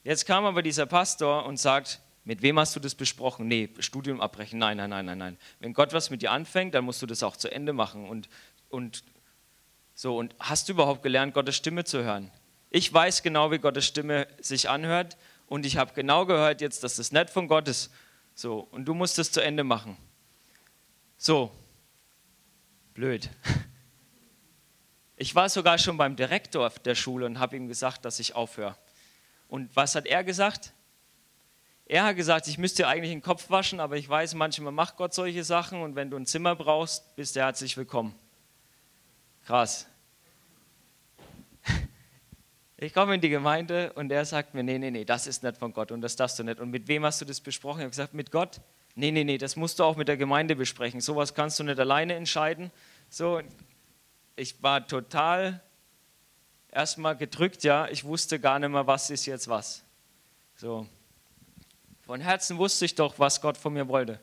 Jetzt 0.06 0.26
kam 0.26 0.46
aber 0.46 0.62
dieser 0.62 0.86
Pastor 0.86 1.46
und 1.46 1.58
sagt, 1.58 2.00
mit 2.24 2.42
wem 2.42 2.58
hast 2.58 2.74
du 2.74 2.80
das 2.80 2.96
besprochen? 2.96 3.50
Nee, 3.50 3.70
Studium 3.80 4.22
abbrechen. 4.22 4.58
Nein, 4.58 4.78
nein, 4.78 4.90
nein, 4.90 5.06
nein, 5.06 5.18
nein. 5.18 5.38
Wenn 5.60 5.74
Gott 5.74 5.92
was 5.92 6.10
mit 6.12 6.22
dir 6.22 6.32
anfängt, 6.32 6.74
dann 6.76 6.86
musst 6.86 7.02
du 7.02 7.08
das 7.08 7.24
auch 7.24 7.36
zu 7.36 7.52
Ende 7.52 7.74
machen. 7.74 8.08
Und, 8.08 8.30
und 8.70 9.04
so, 9.96 10.18
und 10.18 10.34
hast 10.40 10.70
du 10.70 10.74
überhaupt 10.74 11.04
gelernt, 11.04 11.34
Gottes 11.34 11.58
Stimme 11.58 11.84
zu 11.84 12.02
hören? 12.02 12.32
Ich 12.72 12.92
weiß 12.92 13.22
genau, 13.22 13.52
wie 13.52 13.60
Gottes 13.60 13.86
Stimme 13.86 14.28
sich 14.40 14.70
anhört. 14.70 15.18
Und 15.48 15.66
ich 15.66 15.76
habe 15.76 15.94
genau 15.94 16.26
gehört 16.26 16.62
jetzt, 16.62 16.84
dass 16.84 16.96
das 16.96 17.12
nicht 17.12 17.30
von 17.30 17.50
Gott 17.50 17.68
ist. 17.68 17.92
So, 18.34 18.68
und 18.72 18.86
du 18.86 18.94
musst 18.94 19.20
es 19.20 19.32
zu 19.32 19.42
Ende 19.42 19.66
machen. 19.66 19.98
So, 21.18 21.52
blöd. 22.94 23.30
Ich 25.18 25.36
war 25.36 25.50
sogar 25.50 25.78
schon 25.78 25.98
beim 25.98 26.16
Direktor 26.16 26.72
der 26.84 26.96
Schule 26.96 27.26
und 27.26 27.40
habe 27.40 27.58
ihm 27.58 27.68
gesagt, 27.68 28.06
dass 28.06 28.20
ich 28.20 28.34
aufhöre. 28.34 28.76
Und 29.50 29.76
was 29.76 29.94
hat 29.94 30.08
er 30.08 30.24
gesagt? 30.24 30.72
Er 31.86 32.06
hat 32.06 32.16
gesagt, 32.16 32.48
ich 32.48 32.58
müsste 32.58 32.88
eigentlich 32.88 33.12
den 33.12 33.22
Kopf 33.22 33.50
waschen, 33.50 33.82
aber 33.82 33.98
ich 33.98 34.08
weiß, 34.08 34.34
manchmal 34.36 34.72
macht 34.72 34.96
Gott 34.96 35.14
solche 35.14 35.44
Sachen 35.44 35.82
und 35.82 35.96
wenn 35.96 36.10
du 36.10 36.16
ein 36.16 36.26
Zimmer 36.26 36.56
brauchst, 36.56 37.16
bist 37.18 37.36
du 37.36 37.42
herzlich 37.42 37.76
willkommen. 37.76 38.16
Krass. 39.46 39.88
Ich 42.84 42.96
komme 42.96 43.14
in 43.14 43.22
die 43.22 43.30
Gemeinde 43.30 43.94
und 43.94 44.12
er 44.12 44.26
sagt 44.26 44.56
mir, 44.56 44.64
nee, 44.64 44.80
nee, 44.80 44.90
nee, 44.90 45.06
das 45.06 45.28
ist 45.28 45.44
nicht 45.44 45.56
von 45.56 45.72
Gott 45.72 45.92
und 45.92 46.02
das 46.02 46.16
darfst 46.16 46.40
du 46.40 46.44
nicht. 46.44 46.60
Und 46.60 46.72
mit 46.72 46.88
wem 46.88 47.06
hast 47.06 47.22
du 47.22 47.26
das 47.26 47.40
besprochen? 47.40 47.78
Ich 47.78 47.84
habe 47.84 47.92
gesagt, 47.92 48.16
mit 48.16 48.32
Gott. 48.32 48.60
Nee, 48.96 49.12
nee, 49.12 49.24
nee, 49.24 49.38
das 49.38 49.56
musst 49.56 49.78
du 49.78 49.84
auch 49.84 49.96
mit 49.96 50.08
der 50.08 50.18
Gemeinde 50.18 50.56
besprechen. 50.56 51.00
Sowas 51.00 51.36
kannst 51.36 51.60
du 51.60 51.64
nicht 51.64 51.80
alleine 51.80 52.16
entscheiden. 52.16 52.72
So, 53.08 53.40
ich 54.36 54.64
war 54.64 54.88
total 54.88 55.62
erstmal 56.72 57.16
gedrückt, 57.16 57.64
ja, 57.64 57.88
ich 57.88 58.04
wusste 58.04 58.40
gar 58.40 58.58
nicht 58.58 58.72
mehr, 58.72 58.88
was 58.88 59.12
ist 59.12 59.28
jetzt 59.28 59.48
was. 59.48 59.84
So. 60.56 60.88
Von 62.00 62.20
Herzen 62.20 62.58
wusste 62.58 62.86
ich 62.86 62.96
doch, 62.96 63.20
was 63.20 63.42
Gott 63.42 63.58
von 63.58 63.74
mir 63.74 63.88
wollte. 63.90 64.20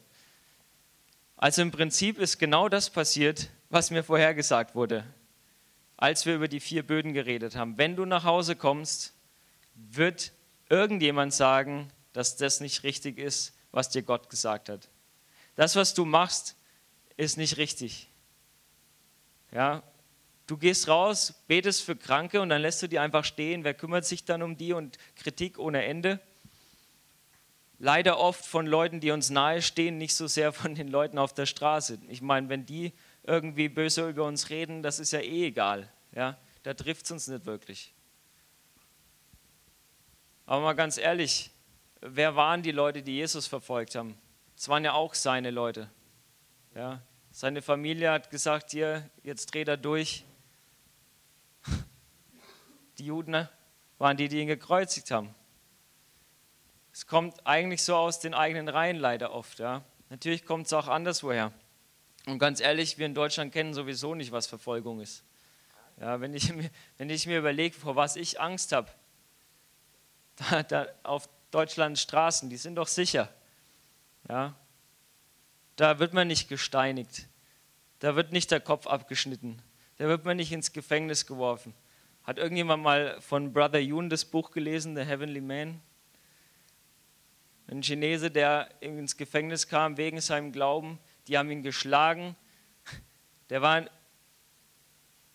Also 1.36 1.62
im 1.62 1.70
Prinzip 1.70 2.18
ist 2.18 2.38
genau 2.38 2.68
das 2.68 2.90
passiert, 2.90 3.50
was 3.70 3.92
mir 3.92 4.02
vorhergesagt 4.02 4.74
wurde, 4.74 5.04
als 5.98 6.24
wir 6.24 6.34
über 6.34 6.48
die 6.48 6.61
vier 6.61 6.82
Böden 6.82 7.12
geredet 7.12 7.54
haben. 7.54 7.76
Wenn 7.76 7.94
du 7.94 8.06
nach 8.06 8.24
Hause 8.24 8.56
kommst, 8.56 9.12
wird 9.74 10.32
irgendjemand 10.70 11.34
sagen, 11.34 11.92
dass 12.14 12.37
das 12.37 12.61
nicht 12.61 12.82
richtig 12.84 13.18
ist, 13.18 13.54
was 13.70 13.90
dir 13.90 14.02
Gott 14.02 14.30
gesagt 14.30 14.70
hat. 14.70 14.88
Das, 15.54 15.76
was 15.76 15.92
du 15.92 16.06
machst, 16.06 16.56
ist 17.18 17.37
nicht 17.37 17.58
richtig. 17.58 18.08
Ja, 19.52 19.82
Du 20.48 20.56
gehst 20.56 20.88
raus, 20.88 21.34
betest 21.46 21.82
für 21.82 21.94
Kranke 21.94 22.40
und 22.40 22.48
dann 22.48 22.62
lässt 22.62 22.82
du 22.82 22.87
die 22.87 22.98
einfach 22.98 23.22
stehen. 23.22 23.64
Wer 23.64 23.74
kümmert 23.74 24.06
sich 24.06 24.24
dann 24.24 24.42
um 24.42 24.56
die 24.56 24.72
und 24.72 24.96
Kritik 25.14 25.58
ohne 25.58 25.84
Ende? 25.84 26.20
Leider 27.78 28.18
oft 28.18 28.46
von 28.46 28.66
Leuten, 28.66 28.98
die 28.98 29.11
uns 29.11 29.28
nahestehen, 29.28 29.98
nicht 29.98 30.14
so 30.16 30.26
sehr 30.26 30.54
von 30.54 30.74
den 30.74 30.88
Leuten 30.88 31.18
auf 31.18 31.34
der 31.34 31.44
Straße. 31.44 31.98
Ich 32.08 32.22
meine, 32.22 32.48
wenn 32.48 32.64
die 32.64 32.94
irgendwie 33.28 33.68
böse 33.68 34.08
über 34.08 34.24
uns 34.24 34.48
reden, 34.48 34.82
das 34.82 34.98
ist 34.98 35.12
ja 35.12 35.20
eh 35.20 35.46
egal. 35.46 35.88
Ja? 36.12 36.38
Da 36.62 36.72
trifft 36.72 37.04
es 37.04 37.10
uns 37.10 37.28
nicht 37.28 37.44
wirklich. 37.44 37.92
Aber 40.46 40.62
mal 40.62 40.72
ganz 40.72 40.96
ehrlich, 40.96 41.50
wer 42.00 42.36
waren 42.36 42.62
die 42.62 42.72
Leute, 42.72 43.02
die 43.02 43.16
Jesus 43.16 43.46
verfolgt 43.46 43.94
haben? 43.94 44.16
Es 44.56 44.68
waren 44.70 44.82
ja 44.82 44.94
auch 44.94 45.12
seine 45.12 45.50
Leute. 45.50 45.90
Ja? 46.74 47.02
Seine 47.30 47.60
Familie 47.60 48.10
hat 48.10 48.30
gesagt, 48.30 48.70
hier, 48.70 49.08
jetzt 49.22 49.52
dreht 49.52 49.68
er 49.68 49.76
durch. 49.76 50.24
Die 52.98 53.04
Juden 53.04 53.30
ne, 53.30 53.48
waren 53.98 54.16
die, 54.16 54.26
die 54.26 54.40
ihn 54.40 54.48
gekreuzigt 54.48 55.12
haben. 55.12 55.32
Es 56.92 57.06
kommt 57.06 57.46
eigentlich 57.46 57.82
so 57.84 57.94
aus 57.94 58.18
den 58.18 58.34
eigenen 58.34 58.68
Reihen 58.68 58.96
leider 58.96 59.32
oft. 59.32 59.60
Ja. 59.60 59.84
Natürlich 60.08 60.44
kommt 60.44 60.66
es 60.66 60.72
auch 60.72 60.88
anderswoher. 60.88 61.52
Und 62.28 62.38
ganz 62.38 62.60
ehrlich, 62.60 62.98
wir 62.98 63.06
in 63.06 63.14
Deutschland 63.14 63.54
kennen 63.54 63.72
sowieso 63.72 64.14
nicht, 64.14 64.32
was 64.32 64.46
Verfolgung 64.46 65.00
ist. 65.00 65.24
Ja, 65.98 66.20
wenn, 66.20 66.34
ich, 66.34 66.52
wenn 66.98 67.08
ich 67.08 67.26
mir 67.26 67.38
überlege, 67.38 67.74
vor 67.74 67.96
was 67.96 68.16
ich 68.16 68.38
Angst 68.38 68.72
habe, 68.72 68.90
da, 70.50 70.62
da 70.62 70.86
auf 71.04 71.26
Deutschlands 71.50 72.02
Straßen, 72.02 72.50
die 72.50 72.58
sind 72.58 72.74
doch 72.74 72.86
sicher. 72.86 73.32
Ja, 74.28 74.54
da 75.76 75.98
wird 75.98 76.12
man 76.12 76.28
nicht 76.28 76.48
gesteinigt, 76.50 77.28
da 78.00 78.14
wird 78.14 78.30
nicht 78.32 78.50
der 78.50 78.60
Kopf 78.60 78.86
abgeschnitten, 78.86 79.62
da 79.96 80.06
wird 80.06 80.26
man 80.26 80.36
nicht 80.36 80.52
ins 80.52 80.74
Gefängnis 80.74 81.24
geworfen. 81.24 81.72
Hat 82.24 82.36
irgendjemand 82.36 82.82
mal 82.82 83.18
von 83.22 83.54
Brother 83.54 83.78
Yoon 83.78 84.10
das 84.10 84.26
Buch 84.26 84.50
gelesen, 84.50 84.94
The 84.94 85.04
Heavenly 85.04 85.40
Man? 85.40 85.80
Ein 87.68 87.82
Chinese, 87.82 88.30
der 88.30 88.68
ins 88.80 89.16
Gefängnis 89.16 89.66
kam 89.66 89.96
wegen 89.96 90.20
seinem 90.20 90.52
Glauben, 90.52 90.98
die 91.28 91.36
haben 91.36 91.50
ihn 91.50 91.62
geschlagen. 91.62 92.36
Der 93.50 93.62
war, 93.62 93.84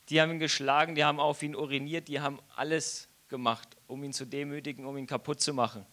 die 0.10 0.20
haben 0.20 0.32
ihn 0.32 0.40
geschlagen, 0.40 0.96
die 0.96 1.04
haben 1.04 1.20
auf 1.20 1.42
ihn 1.44 1.56
uriniert, 1.56 2.08
die 2.08 2.20
haben 2.20 2.40
alles 2.56 3.08
gemacht, 3.30 3.78
um 3.88 4.04
ihn 4.04 4.14
zu 4.14 4.26
demütigen, 4.26 4.86
um 4.86 4.98
ihn 4.98 5.08
kaputt 5.08 5.42
zu 5.42 5.54
machen. 5.54 5.86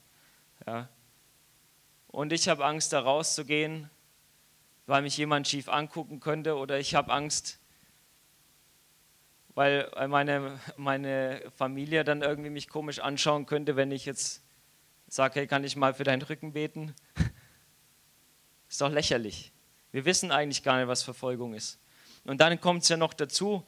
Ja. 0.66 0.88
Und 2.08 2.32
ich 2.32 2.48
habe 2.48 2.64
Angst, 2.64 2.92
da 2.92 3.00
rauszugehen, 3.00 3.88
weil 4.86 5.02
mich 5.02 5.16
jemand 5.16 5.46
schief 5.46 5.68
angucken 5.68 6.18
könnte, 6.18 6.56
oder 6.56 6.78
ich 6.78 6.94
habe 6.94 7.12
Angst, 7.12 7.60
weil 9.54 9.90
meine, 10.08 10.58
meine 10.76 11.42
Familie 11.56 12.04
dann 12.04 12.22
irgendwie 12.22 12.50
mich 12.50 12.68
komisch 12.68 12.98
anschauen 12.98 13.46
könnte, 13.46 13.76
wenn 13.76 13.92
ich 13.92 14.06
jetzt 14.06 14.42
sage, 15.08 15.40
hey, 15.40 15.46
kann 15.46 15.64
ich 15.64 15.76
mal 15.76 15.94
für 15.94 16.04
deinen 16.04 16.22
Rücken 16.22 16.52
beten? 16.52 16.94
Ist 18.68 18.80
doch 18.80 18.90
lächerlich. 18.90 19.52
Wir 19.92 20.05
wissen 20.05 20.31
eigentlich 20.31 20.62
gar 20.62 20.79
nicht, 20.79 20.88
was 20.88 21.03
Verfolgung 21.03 21.55
ist. 21.55 21.79
Und 22.24 22.40
dann 22.40 22.61
kommt 22.61 22.83
es 22.83 22.88
ja 22.88 22.96
noch 22.96 23.14
dazu, 23.14 23.64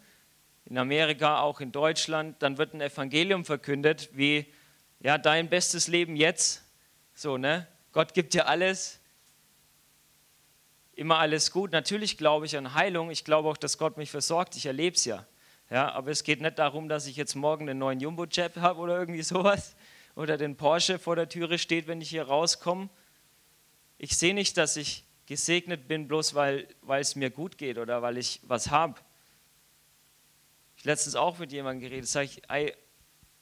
in 0.65 0.79
Amerika, 0.79 1.41
auch 1.41 1.61
in 1.61 1.73
Deutschland, 1.73 2.41
dann 2.43 2.59
wird 2.59 2.75
ein 2.75 2.81
Evangelium 2.81 3.45
verkündet, 3.45 4.11
wie, 4.13 4.47
ja, 5.01 5.19
dein 5.19 5.49
bestes 5.49 5.89
Leben 5.89 6.15
jetzt, 6.17 6.63
so, 7.15 7.37
ne? 7.37 7.67
Gott 7.93 8.15
gibt 8.15 8.33
dir 8.33 8.47
alles, 8.47 9.01
immer 10.95 11.19
alles 11.19 11.51
gut. 11.51 11.73
Natürlich 11.73 12.17
glaube 12.17 12.47
ich 12.47 12.57
an 12.57 12.75
Heilung, 12.75 13.11
ich 13.11 13.25
glaube 13.25 13.49
auch, 13.49 13.57
dass 13.57 13.77
Gott 13.79 13.97
mich 13.97 14.11
versorgt, 14.11 14.57
ich 14.57 14.67
erlebe 14.67 14.97
es 14.97 15.05
ja. 15.05 15.27
ja. 15.71 15.91
Aber 15.93 16.11
es 16.11 16.25
geht 16.25 16.41
nicht 16.41 16.59
darum, 16.59 16.89
dass 16.89 17.07
ich 17.07 17.17
jetzt 17.17 17.35
morgen 17.35 17.69
einen 17.69 17.79
neuen 17.79 18.01
Jumbo-Jet 18.01 18.57
habe 18.57 18.81
oder 18.81 18.99
irgendwie 18.99 19.23
sowas 19.23 19.75
oder 20.15 20.37
den 20.37 20.57
Porsche 20.57 20.99
vor 20.99 21.17
der 21.17 21.29
Türe 21.29 21.59
steht, 21.59 21.87
wenn 21.87 22.01
ich 22.01 22.11
hier 22.11 22.25
rauskomme. 22.25 22.89
Ich 23.99 24.17
sehe 24.17 24.35
nicht, 24.35 24.57
dass 24.57 24.77
ich 24.77 25.05
gesegnet 25.33 25.89
bin, 25.89 26.09
bloß 26.09 26.35
weil, 26.35 26.69
weil 26.83 27.01
es 27.01 27.17
mir 27.17 27.31
gut 27.31 27.57
geht 27.57 27.79
oder 27.79 28.03
weil 28.03 28.19
ich 28.19 28.41
was 28.43 28.71
habe. 28.71 29.01
Ich 30.77 30.85
letztens 30.85 31.17
auch 31.17 31.39
mit 31.39 31.53
jemandem 31.53 31.89
geredet, 31.89 32.07
sage 32.07 32.27
ich, 32.27 32.51
ey, 32.51 32.75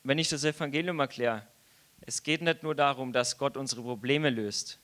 wenn 0.05 0.17
ich 0.17 0.29
das 0.29 0.45
Evangelium 0.45 1.01
erkläre, 1.01 1.45
es 2.03 2.23
geht 2.23 2.43
nicht 2.43 2.63
nur 2.63 2.77
darum, 2.77 3.13
dass 3.13 3.39
Gott 3.39 3.57
unsere 3.57 3.83
Probleme 3.83 4.31
löst. 4.31 4.79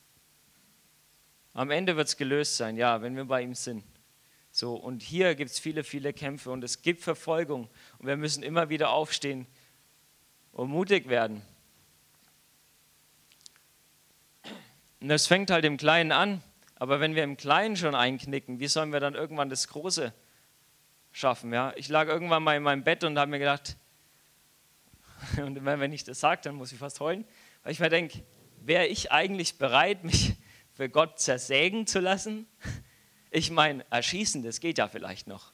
Am 1.52 1.70
Ende 1.70 1.96
wird 1.96 2.08
es 2.08 2.16
gelöst 2.16 2.56
sein, 2.56 2.76
ja, 2.76 3.00
wenn 3.02 3.14
wir 3.14 3.24
bei 3.24 3.40
ihm 3.40 3.54
sind. 3.54 3.84
So, 4.50 4.74
und 4.74 5.00
hier 5.00 5.36
gibt 5.36 5.52
es 5.52 5.60
viele, 5.60 5.84
viele 5.84 6.12
Kämpfe 6.12 6.50
und 6.50 6.64
es 6.64 6.82
gibt 6.82 7.02
Verfolgung 7.02 7.68
und 7.98 8.08
wir 8.08 8.16
müssen 8.16 8.42
immer 8.42 8.68
wieder 8.68 8.90
aufstehen 8.90 9.46
und 10.50 10.70
mutig 10.70 11.08
werden. 11.08 11.40
Und 15.00 15.08
das 15.08 15.28
fängt 15.28 15.52
halt 15.52 15.64
im 15.64 15.76
Kleinen 15.76 16.10
an. 16.10 16.42
Aber 16.76 17.00
wenn 17.00 17.14
wir 17.14 17.24
im 17.24 17.36
Kleinen 17.36 17.76
schon 17.76 17.94
einknicken, 17.94 18.60
wie 18.60 18.68
sollen 18.68 18.92
wir 18.92 19.00
dann 19.00 19.14
irgendwann 19.14 19.48
das 19.48 19.68
Große 19.68 20.12
schaffen? 21.10 21.52
Ja? 21.52 21.72
Ich 21.76 21.88
lag 21.88 22.06
irgendwann 22.06 22.42
mal 22.42 22.56
in 22.56 22.62
meinem 22.62 22.84
Bett 22.84 23.02
und 23.02 23.18
habe 23.18 23.30
mir 23.30 23.38
gedacht, 23.38 23.76
und 25.38 25.64
wenn 25.64 25.92
ich 25.92 26.04
das 26.04 26.20
sage, 26.20 26.42
dann 26.44 26.54
muss 26.54 26.72
ich 26.72 26.78
fast 26.78 27.00
heulen, 27.00 27.24
weil 27.62 27.72
ich 27.72 27.80
mir 27.80 27.88
denke, 27.88 28.22
wäre 28.60 28.86
ich 28.86 29.10
eigentlich 29.10 29.56
bereit, 29.56 30.04
mich 30.04 30.34
für 30.74 30.88
Gott 30.90 31.18
zersägen 31.18 31.86
zu 31.86 32.00
lassen? 32.00 32.46
Ich 33.30 33.50
meine, 33.50 33.84
erschießen, 33.90 34.42
das 34.42 34.60
geht 34.60 34.78
ja 34.78 34.88
vielleicht 34.88 35.26
noch. 35.26 35.52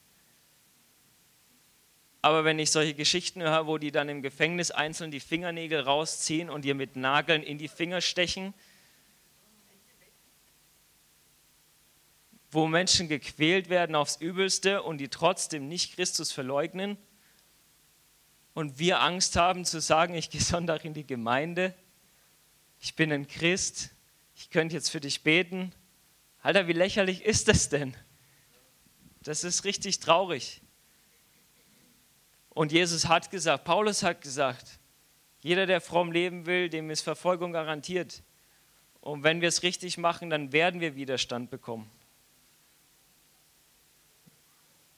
Aber 2.21 2.45
wenn 2.45 2.59
ich 2.59 2.71
solche 2.71 2.93
Geschichten 2.93 3.41
höre, 3.41 3.67
wo 3.67 3.77
die 3.77 3.91
dann 3.91 4.07
im 4.07 4.21
Gefängnis 4.21 4.71
einzeln 4.71 5.11
die 5.11 5.19
Fingernägel 5.19 5.81
rausziehen 5.81 6.49
und 6.49 6.63
dir 6.63 6.75
mit 6.75 6.95
Nageln 6.95 7.43
in 7.43 7.57
die 7.57 7.67
Finger 7.67 7.99
stechen, 7.99 8.53
wo 12.53 12.67
Menschen 12.67 13.07
gequält 13.07 13.69
werden 13.69 13.95
aufs 13.95 14.17
Übelste 14.17 14.83
und 14.83 14.97
die 14.97 15.09
trotzdem 15.09 15.67
nicht 15.67 15.95
Christus 15.95 16.31
verleugnen 16.31 16.97
und 18.53 18.79
wir 18.79 19.01
Angst 19.01 19.35
haben 19.35 19.65
zu 19.65 19.81
sagen, 19.81 20.13
ich 20.13 20.29
gehe 20.29 20.41
Sonntag 20.41 20.85
in 20.85 20.93
die 20.93 21.05
Gemeinde, 21.05 21.73
ich 22.79 22.95
bin 22.95 23.11
ein 23.11 23.27
Christ, 23.27 23.91
ich 24.35 24.49
könnte 24.49 24.75
jetzt 24.75 24.89
für 24.89 24.99
dich 24.99 25.23
beten. 25.23 25.71
Alter, 26.41 26.67
wie 26.67 26.73
lächerlich 26.73 27.23
ist 27.23 27.47
das 27.47 27.69
denn? 27.69 27.95
Das 29.21 29.43
ist 29.43 29.63
richtig 29.63 29.99
traurig. 29.99 30.61
Und 32.49 32.71
Jesus 32.71 33.07
hat 33.07 33.31
gesagt, 33.31 33.63
Paulus 33.63 34.03
hat 34.03 34.21
gesagt, 34.21 34.79
jeder, 35.39 35.65
der 35.65 35.81
fromm 35.81 36.11
leben 36.11 36.45
will, 36.45 36.69
dem 36.69 36.89
ist 36.89 37.01
Verfolgung 37.01 37.53
garantiert. 37.53 38.21
Und 38.99 39.23
wenn 39.23 39.41
wir 39.41 39.47
es 39.47 39.63
richtig 39.63 39.97
machen, 39.97 40.29
dann 40.29 40.51
werden 40.51 40.81
wir 40.81 40.95
Widerstand 40.95 41.49
bekommen. 41.49 41.89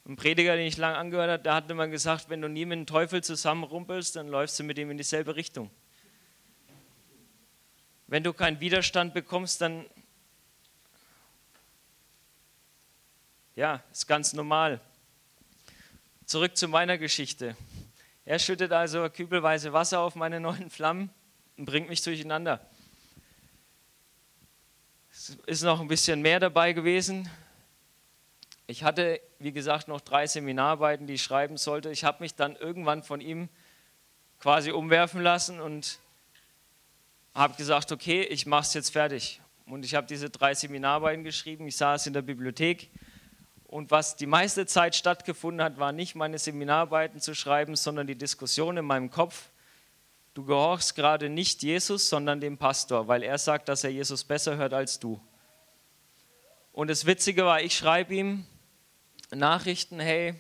Ein 0.07 0.17
Prediger, 0.17 0.55
den 0.55 0.67
ich 0.67 0.77
lange 0.77 0.97
angehört 0.97 1.31
habe, 1.31 1.43
der 1.43 1.55
hat 1.55 1.69
immer 1.69 1.87
gesagt, 1.87 2.29
wenn 2.29 2.39
du 2.39 2.47
nie 2.47 2.65
mit 2.65 2.77
dem 2.77 2.85
Teufel 2.85 3.23
zusammenrumpelst, 3.23 4.15
dann 4.15 4.27
läufst 4.27 4.59
du 4.59 4.63
mit 4.63 4.77
ihm 4.77 4.91
in 4.91 4.97
dieselbe 4.97 5.35
Richtung. 5.35 5.71
Wenn 8.05 8.23
du 8.23 8.31
keinen 8.31 8.59
Widerstand 8.59 9.15
bekommst, 9.15 9.61
dann 9.61 9.83
ja, 13.55 13.81
ist 13.91 14.05
ganz 14.05 14.33
normal. 14.33 14.79
Zurück 16.27 16.55
zu 16.55 16.67
meiner 16.67 16.99
Geschichte. 16.99 17.57
Er 18.25 18.37
schüttet 18.37 18.71
also 18.73 19.09
kübelweise 19.09 19.73
Wasser 19.73 20.01
auf 20.01 20.13
meine 20.13 20.39
neuen 20.39 20.69
Flammen 20.69 21.09
und 21.57 21.65
bringt 21.65 21.89
mich 21.89 22.03
durcheinander. 22.03 22.59
Es 25.11 25.29
ist 25.47 25.63
noch 25.63 25.81
ein 25.81 25.87
bisschen 25.87 26.21
mehr 26.21 26.39
dabei 26.39 26.73
gewesen. 26.73 27.27
Ich 28.67 28.83
hatte, 28.83 29.21
wie 29.39 29.51
gesagt, 29.51 29.87
noch 29.87 30.01
drei 30.01 30.25
Seminararbeiten, 30.27 31.07
die 31.07 31.13
ich 31.15 31.23
schreiben 31.23 31.57
sollte. 31.57 31.91
Ich 31.91 32.03
habe 32.03 32.23
mich 32.23 32.35
dann 32.35 32.55
irgendwann 32.55 33.03
von 33.03 33.21
ihm 33.21 33.49
quasi 34.39 34.71
umwerfen 34.71 35.21
lassen 35.21 35.59
und 35.59 35.99
habe 37.33 37.55
gesagt, 37.55 37.91
okay, 37.91 38.23
ich 38.23 38.45
mache 38.45 38.63
es 38.63 38.73
jetzt 38.73 38.91
fertig. 38.91 39.41
Und 39.67 39.85
ich 39.85 39.95
habe 39.95 40.07
diese 40.07 40.29
drei 40.29 40.53
Seminararbeiten 40.53 41.23
geschrieben. 41.23 41.67
Ich 41.67 41.77
saß 41.77 42.07
in 42.07 42.13
der 42.13 42.21
Bibliothek 42.21 42.89
und 43.75 43.91
was 43.91 44.15
die 44.15 44.25
meiste 44.25 44.65
Zeit 44.65 44.95
stattgefunden 44.95 45.61
hat, 45.61 45.77
war 45.77 45.91
nicht 45.91 46.15
meine 46.15 46.39
Seminararbeiten 46.39 47.19
zu 47.19 47.35
schreiben, 47.35 47.75
sondern 47.75 48.07
die 48.07 48.17
Diskussion 48.17 48.77
in 48.77 48.85
meinem 48.85 49.09
Kopf. 49.09 49.49
Du 50.33 50.45
gehorchst 50.45 50.95
gerade 50.95 51.29
nicht 51.29 51.61
Jesus, 51.61 52.07
sondern 52.07 52.39
dem 52.39 52.57
Pastor, 52.57 53.07
weil 53.07 53.21
er 53.21 53.37
sagt, 53.37 53.67
dass 53.67 53.83
er 53.83 53.89
Jesus 53.89 54.23
besser 54.23 54.55
hört 54.55 54.73
als 54.73 54.99
du. 54.99 55.19
Und 56.71 56.89
das 56.89 57.05
Witzige 57.05 57.45
war, 57.45 57.61
ich 57.61 57.75
schreibe 57.75 58.13
ihm, 58.15 58.45
Nachrichten, 59.35 59.99
hey, 59.99 60.35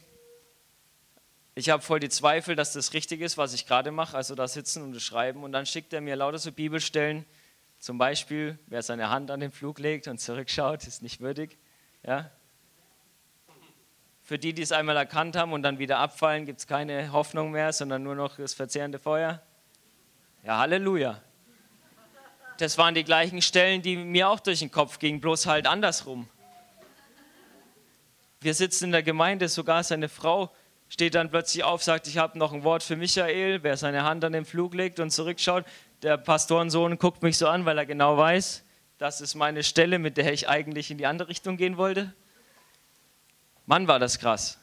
ich 1.57 1.69
habe 1.69 1.81
voll 1.81 2.01
die 2.01 2.09
Zweifel, 2.09 2.55
dass 2.55 2.73
das 2.73 2.93
richtig 2.93 3.21
ist, 3.21 3.37
was 3.37 3.53
ich 3.53 3.65
gerade 3.65 3.91
mache, 3.91 4.17
also 4.17 4.35
da 4.35 4.47
sitzen 4.47 4.83
und 4.83 4.99
schreiben. 4.99 5.43
Und 5.43 5.53
dann 5.53 5.65
schickt 5.65 5.93
er 5.93 6.01
mir 6.01 6.15
lauter 6.17 6.37
so 6.37 6.51
Bibelstellen, 6.51 7.25
zum 7.79 7.97
Beispiel, 7.97 8.59
wer 8.67 8.81
seine 8.81 9.09
Hand 9.09 9.31
an 9.31 9.39
den 9.39 9.51
Flug 9.51 9.79
legt 9.79 10.07
und 10.07 10.19
zurückschaut, 10.19 10.85
ist 10.87 11.01
nicht 11.01 11.21
würdig. 11.21 11.57
Ja? 12.05 12.29
Für 14.21 14.39
die, 14.39 14.53
die 14.53 14.63
es 14.63 14.71
einmal 14.71 14.97
erkannt 14.97 15.35
haben 15.35 15.53
und 15.53 15.63
dann 15.63 15.79
wieder 15.79 15.99
abfallen, 15.99 16.45
gibt 16.45 16.59
es 16.59 16.67
keine 16.67 17.11
Hoffnung 17.11 17.51
mehr, 17.51 17.71
sondern 17.71 18.03
nur 18.03 18.15
noch 18.15 18.37
das 18.37 18.53
verzehrende 18.53 18.99
Feuer. 18.99 19.41
Ja, 20.43 20.57
Halleluja. 20.57 21.21
Das 22.57 22.77
waren 22.77 22.95
die 22.95 23.03
gleichen 23.03 23.41
Stellen, 23.41 23.81
die 23.81 23.95
mir 23.97 24.29
auch 24.29 24.39
durch 24.39 24.59
den 24.59 24.71
Kopf 24.71 24.99
gingen, 24.99 25.21
bloß 25.21 25.45
halt 25.45 25.67
andersrum. 25.67 26.27
Wir 28.45 28.53
sitzen 28.53 28.85
in 28.85 28.91
der 28.91 29.01
Gemeinde, 29.01 29.49
sogar 29.49 29.83
seine 29.83 30.07
Frau 30.07 30.53
steht 30.87 31.15
dann 31.15 31.31
plötzlich 31.31 31.63
auf, 31.63 31.81
sagt, 31.81 32.05
ich 32.05 32.19
habe 32.19 32.37
noch 32.37 32.53
ein 32.53 32.63
Wort 32.63 32.83
für 32.83 32.95
Michael, 32.95 33.63
wer 33.63 33.75
seine 33.75 34.03
Hand 34.03 34.23
an 34.23 34.33
den 34.33 34.45
Flug 34.45 34.75
legt 34.75 34.99
und 34.99 35.09
zurückschaut. 35.09 35.65
Der 36.03 36.17
Pastorensohn 36.17 36.99
guckt 36.99 37.23
mich 37.23 37.39
so 37.39 37.47
an, 37.47 37.65
weil 37.65 37.79
er 37.79 37.87
genau 37.87 38.17
weiß, 38.17 38.63
das 38.99 39.19
ist 39.19 39.33
meine 39.33 39.63
Stelle, 39.63 39.97
mit 39.97 40.17
der 40.17 40.31
ich 40.31 40.47
eigentlich 40.47 40.91
in 40.91 40.99
die 40.99 41.07
andere 41.07 41.27
Richtung 41.27 41.57
gehen 41.57 41.77
wollte. 41.77 42.13
Mann, 43.65 43.87
war 43.87 43.97
das 43.97 44.19
krass. 44.19 44.59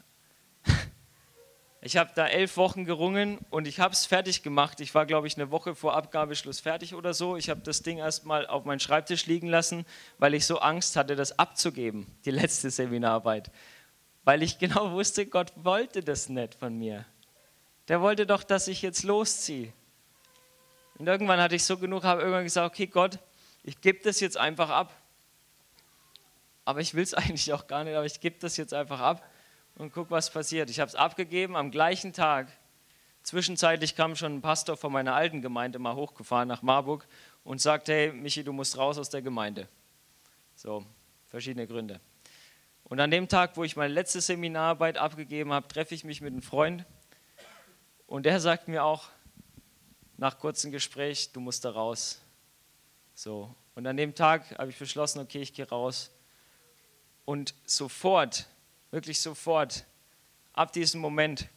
Ich 1.85 1.97
habe 1.97 2.13
da 2.15 2.29
elf 2.29 2.57
Wochen 2.57 2.85
gerungen 2.85 3.39
und 3.51 3.67
ich 3.67 3.81
habe 3.81 3.93
es 3.93 4.07
fertig 4.07 4.45
gemacht. 4.45 4.81
Ich 4.81 4.95
war, 4.95 5.05
glaube 5.05 5.27
ich, 5.27 5.37
eine 5.37 5.51
Woche 5.51 5.75
vor 5.75 5.97
Abgabeschluss 5.97 6.61
fertig 6.61 6.95
oder 6.95 7.13
so. 7.13 7.37
Ich 7.37 7.51
habe 7.51 7.61
das 7.63 7.83
Ding 7.83 7.99
erstmal 7.99 8.47
auf 8.47 8.65
meinen 8.65 8.79
Schreibtisch 8.79 9.27
liegen 9.27 9.49
lassen, 9.49 9.85
weil 10.19 10.35
ich 10.35 10.47
so 10.47 10.61
Angst 10.61 10.95
hatte, 10.95 11.17
das 11.17 11.41
abzugeben, 11.41 12.07
die 12.25 12.31
letzte 12.31 12.71
Seminararbeit. 12.71 13.51
Weil 14.25 14.43
ich 14.43 14.59
genau 14.59 14.93
wusste, 14.93 15.27
Gott 15.27 15.53
wollte 15.57 16.03
das 16.03 16.29
nicht 16.29 16.55
von 16.55 16.79
mir. 16.79 17.05
Der 17.89 18.01
wollte 18.01 18.27
doch, 18.27 18.45
dass 18.45 18.69
ich 18.69 18.83
jetzt 18.83 19.03
losziehe. 19.03 19.73
Und 20.99 21.09
irgendwann 21.09 21.41
hatte 21.41 21.57
ich 21.57 21.65
so 21.65 21.77
genug, 21.77 22.05
habe 22.05 22.21
irgendwann 22.21 22.45
gesagt, 22.45 22.73
okay 22.73 22.87
Gott, 22.87 23.19
ich 23.65 23.81
gebe 23.81 24.01
das 24.05 24.21
jetzt 24.21 24.37
einfach 24.37 24.71
ab. 24.71 24.97
Aber 26.65 26.81
ich 26.81 26.95
will 26.95 27.03
es 27.03 27.15
eigentlich 27.15 27.53
auch 27.53 27.67
gar 27.67 27.85
nicht, 27.85 27.97
aber 27.97 28.07
ich 28.07 28.21
gebe 28.21 28.39
das 28.39 28.57
jetzt 28.57 28.73
einfach 28.73 29.01
ab 29.01 29.29
und 29.77 29.93
guck, 29.93 30.11
was 30.11 30.31
passiert. 30.31 30.71
Ich 30.71 30.79
habe 30.79 30.89
es 30.89 30.95
abgegeben 30.95 31.57
am 31.57 31.71
gleichen 31.71 32.13
Tag. 32.13 32.49
Zwischenzeitlich 33.23 33.95
kam 33.95 34.17
schon 34.17 34.37
ein 34.37 34.43
Pastor 34.43 34.77
von 34.77 34.93
meiner 34.93 35.15
alten 35.15 35.43
Gemeinde 35.43 35.79
mal 35.79 35.95
hochgefahren 35.95 36.49
nach 36.49 36.63
Marburg 36.63 37.07
und 37.45 37.61
sagte, 37.61 37.93
hey 37.93 38.13
Michi, 38.13 38.43
du 38.45 38.53
musst 38.53 38.77
raus 38.77 38.99
aus 38.99 39.11
der 39.11 39.23
Gemeinde. 39.23 39.69
So, 40.55 40.85
verschiedene 41.29 41.67
Gründe. 41.67 42.01
Und 42.93 43.01
an 43.01 43.11
dem 43.11 43.27
Tag, 43.27 43.57
wo 43.57 43.65
ich 43.65 43.75
meine 43.75 43.95
letzte 43.95 44.21
Seminararbeit 44.21 44.99
abgegeben 44.99 45.51
habe, 45.51 45.67
treffe 45.67 45.95
ich 45.95 46.05
mich 46.05 46.21
mit 46.21 46.31
einem 46.31 46.43
Freund 46.43 46.85
und 48.07 48.27
der 48.27 48.39
sagt 48.39 48.69
mir 48.69 48.85
auch 48.85 49.09
nach 50.19 50.39
kurzem 50.39 50.73
Gespräch, 50.73 51.33
du 51.33 51.41
musst 51.41 51.65
da 51.65 51.71
raus. 51.71 52.21
So, 53.15 53.55
und 53.75 53.87
an 53.87 53.97
dem 53.97 54.15
Tag 54.15 54.59
habe 54.59 54.69
ich 54.69 54.79
beschlossen, 54.79 55.21
okay, 55.21 55.41
ich 55.41 55.55
gehe 55.55 55.67
raus. 55.67 56.11
Und 57.25 57.55
sofort, 57.65 58.47
wirklich 58.91 59.23
sofort, 59.23 59.87
ab 60.53 60.75
diesem 60.75 61.01
Moment 61.01 61.49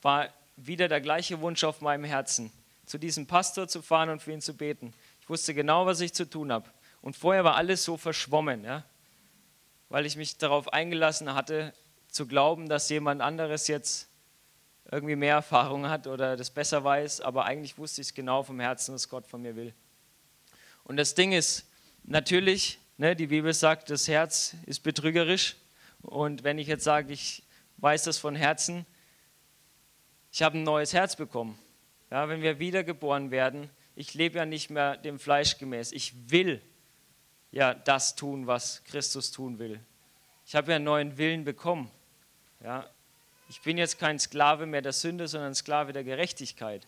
war 0.00 0.30
wieder 0.56 0.88
der 0.88 1.02
gleiche 1.02 1.38
Wunsch 1.42 1.64
auf 1.64 1.82
meinem 1.82 2.04
Herzen, 2.04 2.50
zu 2.86 2.96
diesem 2.96 3.26
Pastor 3.26 3.68
zu 3.68 3.82
fahren 3.82 4.08
und 4.08 4.22
für 4.22 4.32
ihn 4.32 4.40
zu 4.40 4.56
beten. 4.56 4.94
Ich 5.20 5.28
wusste 5.28 5.52
genau, 5.52 5.84
was 5.84 6.00
ich 6.00 6.14
zu 6.14 6.24
tun 6.24 6.50
habe. 6.50 6.70
Und 7.02 7.14
vorher 7.14 7.44
war 7.44 7.56
alles 7.56 7.84
so 7.84 7.98
verschwommen, 7.98 8.64
ja? 8.64 8.86
Weil 9.88 10.06
ich 10.06 10.16
mich 10.16 10.38
darauf 10.38 10.72
eingelassen 10.72 11.34
hatte, 11.34 11.72
zu 12.08 12.26
glauben, 12.26 12.68
dass 12.68 12.88
jemand 12.88 13.20
anderes 13.20 13.68
jetzt 13.68 14.08
irgendwie 14.90 15.16
mehr 15.16 15.34
Erfahrung 15.34 15.88
hat 15.88 16.06
oder 16.06 16.36
das 16.36 16.50
besser 16.50 16.84
weiß, 16.84 17.20
aber 17.20 17.44
eigentlich 17.44 17.76
wusste 17.76 18.00
ich 18.00 18.08
es 18.08 18.14
genau 18.14 18.42
vom 18.42 18.60
Herzen, 18.60 18.94
was 18.94 19.08
Gott 19.08 19.26
von 19.26 19.42
mir 19.42 19.56
will. 19.56 19.74
Und 20.84 20.96
das 20.96 21.14
Ding 21.14 21.32
ist, 21.32 21.66
natürlich, 22.04 22.78
ne, 22.96 23.16
die 23.16 23.26
Bibel 23.26 23.52
sagt, 23.52 23.90
das 23.90 24.06
Herz 24.06 24.54
ist 24.66 24.80
betrügerisch. 24.80 25.56
Und 26.02 26.44
wenn 26.44 26.58
ich 26.58 26.68
jetzt 26.68 26.84
sage, 26.84 27.12
ich 27.12 27.42
weiß 27.78 28.04
das 28.04 28.18
von 28.18 28.36
Herzen, 28.36 28.86
ich 30.30 30.42
habe 30.42 30.58
ein 30.58 30.62
neues 30.62 30.92
Herz 30.92 31.16
bekommen. 31.16 31.58
Ja, 32.10 32.28
wenn 32.28 32.42
wir 32.42 32.60
wiedergeboren 32.60 33.30
werden, 33.32 33.68
ich 33.96 34.14
lebe 34.14 34.38
ja 34.38 34.46
nicht 34.46 34.70
mehr 34.70 34.96
dem 34.96 35.18
Fleisch 35.18 35.58
gemäß. 35.58 35.90
Ich 35.90 36.30
will 36.30 36.62
ja 37.56 37.74
das 37.74 38.14
tun, 38.14 38.46
was 38.46 38.84
Christus 38.84 39.32
tun 39.32 39.58
will. 39.58 39.80
Ich 40.46 40.54
habe 40.54 40.70
ja 40.70 40.76
einen 40.76 40.84
neuen 40.84 41.18
Willen 41.18 41.44
bekommen. 41.44 41.90
Ja, 42.62 42.88
ich 43.48 43.60
bin 43.62 43.78
jetzt 43.78 43.98
kein 43.98 44.18
Sklave 44.18 44.66
mehr 44.66 44.82
der 44.82 44.92
Sünde, 44.92 45.26
sondern 45.26 45.54
Sklave 45.54 45.92
der 45.92 46.04
Gerechtigkeit. 46.04 46.86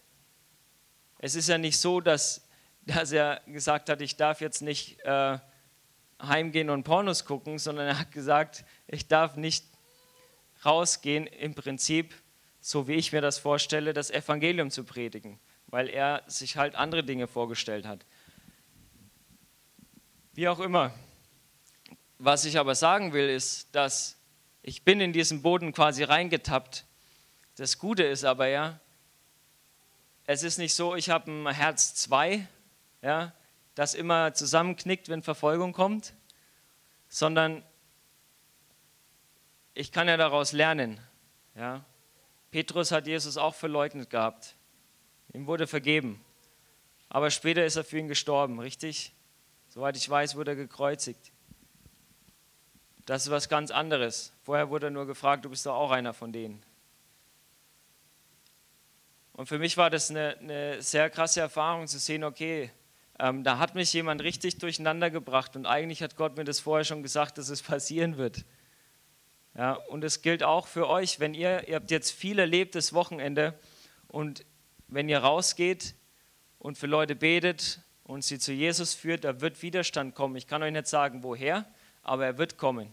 Es 1.18 1.34
ist 1.34 1.48
ja 1.48 1.58
nicht 1.58 1.78
so, 1.78 2.00
dass 2.00 2.48
dass 2.88 3.12
er 3.12 3.42
gesagt 3.46 3.90
hat, 3.90 4.00
ich 4.00 4.16
darf 4.16 4.40
jetzt 4.40 4.62
nicht 4.62 4.98
äh, 5.04 5.38
heimgehen 6.22 6.70
und 6.70 6.84
Pornos 6.84 7.26
gucken, 7.26 7.58
sondern 7.58 7.86
er 7.86 7.98
hat 7.98 8.12
gesagt, 8.12 8.64
ich 8.86 9.08
darf 9.08 9.36
nicht 9.36 9.64
rausgehen 10.64 11.26
im 11.26 11.54
Prinzip, 11.54 12.14
so 12.60 12.88
wie 12.88 12.94
ich 12.94 13.12
mir 13.12 13.20
das 13.20 13.38
vorstelle, 13.38 13.92
das 13.92 14.10
Evangelium 14.10 14.70
zu 14.70 14.84
predigen, 14.84 15.38
weil 15.66 15.88
er 15.90 16.22
sich 16.26 16.56
halt 16.56 16.74
andere 16.76 17.04
Dinge 17.04 17.26
vorgestellt 17.26 17.86
hat. 17.86 18.04
Wie 20.38 20.46
auch 20.46 20.60
immer. 20.60 20.92
Was 22.20 22.44
ich 22.44 22.60
aber 22.60 22.76
sagen 22.76 23.12
will, 23.12 23.28
ist, 23.28 23.74
dass 23.74 24.16
ich 24.62 24.84
bin 24.84 25.00
in 25.00 25.12
diesen 25.12 25.42
Boden 25.42 25.72
quasi 25.72 26.04
reingetappt. 26.04 26.86
Das 27.56 27.80
Gute 27.80 28.04
ist 28.04 28.22
aber 28.22 28.46
ja, 28.46 28.78
es 30.26 30.44
ist 30.44 30.58
nicht 30.58 30.74
so, 30.74 30.94
ich 30.94 31.10
habe 31.10 31.28
ein 31.28 31.52
Herz 31.52 31.96
zwei 31.96 32.46
ja, 33.02 33.32
das 33.74 33.94
immer 33.94 34.32
zusammenknickt, 34.32 35.08
wenn 35.08 35.24
Verfolgung 35.24 35.72
kommt, 35.72 36.14
sondern 37.08 37.64
ich 39.74 39.90
kann 39.90 40.06
ja 40.06 40.16
daraus 40.16 40.52
lernen. 40.52 41.00
Ja. 41.56 41.84
Petrus 42.52 42.92
hat 42.92 43.08
Jesus 43.08 43.38
auch 43.38 43.56
verleugnet 43.56 44.08
gehabt. 44.08 44.54
Ihm 45.32 45.48
wurde 45.48 45.66
vergeben. 45.66 46.24
Aber 47.08 47.32
später 47.32 47.64
ist 47.64 47.74
er 47.74 47.82
für 47.82 47.98
ihn 47.98 48.06
gestorben, 48.06 48.60
richtig? 48.60 49.12
Soweit 49.78 49.96
ich 49.96 50.10
weiß, 50.10 50.34
wurde 50.34 50.50
er 50.50 50.56
gekreuzigt. 50.56 51.30
Das 53.06 53.22
ist 53.22 53.30
was 53.30 53.48
ganz 53.48 53.70
anderes. 53.70 54.32
Vorher 54.42 54.70
wurde 54.70 54.88
er 54.88 54.90
nur 54.90 55.06
gefragt, 55.06 55.44
du 55.44 55.50
bist 55.50 55.64
doch 55.66 55.76
auch 55.76 55.92
einer 55.92 56.12
von 56.12 56.32
denen. 56.32 56.60
Und 59.34 59.46
für 59.46 59.60
mich 59.60 59.76
war 59.76 59.88
das 59.88 60.10
eine, 60.10 60.36
eine 60.38 60.82
sehr 60.82 61.08
krasse 61.10 61.38
Erfahrung 61.38 61.86
zu 61.86 62.00
sehen, 62.00 62.24
okay, 62.24 62.72
ähm, 63.20 63.44
da 63.44 63.58
hat 63.58 63.76
mich 63.76 63.92
jemand 63.92 64.20
richtig 64.20 64.58
durcheinander 64.58 65.10
gebracht 65.10 65.54
und 65.54 65.64
eigentlich 65.64 66.02
hat 66.02 66.16
Gott 66.16 66.36
mir 66.36 66.42
das 66.42 66.58
vorher 66.58 66.84
schon 66.84 67.04
gesagt, 67.04 67.38
dass 67.38 67.48
es 67.48 67.62
passieren 67.72 68.16
wird. 68.16 68.44
Ja, 69.54 69.74
und 69.74 70.02
es 70.02 70.22
gilt 70.22 70.42
auch 70.42 70.66
für 70.66 70.88
euch, 70.88 71.20
wenn 71.20 71.34
ihr, 71.34 71.68
ihr 71.68 71.76
habt 71.76 71.92
jetzt 71.92 72.10
viel 72.10 72.40
erlebt 72.40 72.74
das 72.74 72.94
Wochenende 72.94 73.56
und 74.08 74.44
wenn 74.88 75.08
ihr 75.08 75.20
rausgeht 75.20 75.94
und 76.58 76.78
für 76.78 76.88
Leute 76.88 77.14
betet 77.14 77.80
und 78.08 78.24
sie 78.24 78.38
zu 78.38 78.52
Jesus 78.52 78.94
führt, 78.94 79.24
da 79.24 79.42
wird 79.42 79.60
Widerstand 79.62 80.14
kommen. 80.14 80.34
Ich 80.34 80.46
kann 80.46 80.62
euch 80.62 80.72
nicht 80.72 80.86
sagen, 80.86 81.22
woher, 81.22 81.66
aber 82.02 82.24
er 82.24 82.38
wird 82.38 82.56
kommen. 82.56 82.90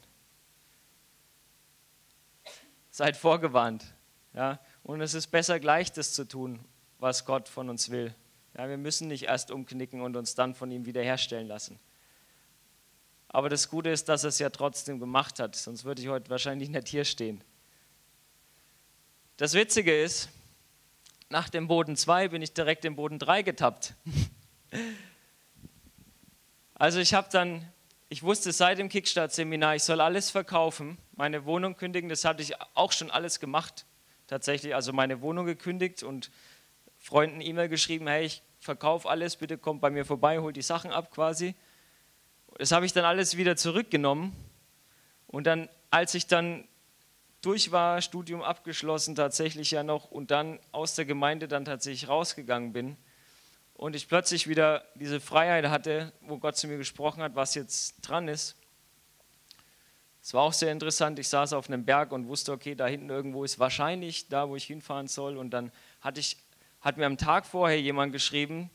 Seid 2.92 3.16
vorgewarnt. 3.16 3.86
Ja? 4.34 4.60
Und 4.84 5.00
es 5.00 5.14
ist 5.14 5.28
besser, 5.28 5.62
gleich 5.62 5.94
das 5.94 6.14
zu 6.14 6.28
tun, 6.28 6.60
was 7.00 7.24
Gott 7.24 7.48
von 7.48 7.70
uns 7.70 7.90
will. 7.90 8.14
Ja, 8.58 8.68
wir 8.68 8.78
müssen 8.78 9.08
nicht 9.08 9.24
erst 9.24 9.52
umknicken 9.52 10.02
und 10.02 10.18
uns 10.18 10.36
dann 10.36 10.54
von 10.54 10.70
ihm 10.70 10.86
wiederherstellen 10.86 11.48
lassen. 11.48 11.80
Aber 13.30 13.48
das 13.48 13.70
Gute 13.70 13.90
ist, 13.90 14.10
dass 14.10 14.26
er 14.26 14.30
es 14.30 14.40
ja 14.40 14.50
trotzdem 14.50 15.00
gemacht 15.00 15.40
hat, 15.40 15.56
sonst 15.56 15.86
würde 15.86 16.02
ich 16.02 16.10
heute 16.10 16.30
wahrscheinlich 16.30 16.68
nicht 16.68 16.90
hier 16.90 17.06
stehen. 17.06 17.42
Das 19.38 19.54
Witzige 19.54 19.98
ist, 19.98 20.28
nach 21.30 21.48
dem 21.48 21.70
Boden 21.70 21.96
2 21.96 22.28
bin 22.28 22.42
ich 22.42 22.54
direkt 22.54 22.84
im 22.84 22.98
Boden 22.98 23.18
3 23.18 23.44
getappt. 23.44 23.94
Also 26.76 27.00
ich 27.00 27.14
habe 27.14 27.30
dann, 27.32 27.66
ich 28.10 28.22
wusste 28.22 28.52
seit 28.52 28.80
dem 28.80 28.90
Kickstart-Seminar, 28.90 29.76
ich 29.76 29.84
soll 29.84 30.02
alles 30.02 30.30
verkaufen, 30.30 30.98
meine 31.14 31.46
Wohnung 31.46 31.78
kündigen, 31.78 32.10
das 32.10 32.26
hatte 32.26 32.44
ich 32.44 32.54
auch 32.74 32.92
schon 32.92 33.10
alles 33.10 33.40
gemacht, 33.40 33.86
tatsächlich, 34.28 34.76
also 34.76 34.92
meine 34.92 35.22
Wohnung 35.22 35.46
gekündigt 35.46 36.04
und 36.04 36.32
Freunden 36.98 37.40
E-Mail 37.40 37.70
geschrieben, 37.70 38.08
hey, 38.08 38.26
ich 38.26 38.42
verkaufe 38.60 39.08
alles, 39.08 39.38
bitte 39.38 39.58
kommt 39.58 39.80
bei 39.80 39.90
mir 39.90 40.06
vorbei, 40.06 40.40
holt 40.40 40.58
die 40.58 40.62
Sachen 40.62 40.92
ab 40.92 41.12
quasi. 41.12 41.56
Das 42.58 42.72
habe 42.72 42.86
ich 42.86 42.94
dann 42.94 43.06
alles 43.06 43.38
wieder 43.38 43.56
zurückgenommen. 43.56 44.36
Und 45.28 45.46
dann, 45.46 45.70
als 45.92 46.14
ich 46.14 46.28
dann 46.28 46.68
durch 47.42 47.72
war, 47.72 48.02
Studium 48.02 48.42
abgeschlossen 48.42 49.16
tatsächlich 49.16 49.72
ja 49.72 49.84
noch 49.84 50.10
und 50.10 50.32
dann 50.32 50.60
aus 50.72 50.96
der 50.96 51.06
Gemeinde 51.06 51.48
dann 51.48 51.64
tatsächlich 51.64 52.10
rausgegangen 52.10 52.74
bin 52.74 52.98
und 53.76 53.96
ich 53.96 54.08
plötzlich 54.08 54.48
wieder 54.48 54.84
diese 54.96 55.20
Freiheit 55.20 55.68
hatte, 55.68 56.12
wo 56.22 56.38
Gott 56.38 56.58
zu 56.58 56.68
mir 56.68 56.78
gesprochen 56.78 57.22
hat, 57.22 57.36
was 57.36 57.56
jetzt 57.56 58.02
dran 58.02 58.28
ist. 58.28 58.56
Es 60.22 60.34
war 60.34 60.42
auch 60.42 60.54
sehr 60.54 60.72
interessant, 60.72 61.20
ich 61.20 61.28
saß 61.28 61.54
auf 61.54 61.70
einem 61.70 61.86
Berg 61.86 62.12
und 62.12 62.28
wusste, 62.28 62.52
okay, 62.52 62.74
da 62.74 62.88
hinten 62.88 63.10
irgendwo 63.10 63.44
ist 63.44 63.60
wahrscheinlich 63.60 64.28
da, 64.28 64.50
wo 64.50 64.56
ich 64.56 64.66
hinfahren 64.66 65.08
soll 65.08 65.38
und 65.38 65.52
dann 65.52 65.72
hatte 66.02 66.20
ich 66.20 66.38
hat 66.82 66.98
mir 66.98 67.08
am 67.08 67.18
Tag 67.18 67.48
vorher 67.48 67.82
jemand 67.82 68.14
geschrieben 68.14 68.70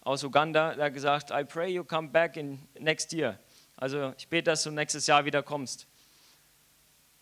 aus 0.00 0.24
Uganda, 0.24 0.74
der 0.74 0.90
gesagt, 0.90 1.30
I 1.30 1.44
pray 1.44 1.72
you 1.72 1.84
come 1.84 2.08
back 2.08 2.36
in 2.36 2.60
next 2.78 3.12
year. 3.12 3.38
Also 3.76 4.12
ich 4.18 4.28
bete, 4.28 4.50
dass 4.50 4.64
du 4.64 4.72
nächstes 4.72 5.06
Jahr 5.06 5.24
wieder 5.24 5.42
kommst. 5.42 5.86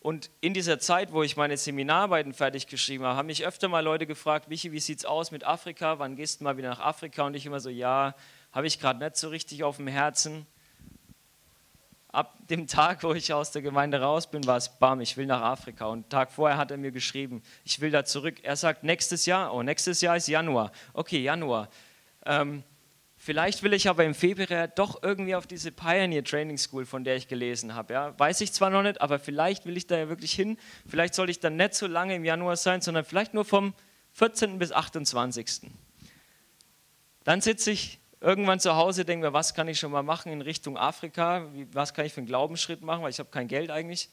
Und 0.02 0.30
in 0.40 0.52
dieser 0.52 0.80
Zeit, 0.80 1.12
wo 1.12 1.22
ich 1.22 1.36
meine 1.36 1.56
Seminararbeiten 1.56 2.34
fertig 2.34 2.66
geschrieben 2.66 3.04
habe, 3.04 3.16
haben 3.16 3.26
mich 3.26 3.46
öfter 3.46 3.68
mal 3.68 3.84
Leute 3.84 4.06
gefragt, 4.06 4.48
Michi, 4.48 4.72
wie 4.72 4.80
sieht 4.80 4.98
es 4.98 5.04
aus 5.04 5.30
mit 5.30 5.44
Afrika? 5.44 6.00
Wann 6.00 6.16
gehst 6.16 6.40
du 6.40 6.44
mal 6.44 6.56
wieder 6.56 6.70
nach 6.70 6.80
Afrika? 6.80 7.24
Und 7.24 7.34
ich 7.34 7.46
immer 7.46 7.60
so, 7.60 7.70
ja, 7.70 8.14
habe 8.50 8.66
ich 8.66 8.80
gerade 8.80 8.98
nicht 8.98 9.16
so 9.16 9.28
richtig 9.28 9.62
auf 9.62 9.76
dem 9.76 9.86
Herzen 9.86 10.46
ab 12.12 12.36
dem 12.48 12.66
Tag, 12.66 13.02
wo 13.02 13.14
ich 13.14 13.32
aus 13.32 13.50
der 13.50 13.62
Gemeinde 13.62 14.00
raus 14.00 14.30
bin, 14.30 14.46
war 14.46 14.58
es, 14.58 14.68
bam, 14.68 15.00
ich 15.00 15.16
will 15.16 15.26
nach 15.26 15.40
Afrika. 15.40 15.86
Und 15.86 16.10
Tag 16.10 16.30
vorher 16.30 16.58
hat 16.58 16.70
er 16.70 16.76
mir 16.76 16.92
geschrieben, 16.92 17.42
ich 17.64 17.80
will 17.80 17.90
da 17.90 18.04
zurück. 18.04 18.36
Er 18.42 18.56
sagt, 18.56 18.84
nächstes 18.84 19.26
Jahr, 19.26 19.52
oh, 19.54 19.62
nächstes 19.62 20.02
Jahr 20.02 20.16
ist 20.16 20.28
Januar. 20.28 20.70
Okay, 20.92 21.22
Januar. 21.22 21.68
Ähm, 22.26 22.62
vielleicht 23.22 23.62
will 23.62 23.72
ich 23.72 23.88
aber 23.88 24.04
im 24.04 24.14
Februar 24.14 24.66
doch 24.66 25.02
irgendwie 25.02 25.36
auf 25.36 25.46
diese 25.46 25.70
Pioneer 25.70 26.24
Training 26.24 26.58
School, 26.58 26.84
von 26.84 27.04
der 27.04 27.14
ich 27.14 27.28
gelesen 27.28 27.74
habe. 27.74 27.94
Ja? 27.94 28.18
Weiß 28.18 28.40
ich 28.40 28.52
zwar 28.52 28.70
noch 28.70 28.82
nicht, 28.82 29.00
aber 29.00 29.20
vielleicht 29.20 29.64
will 29.64 29.76
ich 29.76 29.86
da 29.86 29.96
ja 29.96 30.08
wirklich 30.08 30.32
hin. 30.32 30.58
Vielleicht 30.88 31.14
soll 31.14 31.30
ich 31.30 31.38
dann 31.38 31.56
nicht 31.56 31.74
so 31.74 31.86
lange 31.86 32.16
im 32.16 32.24
Januar 32.24 32.56
sein, 32.56 32.80
sondern 32.80 33.04
vielleicht 33.04 33.32
nur 33.32 33.44
vom 33.44 33.74
14. 34.14 34.58
bis 34.58 34.72
28. 34.72 35.70
Dann 37.22 37.40
sitze 37.40 37.70
ich 37.70 38.00
irgendwann 38.20 38.58
zu 38.58 38.74
Hause 38.74 39.04
denken 39.04 39.22
wir, 39.22 39.32
was 39.32 39.54
kann 39.54 39.68
ich 39.68 39.78
schon 39.78 39.92
mal 39.92 40.02
machen 40.02 40.32
in 40.32 40.40
Richtung 40.40 40.76
Afrika? 40.76 41.46
Was 41.72 41.94
kann 41.94 42.04
ich 42.06 42.12
für 42.12 42.20
einen 42.20 42.26
Glaubensschritt 42.26 42.82
machen, 42.82 43.02
weil 43.02 43.10
ich 43.10 43.20
habe 43.20 43.30
kein 43.30 43.46
Geld 43.46 43.70
eigentlich. 43.70 44.08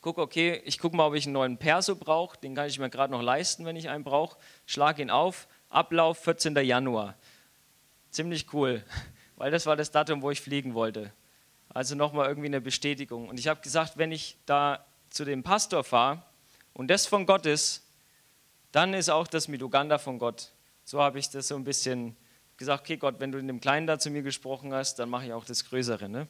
gucke, 0.00 0.20
okay, 0.20 0.62
ich 0.64 0.78
gucke 0.78 0.96
mal, 0.96 1.06
ob 1.06 1.14
ich 1.14 1.26
einen 1.26 1.32
neuen 1.32 1.58
Perso 1.58 1.96
brauche. 1.96 2.38
Den 2.38 2.54
kann 2.54 2.68
ich 2.68 2.78
mir 2.78 2.88
gerade 2.88 3.12
noch 3.12 3.22
leisten, 3.22 3.64
wenn 3.64 3.74
ich 3.74 3.88
einen 3.88 4.04
brauche. 4.04 4.38
Schlage 4.64 5.02
ihn 5.02 5.10
auf. 5.10 5.48
Ablauf 5.68 6.18
14. 6.18 6.54
Januar. 6.56 7.16
Ziemlich 8.16 8.50
cool, 8.54 8.82
weil 9.36 9.50
das 9.50 9.66
war 9.66 9.76
das 9.76 9.90
Datum, 9.90 10.22
wo 10.22 10.30
ich 10.30 10.40
fliegen 10.40 10.72
wollte. 10.72 11.12
Also 11.68 11.94
nochmal 11.94 12.28
irgendwie 12.28 12.46
eine 12.46 12.62
Bestätigung. 12.62 13.28
Und 13.28 13.38
ich 13.38 13.46
habe 13.46 13.60
gesagt, 13.60 13.98
wenn 13.98 14.10
ich 14.10 14.38
da 14.46 14.86
zu 15.10 15.26
dem 15.26 15.42
Pastor 15.42 15.84
fahre 15.84 16.22
und 16.72 16.88
das 16.88 17.04
von 17.04 17.26
Gott 17.26 17.44
ist, 17.44 17.86
dann 18.72 18.94
ist 18.94 19.10
auch 19.10 19.26
das 19.26 19.48
mit 19.48 19.62
Uganda 19.62 19.98
von 19.98 20.18
Gott. 20.18 20.54
So 20.82 21.02
habe 21.02 21.18
ich 21.18 21.28
das 21.28 21.48
so 21.48 21.56
ein 21.56 21.64
bisschen 21.64 22.16
gesagt, 22.56 22.84
okay 22.84 22.96
Gott, 22.96 23.16
wenn 23.18 23.32
du 23.32 23.38
in 23.38 23.48
dem 23.48 23.60
Kleinen 23.60 23.86
da 23.86 23.98
zu 23.98 24.08
mir 24.08 24.22
gesprochen 24.22 24.72
hast, 24.72 24.98
dann 24.98 25.10
mache 25.10 25.26
ich 25.26 25.34
auch 25.34 25.44
das 25.44 25.66
Größere. 25.66 26.08
Ne? 26.08 26.26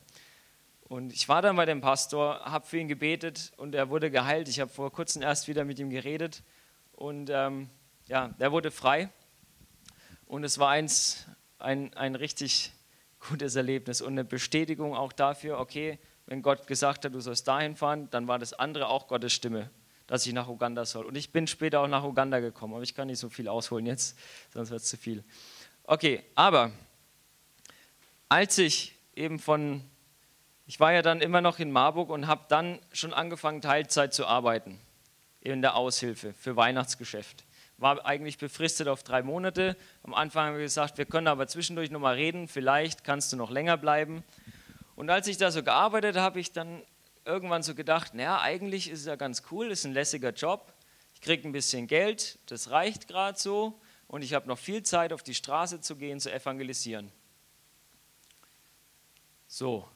Und 0.89 1.13
ich 1.13 1.29
war 1.29 1.41
dann 1.41 1.55
bei 1.55 1.67
dem 1.67 1.81
Pastor, 1.81 2.41
habe 2.41 2.67
für 2.67 2.79
ihn 2.79 2.89
gebetet 2.89 3.53
und 3.59 3.77
er 3.77 3.91
wurde 3.91 4.11
geheilt. 4.11 4.49
Ich 4.49 4.59
habe 4.59 4.73
vor 4.73 4.91
kurzem 4.91 5.23
erst 5.23 5.47
wieder 5.47 5.65
mit 5.65 5.79
ihm 5.79 5.91
geredet 5.91 6.43
und 6.95 7.31
ähm, 7.31 7.71
ja, 8.09 8.35
er 8.41 8.51
wurde 8.51 8.73
frei. 8.73 9.09
Und 10.27 10.43
es 10.43 10.59
war 10.59 10.71
eins, 10.71 11.29
ein, 11.59 11.93
ein 11.95 12.15
richtig 12.15 12.73
gutes 13.29 13.57
Erlebnis 13.57 14.01
und 14.01 14.13
eine 14.13 14.25
Bestätigung 14.25 14.95
auch 14.95 15.13
dafür, 15.13 15.59
okay, 15.59 15.99
wenn 16.27 16.43
Gott 16.43 16.67
gesagt 16.67 17.05
hat, 17.05 17.15
du 17.15 17.21
sollst 17.21 17.47
dahin 17.49 17.77
fahren, 17.77 18.09
dann 18.11 18.29
war 18.29 18.39
das 18.39 18.53
andere 18.53 18.89
auch 18.89 19.07
Gottes 19.09 19.33
Stimme, 19.33 19.71
dass 20.07 20.27
ich 20.27 20.33
nach 20.33 20.49
Uganda 20.49 20.85
soll. 20.85 21.07
Und 21.07 21.17
ich 21.17 21.31
bin 21.31 21.47
später 21.47 21.81
auch 21.81 21.89
nach 21.89 22.05
Uganda 22.05 22.41
gekommen, 22.41 22.75
aber 22.75 22.83
ich 22.83 22.95
kann 22.95 23.07
nicht 23.07 23.19
so 23.19 23.29
viel 23.29 23.49
ausholen 23.49 23.87
jetzt, 23.87 24.19
sonst 24.53 24.71
wird 24.71 24.83
es 24.83 24.89
zu 24.89 24.97
viel. 24.97 25.25
Okay, 25.85 26.25
aber 26.35 26.73
als 28.29 28.59
ich 28.59 28.97
eben 29.15 29.39
von, 29.39 29.83
ich 30.67 30.81
war 30.81 30.93
ja 30.93 31.03
dann 31.03 31.21
immer 31.21 31.41
noch 31.41 31.59
in 31.61 31.71
Marburg 31.71 32.11
und 32.11 32.27
habe 32.27 32.45
dann 32.49 32.81
schon 32.93 33.15
angefangen, 33.15 33.63
Teilzeit 33.63 34.13
zu 34.13 34.27
arbeiten 34.27 34.81
in 35.41 35.63
der 35.63 35.77
Aushilfe 35.77 36.33
für 36.33 36.57
Weihnachtsgeschäft. 36.57 37.46
War 37.79 38.05
eigentlich 38.07 38.39
befristet 38.39 38.89
auf 38.89 39.03
drei 39.03 39.23
Monate. 39.23 39.77
Am 40.03 40.15
Anfang 40.15 40.47
haben 40.47 40.57
wir 40.57 40.63
gesagt, 40.63 40.99
wir 40.99 41.05
können 41.05 41.29
aber 41.29 41.47
zwischendurch 41.47 41.91
nochmal 41.91 42.15
reden, 42.15 42.49
vielleicht 42.49 43.05
kannst 43.05 43.33
du 43.33 43.37
noch 43.37 43.51
länger 43.51 43.77
bleiben. 43.77 44.25
Und 44.95 45.11
als 45.11 45.27
ich 45.27 45.37
da 45.37 45.51
so 45.51 45.63
gearbeitet 45.63 46.17
habe, 46.17 46.25
habe 46.25 46.41
ich 46.41 46.53
dann 46.53 46.83
irgendwann 47.27 47.63
so 47.63 47.75
gedacht, 47.75 48.15
naja, 48.15 48.41
eigentlich 48.41 48.89
ist 48.89 49.01
es 49.01 49.07
ja 49.07 49.17
ganz 49.17 49.43
cool, 49.51 49.71
ist 49.71 49.85
ein 49.85 49.93
lässiger 49.93 50.31
Job, 50.31 50.73
ich 51.15 51.21
kriege 51.21 51.47
ein 51.47 51.53
bisschen 51.53 51.87
Geld, 51.87 52.39
das 52.47 52.71
reicht 52.71 53.09
gerade 53.09 53.39
so 53.39 53.79
und 54.07 54.23
ich 54.23 54.33
habe 54.33 54.49
noch 54.49 54.59
viel 54.59 54.83
Zeit, 54.83 55.13
auf 55.13 55.23
die 55.23 55.35
Straße 55.35 55.81
zu 55.81 55.97
gehen, 55.97 56.21
zu 56.21 56.33
evangelisieren. 56.33 57.11
So, 59.49 59.89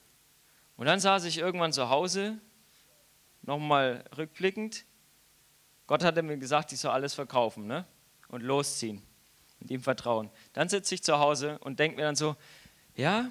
und 0.77 0.87
dann 0.87 0.99
saß 0.99 1.25
ich 1.25 1.39
irgendwann 1.39 1.73
zu 1.73 1.89
Hause, 1.89 2.39
nochmal 3.43 4.05
rückblickend, 4.17 4.85
Gott 5.91 6.05
hatte 6.05 6.23
mir 6.23 6.37
gesagt, 6.37 6.71
ich 6.71 6.79
soll 6.79 6.93
alles 6.93 7.15
verkaufen 7.15 7.67
ne? 7.67 7.85
und 8.29 8.45
losziehen 8.45 9.03
und 9.61 9.73
ihm 9.73 9.83
vertrauen. 9.83 10.31
Dann 10.53 10.69
sitze 10.69 10.95
ich 10.95 11.03
zu 11.03 11.19
Hause 11.19 11.59
und 11.63 11.81
denke 11.81 11.97
mir 11.97 12.05
dann 12.05 12.15
so, 12.15 12.37
ja, 12.95 13.29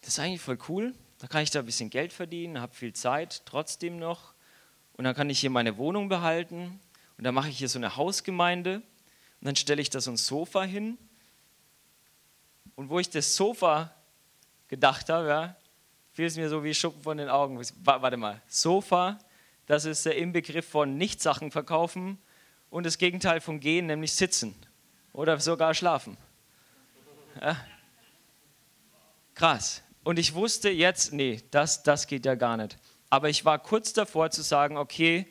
das 0.00 0.14
ist 0.14 0.18
eigentlich 0.18 0.40
voll 0.40 0.56
cool, 0.70 0.94
da 1.18 1.26
kann 1.26 1.42
ich 1.42 1.50
da 1.50 1.58
ein 1.58 1.66
bisschen 1.66 1.90
Geld 1.90 2.14
verdienen, 2.14 2.58
habe 2.58 2.74
viel 2.74 2.94
Zeit 2.94 3.42
trotzdem 3.44 3.98
noch 3.98 4.32
und 4.94 5.04
dann 5.04 5.14
kann 5.14 5.28
ich 5.28 5.40
hier 5.40 5.50
meine 5.50 5.76
Wohnung 5.76 6.08
behalten 6.08 6.80
und 7.18 7.24
dann 7.24 7.34
mache 7.34 7.50
ich 7.50 7.58
hier 7.58 7.68
so 7.68 7.78
eine 7.78 7.96
Hausgemeinde 7.96 8.76
und 8.76 9.46
dann 9.46 9.54
stelle 9.54 9.82
ich 9.82 9.90
da 9.90 10.00
so 10.00 10.10
ein 10.10 10.16
Sofa 10.16 10.62
hin 10.62 10.96
und 12.76 12.88
wo 12.88 12.98
ich 12.98 13.10
das 13.10 13.36
Sofa 13.36 13.94
gedacht 14.68 15.10
habe, 15.10 15.28
ja, 15.28 15.56
fiel 16.14 16.24
es 16.24 16.36
mir 16.38 16.48
so 16.48 16.64
wie 16.64 16.72
Schuppen 16.72 17.02
von 17.02 17.18
den 17.18 17.28
Augen. 17.28 17.60
Warte 17.84 18.16
mal, 18.16 18.40
Sofa, 18.48 19.18
das 19.72 19.86
ist 19.86 20.04
der 20.04 20.18
Inbegriff 20.18 20.68
von 20.68 20.98
Nicht-Sachen 20.98 21.50
verkaufen 21.50 22.18
und 22.68 22.84
das 22.84 22.98
Gegenteil 22.98 23.40
von 23.40 23.58
gehen, 23.58 23.86
nämlich 23.86 24.12
sitzen 24.12 24.54
oder 25.14 25.40
sogar 25.40 25.72
schlafen. 25.72 26.18
Ja. 27.40 27.56
Krass. 29.34 29.82
Und 30.04 30.18
ich 30.18 30.34
wusste 30.34 30.68
jetzt, 30.68 31.14
nee, 31.14 31.42
das, 31.52 31.82
das 31.84 32.06
geht 32.06 32.26
ja 32.26 32.34
gar 32.34 32.58
nicht. 32.58 32.76
Aber 33.08 33.30
ich 33.30 33.46
war 33.46 33.58
kurz 33.58 33.94
davor 33.94 34.30
zu 34.30 34.42
sagen, 34.42 34.76
okay, 34.76 35.26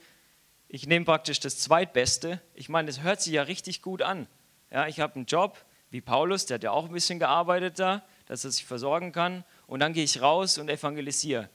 ich 0.70 0.88
nehme 0.88 1.06
praktisch 1.06 1.40
das 1.40 1.60
Zweitbeste. 1.60 2.42
Ich 2.56 2.68
meine, 2.68 2.88
das 2.88 3.04
hört 3.04 3.22
sich 3.22 3.34
ja 3.34 3.44
richtig 3.44 3.84
gut 3.84 4.02
an. 4.02 4.26
Ja, 4.72 4.88
ich 4.88 5.00
habe 5.00 5.18
einen 5.18 5.28
Job, 5.28 5.64
wie 5.92 6.02
Paulus, 6.02 6.48
der 6.48 6.56
hat 6.56 6.64
ja 6.64 6.72
auch 6.72 6.86
ein 6.86 6.94
bisschen 6.94 7.20
gearbeitet 7.20 7.78
da, 7.78 8.04
dass 8.26 8.44
er 8.44 8.50
sich 8.50 8.66
versorgen 8.66 9.12
kann. 9.12 9.44
Und 9.68 9.82
dann 9.82 9.94
gehe 9.94 10.04
ich 10.04 10.20
raus 10.20 10.58
und 10.58 10.68
evangelisiere. 10.68 11.48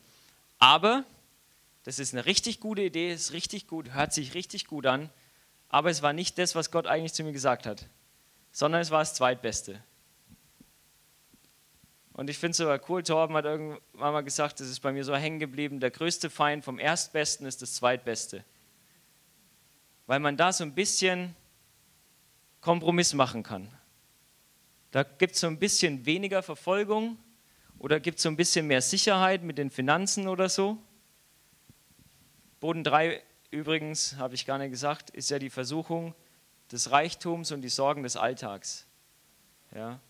Aber, 0.60 1.04
das 1.86 2.00
ist 2.00 2.12
eine 2.12 2.26
richtig 2.26 2.58
gute 2.58 2.82
Idee, 2.82 3.12
ist 3.12 3.32
richtig 3.32 3.68
gut, 3.68 3.94
hört 3.94 4.12
sich 4.12 4.34
richtig 4.34 4.66
gut 4.66 4.86
an. 4.86 5.08
Aber 5.68 5.88
es 5.88 6.02
war 6.02 6.12
nicht 6.12 6.36
das, 6.36 6.56
was 6.56 6.72
Gott 6.72 6.88
eigentlich 6.88 7.12
zu 7.12 7.22
mir 7.22 7.30
gesagt 7.30 7.64
hat, 7.64 7.86
sondern 8.50 8.80
es 8.80 8.90
war 8.90 8.98
das 8.98 9.14
Zweitbeste. 9.14 9.80
Und 12.12 12.28
ich 12.28 12.38
finde 12.38 12.52
es 12.52 12.60
aber 12.60 12.80
cool, 12.88 13.04
Torben 13.04 13.36
hat 13.36 13.44
irgendwann 13.44 14.12
mal 14.12 14.22
gesagt, 14.22 14.58
das 14.58 14.68
ist 14.68 14.80
bei 14.80 14.90
mir 14.90 15.04
so 15.04 15.14
hängen 15.14 15.38
geblieben, 15.38 15.78
der 15.78 15.92
größte 15.92 16.28
Feind 16.28 16.64
vom 16.64 16.80
Erstbesten 16.80 17.46
ist 17.46 17.62
das 17.62 17.74
Zweitbeste. 17.74 18.44
Weil 20.06 20.18
man 20.18 20.36
da 20.36 20.52
so 20.52 20.64
ein 20.64 20.74
bisschen 20.74 21.36
Kompromiss 22.62 23.14
machen 23.14 23.44
kann. 23.44 23.70
Da 24.90 25.04
gibt 25.04 25.34
es 25.34 25.40
so 25.40 25.46
ein 25.46 25.60
bisschen 25.60 26.04
weniger 26.04 26.42
Verfolgung 26.42 27.16
oder 27.78 28.00
gibt 28.00 28.16
es 28.16 28.24
so 28.24 28.28
ein 28.28 28.36
bisschen 28.36 28.66
mehr 28.66 28.82
Sicherheit 28.82 29.44
mit 29.44 29.56
den 29.56 29.70
Finanzen 29.70 30.26
oder 30.26 30.48
so. 30.48 30.78
Boden 32.60 32.84
3 32.84 33.22
übrigens, 33.50 34.16
habe 34.16 34.34
ich 34.34 34.46
gar 34.46 34.58
nicht 34.58 34.70
gesagt, 34.70 35.10
ist 35.10 35.30
ja 35.30 35.38
die 35.38 35.50
Versuchung 35.50 36.14
des 36.72 36.90
Reichtums 36.90 37.52
und 37.52 37.62
die 37.62 37.68
Sorgen 37.68 38.02
des 38.02 38.16
Alltags. 38.16 38.86
Ja, 39.74 40.00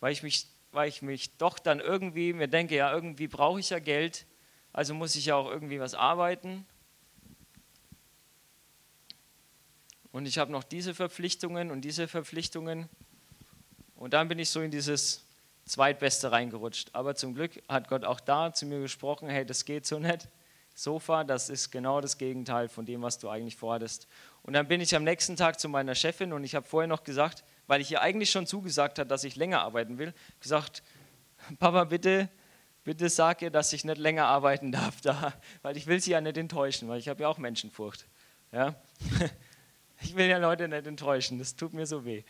weil 0.00 0.12
ich 0.12 0.22
mich 0.22 0.46
weil 0.76 0.90
ich 0.90 1.00
mich 1.00 1.34
doch 1.38 1.58
dann 1.58 1.80
irgendwie 1.80 2.34
mir 2.34 2.48
denke, 2.48 2.76
ja, 2.76 2.92
irgendwie 2.92 3.28
brauche 3.28 3.58
ich 3.58 3.70
ja 3.70 3.78
Geld, 3.78 4.26
also 4.74 4.92
muss 4.92 5.16
ich 5.16 5.24
ja 5.24 5.34
auch 5.34 5.50
irgendwie 5.50 5.80
was 5.80 5.94
arbeiten. 5.94 6.66
Und 10.12 10.26
ich 10.26 10.36
habe 10.36 10.52
noch 10.52 10.64
diese 10.64 10.94
Verpflichtungen 10.94 11.70
und 11.70 11.80
diese 11.80 12.08
Verpflichtungen. 12.08 12.90
Und 13.96 14.12
dann 14.12 14.28
bin 14.28 14.38
ich 14.38 14.50
so 14.50 14.60
in 14.60 14.70
dieses 14.70 15.24
Zweitbeste 15.64 16.30
reingerutscht. 16.30 16.90
Aber 16.92 17.14
zum 17.14 17.34
Glück 17.34 17.62
hat 17.70 17.88
Gott 17.88 18.04
auch 18.04 18.20
da 18.20 18.52
zu 18.52 18.66
mir 18.66 18.80
gesprochen, 18.80 19.30
hey, 19.30 19.46
das 19.46 19.64
geht 19.64 19.86
so 19.86 19.98
nicht. 19.98 20.28
Sofa, 20.78 21.24
das 21.24 21.48
ist 21.48 21.70
genau 21.70 22.02
das 22.02 22.18
Gegenteil 22.18 22.68
von 22.68 22.84
dem, 22.84 23.00
was 23.00 23.18
du 23.18 23.30
eigentlich 23.30 23.56
vorhattest. 23.56 24.06
Und 24.42 24.52
dann 24.52 24.68
bin 24.68 24.82
ich 24.82 24.94
am 24.94 25.04
nächsten 25.04 25.34
Tag 25.34 25.58
zu 25.58 25.70
meiner 25.70 25.94
Chefin 25.94 26.34
und 26.34 26.44
ich 26.44 26.54
habe 26.54 26.66
vorher 26.66 26.86
noch 26.86 27.02
gesagt, 27.02 27.44
weil 27.66 27.80
ich 27.80 27.90
ihr 27.90 28.02
eigentlich 28.02 28.30
schon 28.30 28.46
zugesagt 28.46 28.98
habe, 28.98 29.08
dass 29.08 29.24
ich 29.24 29.36
länger 29.36 29.62
arbeiten 29.62 29.96
will, 29.96 30.12
gesagt, 30.38 30.82
Papa, 31.58 31.84
bitte, 31.84 32.28
bitte 32.84 33.08
sag 33.08 33.40
ihr, 33.40 33.48
dass 33.48 33.72
ich 33.72 33.86
nicht 33.86 33.96
länger 33.96 34.26
arbeiten 34.26 34.70
darf 34.70 35.00
da, 35.00 35.32
weil 35.62 35.78
ich 35.78 35.86
will 35.86 35.98
sie 35.98 36.10
ja 36.10 36.20
nicht 36.20 36.36
enttäuschen, 36.36 36.88
weil 36.88 36.98
ich 36.98 37.08
habe 37.08 37.22
ja 37.22 37.28
auch 37.28 37.38
Menschenfurcht. 37.38 38.06
Ja? 38.52 38.74
Ich 40.02 40.14
will 40.14 40.26
ja 40.26 40.36
Leute 40.36 40.68
nicht 40.68 40.86
enttäuschen, 40.86 41.38
das 41.38 41.56
tut 41.56 41.72
mir 41.72 41.86
so 41.86 42.04
weh. 42.04 42.22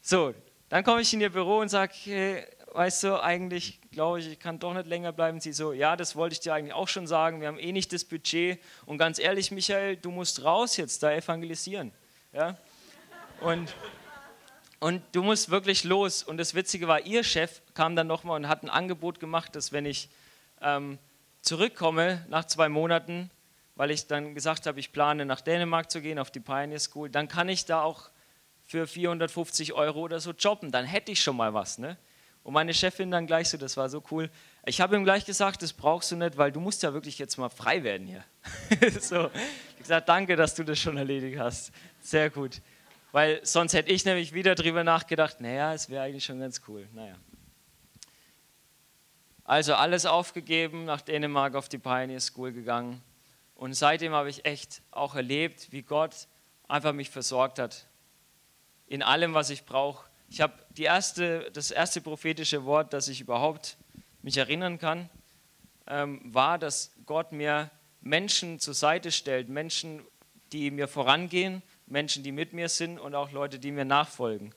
So, 0.00 0.32
dann 0.68 0.84
komme 0.84 1.00
ich 1.00 1.12
in 1.12 1.20
ihr 1.20 1.30
Büro 1.30 1.58
und 1.58 1.68
sage, 1.68 1.92
hey, 2.04 2.46
weißt 2.72 3.04
du, 3.04 3.22
eigentlich 3.22 3.80
glaube 3.90 4.20
ich, 4.20 4.28
ich 4.28 4.38
kann 4.38 4.58
doch 4.58 4.74
nicht 4.74 4.86
länger 4.86 5.12
bleiben. 5.12 5.40
Sie 5.40 5.52
so, 5.52 5.72
ja, 5.72 5.96
das 5.96 6.16
wollte 6.16 6.34
ich 6.34 6.40
dir 6.40 6.54
eigentlich 6.54 6.74
auch 6.74 6.88
schon 6.88 7.06
sagen, 7.06 7.40
wir 7.40 7.48
haben 7.48 7.58
eh 7.58 7.72
nicht 7.72 7.92
das 7.92 8.04
Budget. 8.04 8.60
Und 8.86 8.98
ganz 8.98 9.18
ehrlich, 9.18 9.50
Michael, 9.50 9.96
du 9.96 10.10
musst 10.10 10.44
raus 10.44 10.76
jetzt 10.76 11.02
da 11.02 11.12
evangelisieren. 11.12 11.92
Ja? 12.32 12.56
Und 13.40 13.74
und 14.80 15.02
du 15.12 15.22
musst 15.22 15.50
wirklich 15.50 15.84
los. 15.84 16.22
Und 16.22 16.38
das 16.38 16.54
Witzige 16.54 16.88
war, 16.88 17.02
ihr 17.02 17.22
Chef 17.22 17.60
kam 17.74 17.96
dann 17.96 18.06
nochmal 18.06 18.36
und 18.36 18.48
hat 18.48 18.62
ein 18.62 18.70
Angebot 18.70 19.20
gemacht, 19.20 19.54
dass 19.54 19.72
wenn 19.72 19.84
ich 19.84 20.08
ähm, 20.62 20.98
zurückkomme 21.42 22.24
nach 22.30 22.46
zwei 22.46 22.70
Monaten, 22.70 23.30
weil 23.76 23.90
ich 23.90 24.06
dann 24.06 24.34
gesagt 24.34 24.66
habe, 24.66 24.80
ich 24.80 24.90
plane 24.90 25.26
nach 25.26 25.42
Dänemark 25.42 25.90
zu 25.90 26.00
gehen, 26.00 26.18
auf 26.18 26.30
die 26.30 26.40
Pioneer 26.40 26.80
School, 26.80 27.10
dann 27.10 27.28
kann 27.28 27.50
ich 27.50 27.66
da 27.66 27.82
auch 27.82 28.10
für 28.64 28.86
450 28.86 29.74
Euro 29.74 30.00
oder 30.00 30.18
so 30.18 30.32
jobben. 30.32 30.72
Dann 30.72 30.86
hätte 30.86 31.12
ich 31.12 31.22
schon 31.22 31.36
mal 31.36 31.52
was. 31.52 31.76
Ne? 31.76 31.98
Und 32.42 32.54
meine 32.54 32.72
Chefin 32.72 33.10
dann 33.10 33.26
gleich 33.26 33.48
so, 33.50 33.58
das 33.58 33.76
war 33.76 33.88
so 33.88 34.02
cool. 34.10 34.30
Ich 34.64 34.80
habe 34.80 34.96
ihm 34.96 35.04
gleich 35.04 35.24
gesagt, 35.24 35.62
das 35.62 35.72
brauchst 35.72 36.10
du 36.10 36.16
nicht, 36.16 36.36
weil 36.36 36.50
du 36.52 36.60
musst 36.60 36.82
ja 36.82 36.92
wirklich 36.92 37.18
jetzt 37.18 37.36
mal 37.36 37.48
frei 37.48 37.82
werden 37.82 38.06
hier. 38.06 38.24
so, 39.00 39.30
ich 39.72 39.78
gesagt, 39.78 40.08
danke, 40.08 40.36
dass 40.36 40.54
du 40.54 40.64
das 40.64 40.78
schon 40.78 40.96
erledigt 40.96 41.38
hast. 41.38 41.72
Sehr 42.00 42.30
gut. 42.30 42.60
Weil 43.12 43.44
sonst 43.44 43.74
hätte 43.74 43.90
ich 43.90 44.04
nämlich 44.04 44.32
wieder 44.32 44.54
drüber 44.54 44.84
nachgedacht, 44.84 45.40
naja, 45.40 45.74
es 45.74 45.90
wäre 45.90 46.04
eigentlich 46.04 46.24
schon 46.24 46.40
ganz 46.40 46.62
cool. 46.68 46.88
Naja. 46.92 47.16
Also 49.44 49.74
alles 49.74 50.06
aufgegeben, 50.06 50.84
nach 50.84 51.00
Dänemark 51.00 51.56
auf 51.56 51.68
die 51.68 51.78
Pioneer 51.78 52.20
School 52.20 52.52
gegangen. 52.52 53.02
Und 53.54 53.74
seitdem 53.74 54.12
habe 54.12 54.30
ich 54.30 54.44
echt 54.44 54.80
auch 54.90 55.14
erlebt, 55.14 55.72
wie 55.72 55.82
Gott 55.82 56.28
einfach 56.68 56.92
mich 56.92 57.10
versorgt 57.10 57.58
hat. 57.58 57.86
In 58.86 59.02
allem, 59.02 59.34
was 59.34 59.50
ich 59.50 59.64
brauche. 59.64 60.09
Ich 60.32 60.40
habe 60.40 60.54
erste, 60.78 61.50
das 61.50 61.72
erste 61.72 62.00
prophetische 62.00 62.64
Wort, 62.64 62.92
das 62.92 63.08
ich 63.08 63.20
überhaupt 63.20 63.76
mich 64.22 64.36
erinnern 64.36 64.78
kann, 64.78 65.10
ähm, 65.88 66.20
war, 66.24 66.56
dass 66.56 66.92
Gott 67.04 67.32
mir 67.32 67.68
Menschen 68.00 68.60
zur 68.60 68.74
Seite 68.74 69.10
stellt, 69.10 69.48
Menschen, 69.48 70.06
die 70.52 70.70
mir 70.70 70.86
vorangehen, 70.86 71.62
Menschen, 71.86 72.22
die 72.22 72.30
mit 72.30 72.52
mir 72.52 72.68
sind 72.68 73.00
und 73.00 73.16
auch 73.16 73.32
Leute, 73.32 73.58
die 73.58 73.72
mir 73.72 73.84
nachfolgen. 73.84 74.54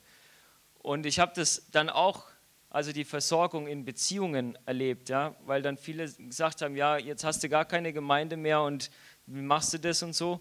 Und 0.78 1.08
ich 1.08 1.18
habe 1.18 1.32
das 1.36 1.66
dann 1.72 1.90
auch, 1.90 2.28
also 2.70 2.92
die 2.92 3.04
Versorgung 3.04 3.66
in 3.66 3.84
Beziehungen 3.84 4.56
erlebt, 4.68 5.10
ja, 5.10 5.36
weil 5.44 5.64
dann 5.64 5.78
viele 5.78 6.08
gesagt 6.08 6.62
haben, 6.62 6.78
ja, 6.78 6.98
jetzt 6.98 7.24
hast 7.24 7.44
du 7.44 7.50
gar 7.50 7.66
keine 7.66 7.94
Gemeinde 7.94 8.38
mehr 8.38 8.62
und 8.62 8.92
wie 9.26 9.42
machst 9.42 9.74
du 9.74 9.80
das 9.80 10.04
und 10.04 10.14
so. 10.14 10.40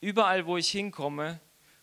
Überall, 0.00 0.46
wo 0.46 0.56
ich 0.56 0.70
hinkomme, 0.70 1.40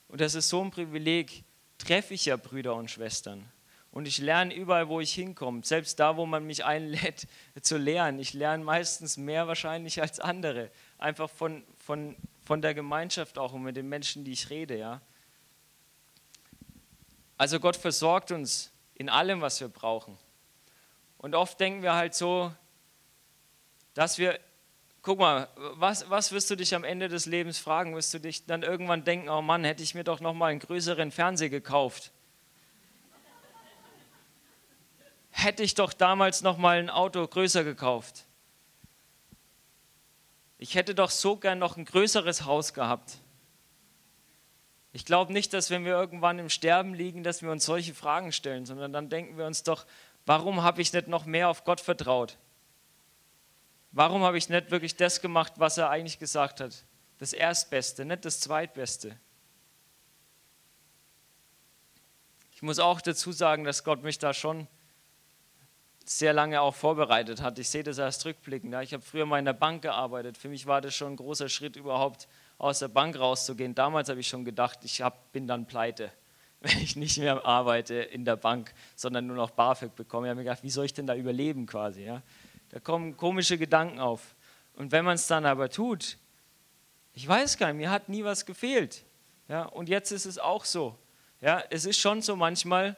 und 0.07 0.21
das 0.21 0.33
ist 0.33 0.49
so 0.49 0.63
ein 0.63 0.71
Privileg, 0.71 1.43
treffe 1.79 2.13
ich 2.13 2.25
ja 2.25 2.37
Brüder 2.37 2.75
und 2.75 2.91
Schwestern. 2.91 3.51
Und 3.91 4.07
ich 4.07 4.19
lerne 4.19 4.53
überall, 4.53 4.87
wo 4.87 4.99
ich 4.99 5.13
hinkomme, 5.13 5.61
selbst 5.63 5.99
da, 5.99 6.15
wo 6.15 6.27
man 6.27 6.45
mich 6.45 6.63
einlädt 6.63 7.27
zu 7.61 7.77
lernen. 7.77 8.19
Ich 8.19 8.33
lerne 8.33 8.63
meistens 8.63 9.17
mehr 9.17 9.47
wahrscheinlich 9.47 9.99
als 9.99 10.19
andere, 10.19 10.69
einfach 10.99 11.29
von, 11.29 11.63
von, 11.79 12.15
von 12.45 12.61
der 12.61 12.75
Gemeinschaft 12.75 13.39
auch 13.39 13.53
und 13.53 13.63
mit 13.63 13.75
den 13.75 13.89
Menschen, 13.89 14.23
die 14.23 14.33
ich 14.33 14.51
rede. 14.51 14.77
Ja. 14.77 15.01
Also 17.37 17.59
Gott 17.59 17.75
versorgt 17.75 18.31
uns 18.31 18.71
in 18.93 19.09
allem, 19.09 19.41
was 19.41 19.59
wir 19.59 19.69
brauchen. 19.69 20.17
Und 21.17 21.33
oft 21.33 21.59
denken 21.59 21.81
wir 21.81 21.95
halt 21.95 22.13
so, 22.13 22.53
dass 23.95 24.17
wir, 24.17 24.39
guck 25.01 25.19
mal, 25.19 25.47
was, 25.55 26.09
was 26.09 26.31
wirst 26.31 26.49
du 26.49 26.55
dich 26.55 26.75
am 26.75 26.83
Ende 26.83 27.07
des 27.07 27.25
Lebens 27.25 27.57
fragen? 27.57 27.95
Wirst 27.95 28.13
du 28.13 28.19
dich 28.19 28.45
dann 28.45 28.63
irgendwann 28.63 29.03
denken, 29.03 29.29
oh 29.29 29.41
Mann, 29.41 29.63
hätte 29.63 29.83
ich 29.83 29.95
mir 29.95 30.03
doch 30.03 30.19
nochmal 30.19 30.51
einen 30.51 30.59
größeren 30.59 31.11
Fernseher 31.11 31.49
gekauft? 31.49 32.11
hätte 35.43 35.63
ich 35.63 35.75
doch 35.75 35.93
damals 35.93 36.41
noch 36.41 36.57
mal 36.57 36.79
ein 36.79 36.89
Auto 36.89 37.25
größer 37.25 37.63
gekauft. 37.63 38.25
Ich 40.57 40.75
hätte 40.75 40.93
doch 40.93 41.09
so 41.09 41.37
gern 41.37 41.59
noch 41.59 41.77
ein 41.77 41.85
größeres 41.85 42.45
Haus 42.45 42.73
gehabt. 42.73 43.17
Ich 44.91 45.05
glaube 45.05 45.31
nicht, 45.31 45.53
dass 45.53 45.69
wenn 45.69 45.85
wir 45.85 45.93
irgendwann 45.93 46.39
im 46.39 46.49
Sterben 46.49 46.93
liegen, 46.93 47.23
dass 47.23 47.41
wir 47.41 47.51
uns 47.51 47.63
solche 47.63 47.93
Fragen 47.93 48.31
stellen, 48.31 48.65
sondern 48.65 48.91
dann 48.91 49.09
denken 49.09 49.37
wir 49.37 49.45
uns 49.45 49.63
doch, 49.63 49.85
warum 50.25 50.63
habe 50.63 50.81
ich 50.81 50.91
nicht 50.91 51.07
noch 51.07 51.25
mehr 51.25 51.49
auf 51.49 51.63
Gott 51.63 51.79
vertraut? 51.79 52.37
Warum 53.91 54.23
habe 54.23 54.37
ich 54.37 54.49
nicht 54.49 54.71
wirklich 54.71 54.95
das 54.95 55.21
gemacht, 55.21 55.53
was 55.57 55.77
er 55.77 55.89
eigentlich 55.89 56.19
gesagt 56.19 56.61
hat? 56.61 56.85
Das 57.17 57.33
Erstbeste, 57.33 58.05
nicht 58.05 58.23
das 58.23 58.39
Zweitbeste. 58.39 59.17
Ich 62.53 62.61
muss 62.61 62.79
auch 62.79 63.01
dazu 63.01 63.31
sagen, 63.31 63.63
dass 63.63 63.83
Gott 63.83 64.03
mich 64.03 64.19
da 64.19 64.33
schon 64.33 64.67
sehr 66.09 66.33
lange 66.33 66.59
auch 66.61 66.73
vorbereitet 66.73 67.41
hat. 67.41 67.59
Ich 67.59 67.69
sehe 67.69 67.83
das 67.83 67.99
erst 67.99 68.25
rückblickend. 68.25 68.73
Ich 68.81 68.93
habe 68.93 69.03
früher 69.03 69.25
mal 69.25 69.39
in 69.39 69.45
der 69.45 69.53
Bank 69.53 69.83
gearbeitet. 69.83 70.37
Für 70.37 70.49
mich 70.49 70.65
war 70.65 70.81
das 70.81 70.95
schon 70.95 71.13
ein 71.13 71.15
großer 71.15 71.49
Schritt, 71.49 71.75
überhaupt 71.75 72.27
aus 72.57 72.79
der 72.79 72.87
Bank 72.87 73.17
rauszugehen. 73.17 73.75
Damals 73.75 74.09
habe 74.09 74.19
ich 74.19 74.27
schon 74.27 74.43
gedacht, 74.43 74.79
ich 74.83 75.03
bin 75.31 75.47
dann 75.47 75.67
pleite, 75.67 76.11
wenn 76.61 76.79
ich 76.79 76.95
nicht 76.95 77.17
mehr 77.19 77.45
arbeite 77.45 77.93
in 77.95 78.25
der 78.25 78.35
Bank, 78.35 78.73
sondern 78.95 79.27
nur 79.27 79.35
noch 79.35 79.51
BAföG 79.51 79.95
bekomme. 79.95 80.27
Ich 80.27 80.29
habe 80.31 80.39
mir 80.39 80.43
gedacht, 80.45 80.63
wie 80.63 80.69
soll 80.69 80.85
ich 80.85 80.93
denn 80.93 81.07
da 81.07 81.15
überleben 81.15 81.65
quasi? 81.65 82.11
Da 82.69 82.79
kommen 82.79 83.17
komische 83.17 83.57
Gedanken 83.57 83.99
auf. 83.99 84.35
Und 84.73 84.91
wenn 84.91 85.03
man 85.03 85.15
es 85.15 85.27
dann 85.27 85.45
aber 85.45 85.69
tut, 85.69 86.17
ich 87.13 87.27
weiß 87.27 87.57
gar 87.57 87.67
nicht, 87.67 87.77
mir 87.77 87.91
hat 87.91 88.09
nie 88.09 88.23
was 88.23 88.45
gefehlt. 88.45 89.03
Ja. 89.47 89.63
Und 89.63 89.89
jetzt 89.89 90.11
ist 90.11 90.25
es 90.25 90.37
auch 90.37 90.63
so. 90.65 90.97
Ja. 91.41 91.63
Es 91.69 91.85
ist 91.85 91.99
schon 91.99 92.21
so 92.21 92.35
manchmal, 92.35 92.95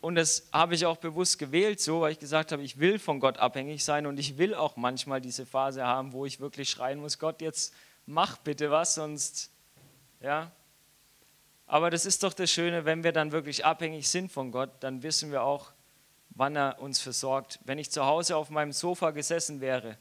und 0.00 0.16
das 0.16 0.48
habe 0.52 0.74
ich 0.74 0.84
auch 0.84 0.96
bewusst 0.96 1.38
gewählt, 1.38 1.80
so, 1.80 2.02
weil 2.02 2.12
ich 2.12 2.18
gesagt 2.18 2.52
habe, 2.52 2.62
ich 2.62 2.78
will 2.78 2.98
von 2.98 3.20
Gott 3.20 3.38
abhängig 3.38 3.84
sein 3.84 4.06
und 4.06 4.18
ich 4.18 4.36
will 4.36 4.54
auch 4.54 4.76
manchmal 4.76 5.20
diese 5.20 5.46
Phase 5.46 5.84
haben, 5.84 6.12
wo 6.12 6.26
ich 6.26 6.40
wirklich 6.40 6.68
schreien 6.68 6.98
muss, 6.98 7.18
Gott, 7.18 7.40
jetzt 7.40 7.72
mach 8.06 8.36
bitte 8.38 8.70
was, 8.70 8.94
sonst, 8.94 9.50
ja. 10.20 10.50
Aber 11.66 11.88
das 11.88 12.04
ist 12.04 12.22
doch 12.22 12.34
das 12.34 12.50
Schöne, 12.50 12.84
wenn 12.84 13.02
wir 13.02 13.12
dann 13.12 13.32
wirklich 13.32 13.64
abhängig 13.64 14.08
sind 14.08 14.30
von 14.30 14.50
Gott, 14.50 14.70
dann 14.80 15.02
wissen 15.02 15.30
wir 15.30 15.42
auch, 15.42 15.72
wann 16.34 16.56
er 16.56 16.80
uns 16.80 17.00
versorgt. 17.00 17.60
Wenn 17.64 17.78
ich 17.78 17.90
zu 17.90 18.04
Hause 18.04 18.36
auf 18.36 18.50
meinem 18.50 18.72
Sofa 18.72 19.10
gesessen 19.10 19.60
wäre, 19.60 19.96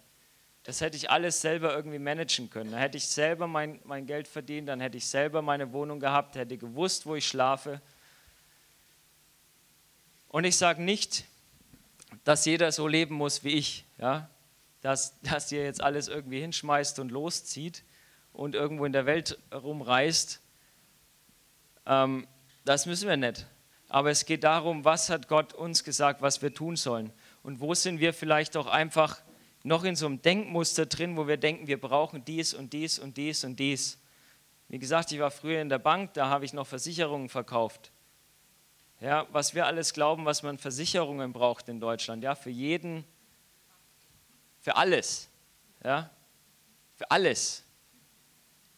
das 0.64 0.82
hätte 0.82 0.96
ich 0.96 1.10
alles 1.10 1.42
selber 1.42 1.76
irgendwie 1.76 2.00
managen 2.00 2.50
können. 2.50 2.72
Dann 2.72 2.80
hätte 2.80 2.98
ich 2.98 3.08
selber 3.08 3.48
mein, 3.48 3.80
mein 3.84 4.06
Geld 4.06 4.28
verdient, 4.28 4.70
dann 4.70 4.80
hätte 4.80 4.98
ich 4.98 5.08
selber 5.08 5.42
meine 5.42 5.74
Wohnung 5.74 6.00
gehabt, 6.00 6.36
hätte 6.36 6.58
gewusst, 6.58 7.06
wo 7.06 7.16
ich 7.16 7.28
schlafe 7.28 7.82
und 10.34 10.46
ich 10.46 10.58
sage 10.58 10.82
nicht, 10.82 11.26
dass 12.24 12.44
jeder 12.46 12.72
so 12.72 12.88
leben 12.88 13.14
muss 13.14 13.44
wie 13.44 13.52
ich, 13.52 13.86
ja? 14.00 14.32
dass, 14.82 15.20
dass 15.22 15.52
ihr 15.52 15.64
jetzt 15.64 15.80
alles 15.80 16.08
irgendwie 16.08 16.42
hinschmeißt 16.42 16.98
und 16.98 17.12
loszieht 17.12 17.84
und 18.34 18.56
irgendwo 18.56 18.86
in 18.86 18.94
der 18.94 19.06
Welt 19.06 19.38
rumreist. 19.54 20.42
Ähm, 21.86 22.28
das 22.66 22.88
müssen 22.88 23.08
wir 23.08 23.16
nicht. 23.16 23.46
Aber 23.94 24.10
es 24.10 24.26
geht 24.26 24.44
darum, 24.44 24.84
was 24.86 25.12
hat 25.12 25.28
Gott 25.28 25.54
uns 25.54 25.84
gesagt, 25.84 26.24
was 26.24 26.42
wir 26.42 26.52
tun 26.52 26.78
sollen. 26.78 27.14
Und 27.44 27.60
wo 27.60 27.76
sind 27.76 28.00
wir 28.00 28.12
vielleicht 28.12 28.58
auch 28.58 28.66
einfach 28.66 29.22
noch 29.62 29.84
in 29.84 29.96
so 29.96 30.08
einem 30.08 30.20
Denkmuster 30.20 30.88
drin, 30.88 31.16
wo 31.16 31.28
wir 31.28 31.38
denken, 31.38 31.68
wir 31.68 31.80
brauchen 31.80 32.26
dies 32.26 32.56
und 32.56 32.74
dies 32.74 32.98
und 32.98 33.18
dies 33.18 33.44
und 33.44 33.60
dies. 33.60 34.00
Wie 34.68 34.80
gesagt, 34.80 35.12
ich 35.12 35.20
war 35.20 35.30
früher 35.30 35.62
in 35.62 35.70
der 35.70 35.78
Bank, 35.78 36.16
da 36.16 36.28
habe 36.28 36.44
ich 36.44 36.54
noch 36.54 36.66
Versicherungen 36.66 37.30
verkauft. 37.30 37.92
Ja, 39.00 39.28
was 39.32 39.54
wir 39.54 39.68
alles 39.68 39.94
glauben, 39.94 40.26
was 40.26 40.42
man 40.42 40.58
Versicherungen 40.58 41.32
braucht 41.32 41.70
in 41.70 41.80
Deutschland, 41.80 42.24
ja, 42.24 42.34
für 42.34 42.50
jeden, 42.50 43.04
für 44.60 44.76
alles, 44.76 45.30
ja, 45.84 46.10
für 46.96 47.12
alles. 47.12 47.64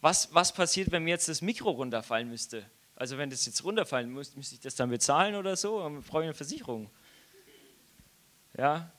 Was, 0.01 0.33
was 0.33 0.51
passiert, 0.51 0.91
wenn 0.91 1.05
mir 1.05 1.11
jetzt 1.11 1.29
das 1.29 1.41
Mikro 1.41 1.69
runterfallen 1.69 2.29
müsste? 2.29 2.69
Also 2.95 3.17
wenn 3.17 3.29
das 3.29 3.45
jetzt 3.45 3.63
runterfallen 3.63 4.09
müsste, 4.09 4.37
müsste 4.37 4.55
ich 4.55 4.61
das 4.61 4.75
dann 4.75 4.89
bezahlen 4.89 5.35
oder 5.35 5.55
so? 5.55 5.79
Dann 5.81 6.01
brauche 6.01 6.21
ich 6.21 6.25
eine 6.25 6.33
Versicherung. 6.33 6.89
Ja, 8.57 8.89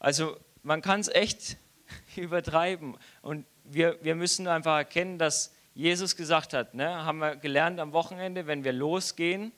also 0.00 0.38
man 0.62 0.82
kann 0.82 1.00
es 1.00 1.08
echt 1.08 1.56
übertreiben. 2.16 2.96
Und 3.22 3.46
wir, 3.64 3.98
wir 4.02 4.14
müssen 4.14 4.48
einfach 4.48 4.76
erkennen, 4.76 5.18
dass 5.18 5.54
Jesus 5.74 6.16
gesagt 6.16 6.52
hat, 6.52 6.74
ne, 6.74 7.04
haben 7.04 7.18
wir 7.18 7.36
gelernt 7.36 7.78
am 7.78 7.92
Wochenende, 7.92 8.46
wenn 8.46 8.64
wir 8.64 8.72
losgehen, 8.72 9.52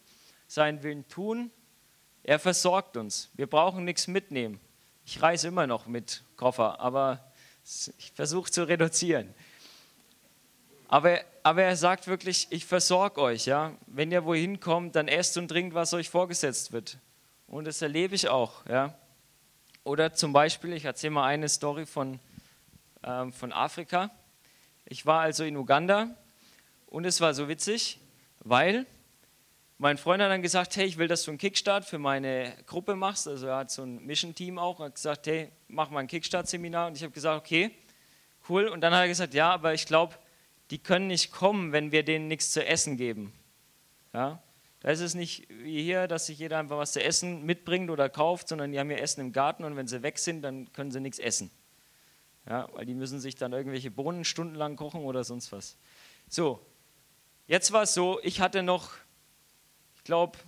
seinen 0.46 0.82
Willen 0.82 1.08
tun. 1.08 1.50
Er 2.22 2.38
versorgt 2.38 2.98
uns. 2.98 3.30
Wir 3.34 3.46
brauchen 3.46 3.84
nichts 3.84 4.06
mitnehmen. 4.06 4.60
Ich 5.06 5.22
reise 5.22 5.48
immer 5.48 5.66
noch 5.66 5.86
mit 5.86 6.22
Koffer, 6.36 6.78
aber 6.80 7.32
ich 7.64 8.12
versuche 8.14 8.50
zu 8.50 8.64
reduzieren. 8.64 9.34
Aber, 10.88 11.20
aber 11.42 11.62
er 11.62 11.76
sagt 11.76 12.06
wirklich, 12.06 12.46
ich 12.50 12.64
versorge 12.64 13.20
euch. 13.20 13.46
Ja? 13.46 13.72
Wenn 13.86 14.12
ihr 14.12 14.24
wohin 14.24 14.60
kommt, 14.60 14.96
dann 14.96 15.08
esst 15.08 15.36
und 15.36 15.48
trinkt, 15.48 15.74
was 15.74 15.94
euch 15.94 16.08
vorgesetzt 16.08 16.72
wird. 16.72 16.98
Und 17.46 17.66
das 17.66 17.82
erlebe 17.82 18.14
ich 18.14 18.28
auch. 18.28 18.66
Ja? 18.66 18.94
Oder 19.84 20.12
zum 20.12 20.32
Beispiel, 20.32 20.72
ich 20.72 20.84
erzähle 20.84 21.12
mal 21.12 21.26
eine 21.26 21.48
Story 21.48 21.86
von, 21.86 22.20
ähm, 23.02 23.32
von 23.32 23.52
Afrika. 23.52 24.10
Ich 24.84 25.06
war 25.06 25.20
also 25.20 25.44
in 25.44 25.56
Uganda 25.56 26.08
und 26.86 27.04
es 27.04 27.20
war 27.20 27.34
so 27.34 27.48
witzig, 27.48 27.98
weil 28.40 28.86
mein 29.78 29.96
Freund 29.96 30.22
hat 30.22 30.30
dann 30.30 30.42
gesagt, 30.42 30.76
hey, 30.76 30.84
ich 30.84 30.98
will, 30.98 31.08
dass 31.08 31.22
du 31.22 31.30
einen 31.30 31.38
Kickstart 31.38 31.86
für 31.86 31.98
meine 31.98 32.52
Gruppe 32.66 32.96
machst. 32.96 33.26
Also 33.26 33.46
er 33.46 33.56
hat 33.56 33.70
so 33.70 33.82
ein 33.82 34.04
Mission-Team 34.04 34.58
auch. 34.58 34.78
Er 34.78 34.86
hat 34.86 34.96
gesagt, 34.96 35.26
hey, 35.26 35.50
mach 35.68 35.88
mal 35.88 36.00
ein 36.00 36.06
Kickstart-Seminar. 36.06 36.88
Und 36.88 36.98
ich 36.98 37.02
habe 37.02 37.12
gesagt, 37.12 37.40
okay, 37.40 37.70
cool. 38.50 38.68
Und 38.68 38.82
dann 38.82 38.92
hat 38.92 39.00
er 39.00 39.08
gesagt, 39.08 39.32
ja, 39.32 39.50
aber 39.50 39.72
ich 39.72 39.86
glaube, 39.86 40.14
die 40.70 40.78
können 40.78 41.08
nicht 41.08 41.32
kommen, 41.32 41.72
wenn 41.72 41.92
wir 41.92 42.04
denen 42.04 42.28
nichts 42.28 42.52
zu 42.52 42.64
essen 42.64 42.96
geben. 42.96 43.32
Ja? 44.12 44.42
Da 44.80 44.90
ist 44.90 45.00
es 45.00 45.14
nicht 45.14 45.48
wie 45.48 45.82
hier, 45.82 46.08
dass 46.08 46.26
sich 46.26 46.38
jeder 46.38 46.58
einfach 46.58 46.78
was 46.78 46.92
zu 46.92 47.02
essen 47.02 47.44
mitbringt 47.44 47.90
oder 47.90 48.08
kauft, 48.08 48.48
sondern 48.48 48.72
die 48.72 48.78
haben 48.78 48.90
ihr 48.90 49.00
Essen 49.00 49.20
im 49.20 49.32
Garten 49.32 49.64
und 49.64 49.76
wenn 49.76 49.86
sie 49.86 50.02
weg 50.02 50.18
sind, 50.18 50.42
dann 50.42 50.72
können 50.72 50.90
sie 50.90 51.00
nichts 51.00 51.18
essen. 51.18 51.50
Ja, 52.48 52.68
weil 52.72 52.86
die 52.86 52.94
müssen 52.94 53.20
sich 53.20 53.34
dann 53.34 53.52
irgendwelche 53.52 53.90
Bohnen 53.90 54.24
stundenlang 54.24 54.76
kochen 54.76 55.02
oder 55.02 55.24
sonst 55.24 55.52
was. 55.52 55.76
So, 56.28 56.64
jetzt 57.46 57.72
war 57.72 57.82
es 57.82 57.92
so, 57.92 58.18
ich 58.22 58.40
hatte 58.40 58.62
noch 58.62 58.92
ich 60.00 60.04
glaube, 60.04 60.38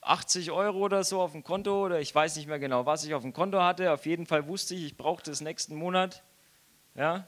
80 0.00 0.52
Euro 0.52 0.78
oder 0.78 1.04
so 1.04 1.20
auf 1.20 1.32
dem 1.32 1.44
Konto 1.44 1.84
oder 1.84 2.00
ich 2.00 2.14
weiß 2.14 2.34
nicht 2.36 2.46
mehr 2.46 2.58
genau, 2.58 2.86
was 2.86 3.04
ich 3.04 3.12
auf 3.12 3.20
dem 3.20 3.34
Konto 3.34 3.60
hatte. 3.60 3.92
Auf 3.92 4.06
jeden 4.06 4.24
Fall 4.24 4.48
wusste 4.48 4.74
ich, 4.74 4.86
ich 4.86 4.96
brauchte 4.96 5.30
es 5.30 5.42
nächsten 5.42 5.74
Monat. 5.74 6.22
Ja? 6.94 7.26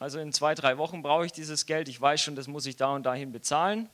Also 0.00 0.18
in 0.18 0.32
zwei, 0.32 0.54
drei 0.54 0.78
Wochen 0.78 1.02
brauche 1.02 1.26
ich 1.26 1.32
dieses 1.32 1.66
Geld. 1.66 1.86
Ich 1.86 2.00
weiß 2.00 2.22
schon, 2.22 2.34
das 2.34 2.48
muss 2.48 2.64
ich 2.64 2.74
da 2.74 2.94
und 2.94 3.04
dahin 3.04 3.32
bezahlen. 3.32 3.90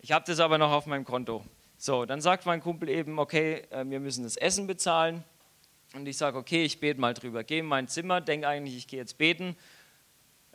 Ich 0.00 0.10
habe 0.10 0.24
das 0.26 0.40
aber 0.40 0.58
noch 0.58 0.72
auf 0.72 0.86
meinem 0.86 1.04
Konto. 1.04 1.44
So, 1.78 2.04
dann 2.06 2.20
sagt 2.20 2.44
mein 2.44 2.60
Kumpel 2.60 2.88
eben, 2.88 3.20
okay, 3.20 3.62
äh, 3.70 3.84
wir 3.86 4.00
müssen 4.00 4.24
das 4.24 4.36
Essen 4.36 4.66
bezahlen. 4.66 5.22
Und 5.94 6.08
ich 6.08 6.16
sage, 6.16 6.36
okay, 6.36 6.64
ich 6.64 6.80
bete 6.80 7.00
mal 7.00 7.14
drüber. 7.14 7.44
Gehe 7.44 7.60
in 7.60 7.66
mein 7.66 7.86
Zimmer, 7.86 8.20
denke 8.20 8.48
eigentlich, 8.48 8.76
ich 8.76 8.88
gehe 8.88 8.98
jetzt 8.98 9.16
beten. 9.16 9.56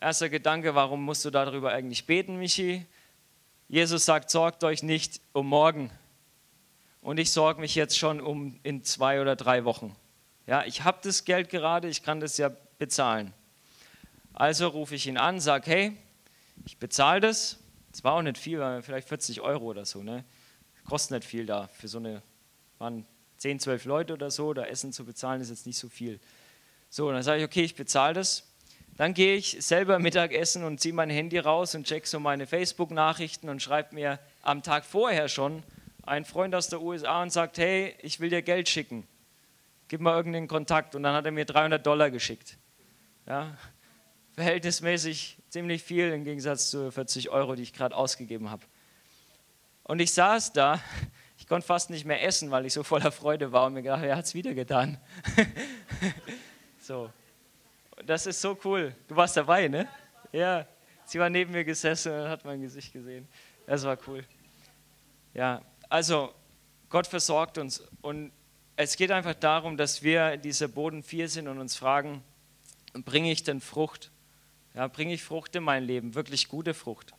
Erster 0.01 0.27
Gedanke, 0.27 0.75
warum 0.75 1.05
musst 1.05 1.23
du 1.23 1.29
darüber 1.29 1.71
eigentlich 1.71 2.05
beten, 2.05 2.35
Michi? 2.35 2.85
Jesus 3.69 4.03
sagt, 4.03 4.29
sorgt 4.29 4.65
euch 4.65 4.83
nicht 4.83 5.21
um 5.31 5.47
morgen. 5.47 5.91
Und 6.99 7.21
ich 7.21 7.31
sorge 7.31 7.61
mich 7.61 7.73
jetzt 7.75 7.97
schon 7.97 8.19
um 8.19 8.59
in 8.63 8.83
zwei 8.83 9.21
oder 9.21 9.37
drei 9.37 9.63
Wochen. 9.63 9.95
Ja, 10.45 10.65
ich 10.65 10.83
habe 10.83 10.97
das 11.03 11.23
Geld 11.23 11.49
gerade, 11.49 11.87
ich 11.87 12.03
kann 12.03 12.19
das 12.19 12.37
ja 12.37 12.51
bezahlen. 12.77 13.33
Also 14.35 14.67
rufe 14.67 14.95
ich 14.95 15.07
ihn 15.07 15.17
an, 15.17 15.39
sage, 15.39 15.71
hey, 15.71 15.97
ich 16.65 16.77
bezahle 16.77 17.21
das. 17.21 17.57
Es 17.93 18.03
war 18.03 18.13
auch 18.13 18.21
nicht 18.21 18.37
viel, 18.37 18.81
vielleicht 18.81 19.07
40 19.07 19.39
Euro 19.39 19.63
oder 19.63 19.85
so. 19.85 20.03
Ne? 20.03 20.25
Kostet 20.83 21.11
nicht 21.11 21.27
viel 21.27 21.45
da. 21.45 21.67
Für 21.69 21.87
so 21.87 21.99
eine, 21.99 22.21
waren 22.77 23.05
10, 23.37 23.61
12 23.61 23.85
Leute 23.85 24.13
oder 24.13 24.29
so, 24.29 24.53
da 24.53 24.65
Essen 24.65 24.91
zu 24.91 25.05
bezahlen 25.05 25.39
ist 25.41 25.49
jetzt 25.49 25.65
nicht 25.65 25.77
so 25.77 25.87
viel. 25.87 26.19
So, 26.89 27.09
dann 27.11 27.23
sage 27.23 27.39
ich, 27.39 27.45
okay, 27.45 27.63
ich 27.63 27.75
bezahle 27.75 28.13
das. 28.13 28.43
Dann 28.97 29.13
gehe 29.13 29.37
ich 29.37 29.57
selber 29.61 29.99
Mittagessen 29.99 30.65
und 30.65 30.81
ziehe 30.81 30.93
mein 30.93 31.09
Handy 31.09 31.39
raus 31.39 31.73
und 31.73 31.85
check 31.85 32.05
so 32.05 32.19
meine 32.19 32.45
Facebook-Nachrichten 32.45 33.47
und 33.47 33.61
schreibe 33.61 33.95
mir 33.95 34.19
am 34.41 34.63
Tag 34.63 34.83
vorher 34.83 35.29
schon 35.29 35.63
ein 36.03 36.25
Freund 36.25 36.53
aus 36.55 36.67
der 36.67 36.81
USA 36.81 37.21
und 37.21 37.31
sagt, 37.31 37.57
hey, 37.57 37.95
ich 38.01 38.19
will 38.19 38.29
dir 38.29 38.41
Geld 38.41 38.67
schicken. 38.67 39.07
Gib 39.87 40.01
mal 40.01 40.15
irgendeinen 40.15 40.47
Kontakt. 40.49 40.93
Und 40.93 41.03
dann 41.03 41.15
hat 41.15 41.25
er 41.25 41.31
mir 41.31 41.45
300 41.45 41.85
Dollar 41.85 42.11
geschickt. 42.11 42.57
Ja, 43.27 43.57
verhältnismäßig 44.35 45.37
ziemlich 45.49 45.81
viel 45.81 46.11
im 46.11 46.25
Gegensatz 46.25 46.69
zu 46.69 46.91
40 46.91 47.29
Euro, 47.29 47.55
die 47.55 47.63
ich 47.63 47.73
gerade 47.73 47.95
ausgegeben 47.95 48.51
habe. 48.51 48.63
Und 49.83 49.99
ich 49.99 50.13
saß 50.13 50.51
da, 50.53 50.79
ich 51.37 51.47
konnte 51.47 51.65
fast 51.65 51.89
nicht 51.89 52.05
mehr 52.05 52.23
essen, 52.23 52.51
weil 52.51 52.65
ich 52.65 52.73
so 52.73 52.83
voller 52.83 53.11
Freude 53.11 53.51
war 53.51 53.67
und 53.67 53.73
mir 53.73 53.81
gedacht, 53.81 54.03
er 54.03 54.17
hat 54.17 54.25
es 54.25 54.33
wieder 54.33 54.53
getan. 54.53 54.97
so, 56.81 57.09
das 58.05 58.25
ist 58.25 58.41
so 58.41 58.57
cool. 58.65 58.93
Du 59.07 59.15
warst 59.15 59.37
dabei, 59.37 59.69
ne? 59.69 59.87
Ja, 60.33 60.67
sie 61.05 61.17
war 61.17 61.29
neben 61.29 61.53
mir 61.53 61.63
gesessen 61.63 62.11
und 62.11 62.27
hat 62.27 62.43
mein 62.43 62.61
Gesicht 62.61 62.91
gesehen. 62.91 63.27
Das 63.65 63.83
war 63.85 63.97
cool. 64.07 64.25
Ja, 65.33 65.61
also 65.87 66.33
Gott 66.89 67.07
versorgt 67.07 67.57
uns 67.57 67.81
und 68.01 68.31
es 68.75 68.97
geht 68.97 69.11
einfach 69.11 69.33
darum, 69.35 69.77
dass 69.77 70.03
wir 70.03 70.35
dieser 70.35 70.67
Boden 70.67 71.03
4 71.03 71.29
sind 71.29 71.47
und 71.47 71.59
uns 71.59 71.77
fragen, 71.77 72.21
bringe 72.93 73.31
ich 73.31 73.43
denn 73.43 73.61
Frucht? 73.61 74.11
Ja, 74.75 74.87
bringe 74.87 75.13
ich 75.13 75.23
Frucht 75.23 75.55
in 75.55 75.63
mein 75.63 75.83
Leben, 75.85 76.15
wirklich 76.15 76.49
gute 76.49 76.73
Frucht? 76.73 77.13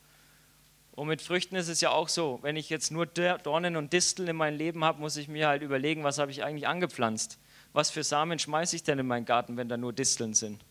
Und 0.93 1.09
mit 1.09 1.21
Früchten 1.21 1.57
ist 1.57 1.69
es 1.69 1.81
ja 1.81 1.91
auch 1.91 2.09
so, 2.09 2.39
wenn 2.43 2.57
ich 2.57 2.71
jetzt 2.71 2.91
nur 2.91 3.07
Dornen 3.07 3.77
und 3.77 3.93
Disteln 3.93 4.29
in 4.29 4.37
meinem 4.37 4.57
Leben 4.57 4.85
habe, 4.85 5.01
muss 5.01 5.17
ich 5.17 5.29
mir 5.29 5.49
halt 5.49 5.63
überlegen, 5.63 6.05
was 6.05 6.19
habe 6.19 6.31
ich 6.31 6.43
eigentlich 6.43 6.67
angepflanzt? 6.67 7.39
Was 7.73 7.91
für 7.91 8.03
Samen 8.03 8.39
schmeiße 8.39 8.77
ich 8.77 8.83
denn 8.83 8.99
in 8.99 9.07
meinen 9.07 9.27
Garten, 9.27 9.57
wenn 9.57 9.69
da 9.69 9.77
nur 9.77 9.93
Disteln 9.93 10.33
sind? 10.33 10.65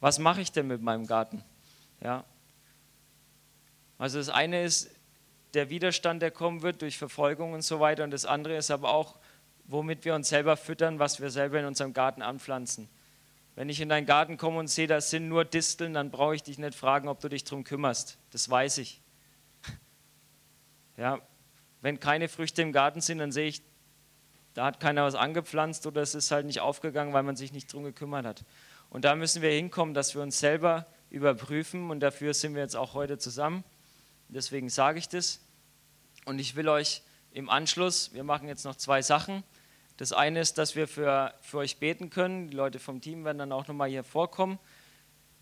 Was 0.00 0.18
mache 0.18 0.40
ich 0.40 0.52
denn 0.52 0.66
mit 0.66 0.82
meinem 0.82 1.06
Garten? 1.06 1.44
Ja. 2.02 2.24
Also 3.98 4.18
das 4.18 4.28
eine 4.28 4.62
ist 4.62 4.90
der 5.54 5.70
Widerstand, 5.70 6.20
der 6.22 6.30
kommen 6.30 6.62
wird 6.62 6.82
durch 6.82 6.98
Verfolgung 6.98 7.52
und 7.52 7.62
so 7.62 7.80
weiter. 7.80 8.04
Und 8.04 8.10
das 8.10 8.26
andere 8.26 8.56
ist 8.56 8.70
aber 8.70 8.90
auch, 8.90 9.16
womit 9.64 10.04
wir 10.04 10.14
uns 10.14 10.28
selber 10.28 10.56
füttern, 10.56 10.98
was 10.98 11.20
wir 11.20 11.30
selber 11.30 11.60
in 11.60 11.66
unserem 11.66 11.92
Garten 11.92 12.22
anpflanzen. 12.22 12.88
Wenn 13.56 13.70
ich 13.70 13.80
in 13.80 13.88
deinen 13.88 14.06
Garten 14.06 14.36
komme 14.36 14.58
und 14.58 14.68
sehe, 14.68 14.86
da 14.86 15.00
sind 15.00 15.28
nur 15.28 15.46
Disteln, 15.46 15.94
dann 15.94 16.10
brauche 16.10 16.34
ich 16.34 16.42
dich 16.42 16.58
nicht 16.58 16.74
fragen, 16.74 17.08
ob 17.08 17.20
du 17.20 17.28
dich 17.28 17.42
darum 17.42 17.64
kümmerst. 17.64 18.18
Das 18.30 18.48
weiß 18.48 18.78
ich. 18.78 19.00
Ja, 20.98 21.20
wenn 21.80 21.98
keine 21.98 22.28
Früchte 22.28 22.62
im 22.62 22.72
Garten 22.72 23.00
sind, 23.00 23.18
dann 23.18 23.32
sehe 23.32 23.48
ich, 23.48 23.62
da 24.54 24.66
hat 24.66 24.78
keiner 24.78 25.04
was 25.04 25.14
angepflanzt 25.14 25.86
oder 25.86 26.02
es 26.02 26.14
ist 26.14 26.30
halt 26.30 26.46
nicht 26.46 26.60
aufgegangen, 26.60 27.12
weil 27.12 27.22
man 27.22 27.36
sich 27.36 27.52
nicht 27.52 27.72
darum 27.72 27.84
gekümmert 27.84 28.26
hat. 28.26 28.44
Und 28.90 29.04
da 29.04 29.14
müssen 29.14 29.42
wir 29.42 29.50
hinkommen, 29.50 29.94
dass 29.94 30.14
wir 30.14 30.22
uns 30.22 30.38
selber 30.38 30.86
überprüfen 31.10 31.90
und 31.90 32.00
dafür 32.00 32.34
sind 32.34 32.54
wir 32.54 32.62
jetzt 32.62 32.76
auch 32.76 32.94
heute 32.94 33.18
zusammen. 33.18 33.64
Deswegen 34.28 34.68
sage 34.68 34.98
ich 34.98 35.08
das. 35.08 35.40
Und 36.24 36.38
ich 36.38 36.56
will 36.56 36.68
euch 36.68 37.02
im 37.32 37.48
Anschluss, 37.48 38.12
wir 38.12 38.24
machen 38.24 38.48
jetzt 38.48 38.64
noch 38.64 38.76
zwei 38.76 39.00
Sachen. 39.00 39.44
Das 39.96 40.12
eine 40.12 40.40
ist, 40.40 40.58
dass 40.58 40.76
wir 40.76 40.88
für, 40.88 41.32
für 41.40 41.58
euch 41.58 41.78
beten 41.78 42.10
können. 42.10 42.48
Die 42.48 42.56
Leute 42.56 42.78
vom 42.78 43.00
Team 43.00 43.24
werden 43.24 43.38
dann 43.38 43.52
auch 43.52 43.66
nochmal 43.66 43.88
hier 43.88 44.04
vorkommen. 44.04 44.58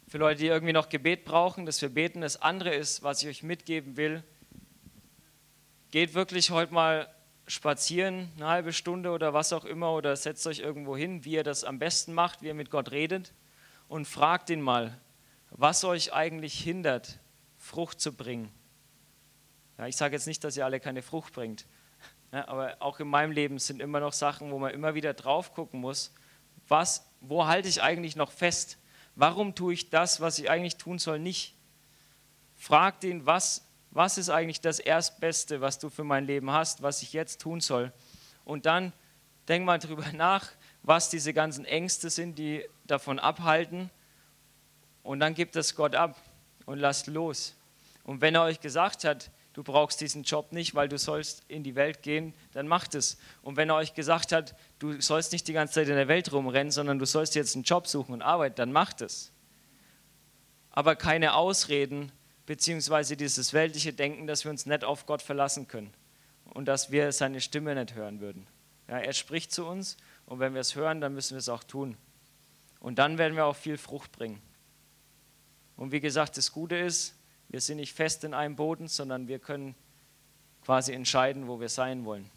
Für 0.07 0.19
Leute, 0.19 0.41
die 0.41 0.47
irgendwie 0.47 0.73
noch 0.73 0.89
Gebet 0.89 1.25
brauchen, 1.25 1.67
dass 1.67 1.83
wir 1.83 1.89
beten. 1.89 2.21
Das 2.21 2.41
andere 2.41 2.75
ist, 2.75 3.03
was 3.03 3.23
ich 3.23 3.29
euch 3.29 3.43
mitgeben 3.43 3.97
will, 3.97 4.23
geht 5.91 6.15
wirklich 6.15 6.51
heute 6.51 6.73
mal 6.73 7.09
spazieren, 7.47 8.31
eine 8.37 8.47
halbe 8.47 8.73
Stunde 8.73 9.11
oder 9.11 9.35
was 9.35 9.53
auch 9.53 9.65
immer, 9.65 9.93
oder 9.93 10.17
setzt 10.17 10.47
euch 10.47 10.61
irgendwo 10.61 10.97
hin, 10.97 11.25
wie 11.25 11.33
ihr 11.33 11.45
das 11.45 11.65
am 11.65 11.79
besten 11.79 12.15
macht, 12.15 12.43
wie 12.43 12.47
ihr 12.47 12.55
mit 12.55 12.71
Gott 12.71 12.91
redet 12.91 13.33
und 13.89 14.07
fragt 14.07 14.51
ihn 14.51 14.61
mal, 14.61 14.99
was 15.51 15.85
euch 15.85 16.13
eigentlich 16.13 16.59
hindert, 16.59 17.19
Frucht 17.59 18.01
zu 18.01 18.13
bringen. 18.13 18.51
Ja, 19.79 19.87
ich 19.87 19.97
sage 19.97 20.15
jetzt 20.15 20.27
nicht, 20.27 20.43
dass 20.45 20.57
ihr 20.57 20.65
alle 20.65 20.81
keine 20.81 21.03
Frucht 21.03 21.33
bringt, 21.33 21.67
ja, 22.35 22.49
aber 22.49 22.77
auch 22.81 22.99
in 22.99 23.07
meinem 23.07 23.31
Leben 23.31 23.61
sind 23.61 23.81
immer 23.81 24.01
noch 24.01 24.13
Sachen, 24.13 24.51
wo 24.51 24.59
man 24.59 24.73
immer 24.73 24.95
wieder 24.95 25.15
drauf 25.15 25.55
gucken 25.55 25.81
muss, 25.81 26.13
was, 26.67 27.07
wo 27.21 27.47
halte 27.47 27.69
ich 27.69 27.81
eigentlich 27.81 28.17
noch 28.17 28.33
fest? 28.33 28.77
Warum 29.15 29.55
tue 29.55 29.75
ich 29.75 29.91
das, 29.91 30.21
was 30.21 30.41
ich 30.41 30.51
eigentlich 30.51 30.77
tun 30.77 30.99
soll, 30.99 31.21
nicht? 31.21 31.55
Fragt 32.57 33.05
ihn, 33.05 33.25
was, 33.25 33.65
was 33.93 34.19
ist 34.19 34.31
eigentlich 34.31 34.61
das 34.61 34.81
Erstbeste, 34.81 35.61
was 35.61 35.79
du 35.79 35.91
für 35.91 36.03
mein 36.03 36.27
Leben 36.27 36.51
hast, 36.51 36.83
was 36.83 37.03
ich 37.03 37.13
jetzt 37.13 37.41
tun 37.41 37.61
soll? 37.61 37.93
Und 38.45 38.67
dann 38.67 38.93
denk 39.47 39.65
mal 39.65 39.79
drüber 39.79 40.07
nach, 40.13 40.51
was 40.83 41.11
diese 41.11 41.33
ganzen 41.33 41.65
Ängste 41.65 42.11
sind, 42.11 42.37
die 42.37 42.65
davon 42.85 43.21
abhalten. 43.21 43.91
Und 45.05 45.21
dann 45.21 45.35
gibt 45.35 45.55
es 45.55 45.77
Gott 45.77 45.95
ab 45.95 46.21
und 46.67 46.81
lasst 46.81 47.07
los. 47.07 47.55
Und 48.03 48.21
wenn 48.21 48.35
er 48.35 48.43
euch 48.43 48.59
gesagt 48.59 49.05
hat, 49.05 49.31
du 49.55 49.63
brauchst 49.63 50.01
diesen 50.01 50.25
Job 50.25 50.53
nicht, 50.53 50.75
weil 50.75 50.89
du 50.89 50.99
sollst 50.99 51.43
in 51.49 51.63
die 51.63 51.75
Welt 51.75 52.03
gehen, 52.03 52.35
dann 52.53 52.69
macht 52.69 52.95
es. 52.95 53.17
Und 53.41 53.57
wenn 53.57 53.71
er 53.71 53.77
euch 53.77 53.95
gesagt 53.95 54.33
hat, 54.33 54.55
du 54.79 55.01
sollst 55.01 55.33
nicht 55.33 55.49
die 55.49 55.53
ganze 55.53 55.75
Zeit 55.75 55.89
in 55.89 55.95
der 55.95 56.09
Welt 56.09 56.31
rumrennen, 56.33 56.71
sondern 56.71 56.99
du 56.99 57.07
sollst 57.07 57.35
jetzt 57.35 57.55
einen 57.55 57.65
Job 57.65 57.87
suchen 57.87 58.13
und 58.13 58.23
arbeiten, 58.23 58.57
dann 58.57 58.73
macht 58.73 59.01
es. 59.01 59.33
Aber 60.71 60.97
keine 60.97 61.35
Ausreden, 61.35 62.13
beziehungsweise 62.47 63.17
dieses 63.17 63.53
weltliche 63.53 63.93
Denken, 63.93 64.27
dass 64.27 64.45
wir 64.45 64.51
uns 64.51 64.67
nicht 64.67 64.85
auf 64.85 65.07
Gott 65.07 65.23
verlassen 65.23 65.69
können 65.69 65.95
und 66.53 66.67
dass 66.67 66.91
wir 66.91 67.13
seine 67.13 67.41
Stimme 67.41 67.75
nicht 67.75 67.95
hören 67.95 68.21
würden. 68.21 68.47
Ja, 68.89 68.99
er 68.99 69.13
spricht 69.13 69.53
zu 69.53 69.65
uns 69.65 69.97
und 70.27 70.41
wenn 70.41 70.53
wir 70.53 70.61
es 70.61 70.75
hören, 70.75 71.01
dann 71.01 71.15
müssen 71.15 71.35
wir 71.35 71.39
es 71.39 71.49
auch 71.49 71.65
tun. 71.65 71.97
Und 72.81 72.99
dann 72.99 73.17
werden 73.19 73.37
wir 73.37 73.47
auch 73.47 73.57
viel 73.57 73.79
Frucht 73.79 74.13
bringen. 74.13 74.43
Und 75.77 75.93
wie 75.93 76.01
gesagt, 76.01 76.37
das 76.37 76.53
Gute 76.53 76.77
ist, 76.77 77.15
wir 77.55 77.61
sind 77.61 77.77
nicht 77.77 77.95
fest 77.95 78.25
in 78.25 78.35
einem 78.35 78.57
Boden, 78.57 78.89
sondern 78.89 79.29
wir 79.29 79.39
können 79.39 79.77
quasi 80.65 80.93
entscheiden, 80.93 81.47
wo 81.47 81.61
wir 81.61 81.69
sein 81.69 82.05
wollen. 82.05 82.29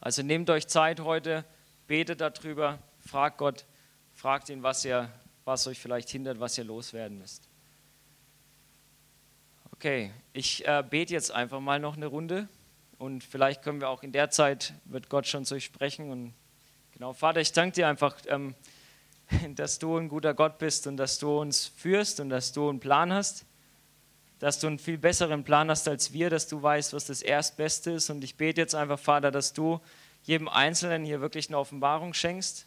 Also 0.00 0.22
nehmt 0.22 0.48
euch 0.48 0.66
Zeit 0.66 1.00
heute, 1.00 1.44
betet 1.86 2.22
darüber, 2.22 2.78
fragt 3.00 3.36
Gott, 3.36 3.66
fragt 4.14 4.48
ihn, 4.48 4.62
was, 4.62 4.82
ihr, 4.86 5.12
was 5.44 5.66
euch 5.66 5.78
vielleicht 5.78 6.08
hindert, 6.08 6.40
was 6.40 6.56
ihr 6.56 6.64
loswerden 6.64 7.18
müsst. 7.18 7.50
Okay, 9.72 10.10
ich 10.32 10.66
äh, 10.66 10.82
bete 10.88 11.12
jetzt 11.12 11.30
einfach 11.30 11.60
mal 11.60 11.78
noch 11.78 11.98
eine 11.98 12.06
Runde 12.06 12.48
und 12.96 13.22
vielleicht 13.22 13.60
können 13.60 13.82
wir 13.82 13.90
auch 13.90 14.02
in 14.02 14.12
der 14.12 14.30
Zeit, 14.30 14.72
wird 14.86 15.10
Gott 15.10 15.26
schon 15.26 15.44
zu 15.44 15.56
euch 15.56 15.66
sprechen. 15.66 16.10
Und 16.10 16.32
genau, 16.92 17.12
Vater, 17.12 17.42
ich 17.42 17.52
danke 17.52 17.74
dir 17.74 17.88
einfach, 17.88 18.16
ähm, 18.28 18.54
dass 19.54 19.78
du 19.78 19.98
ein 19.98 20.08
guter 20.08 20.32
Gott 20.32 20.56
bist 20.56 20.86
und 20.86 20.96
dass 20.96 21.18
du 21.18 21.38
uns 21.38 21.66
führst 21.66 22.20
und 22.20 22.30
dass 22.30 22.52
du 22.52 22.70
einen 22.70 22.80
Plan 22.80 23.12
hast, 23.12 23.44
dass 24.38 24.60
du 24.60 24.68
einen 24.68 24.78
viel 24.78 24.98
besseren 24.98 25.44
Plan 25.44 25.70
hast 25.70 25.88
als 25.88 26.12
wir, 26.12 26.30
dass 26.30 26.46
du 26.46 26.62
weißt, 26.62 26.92
was 26.92 27.06
das 27.06 27.22
Erstbeste 27.22 27.92
ist. 27.92 28.10
Und 28.10 28.22
ich 28.22 28.36
bete 28.36 28.60
jetzt 28.60 28.74
einfach, 28.74 28.98
Vater, 28.98 29.30
dass 29.30 29.52
du 29.52 29.80
jedem 30.22 30.48
Einzelnen 30.48 31.04
hier 31.04 31.20
wirklich 31.20 31.48
eine 31.48 31.58
Offenbarung 31.58 32.14
schenkst, 32.14 32.66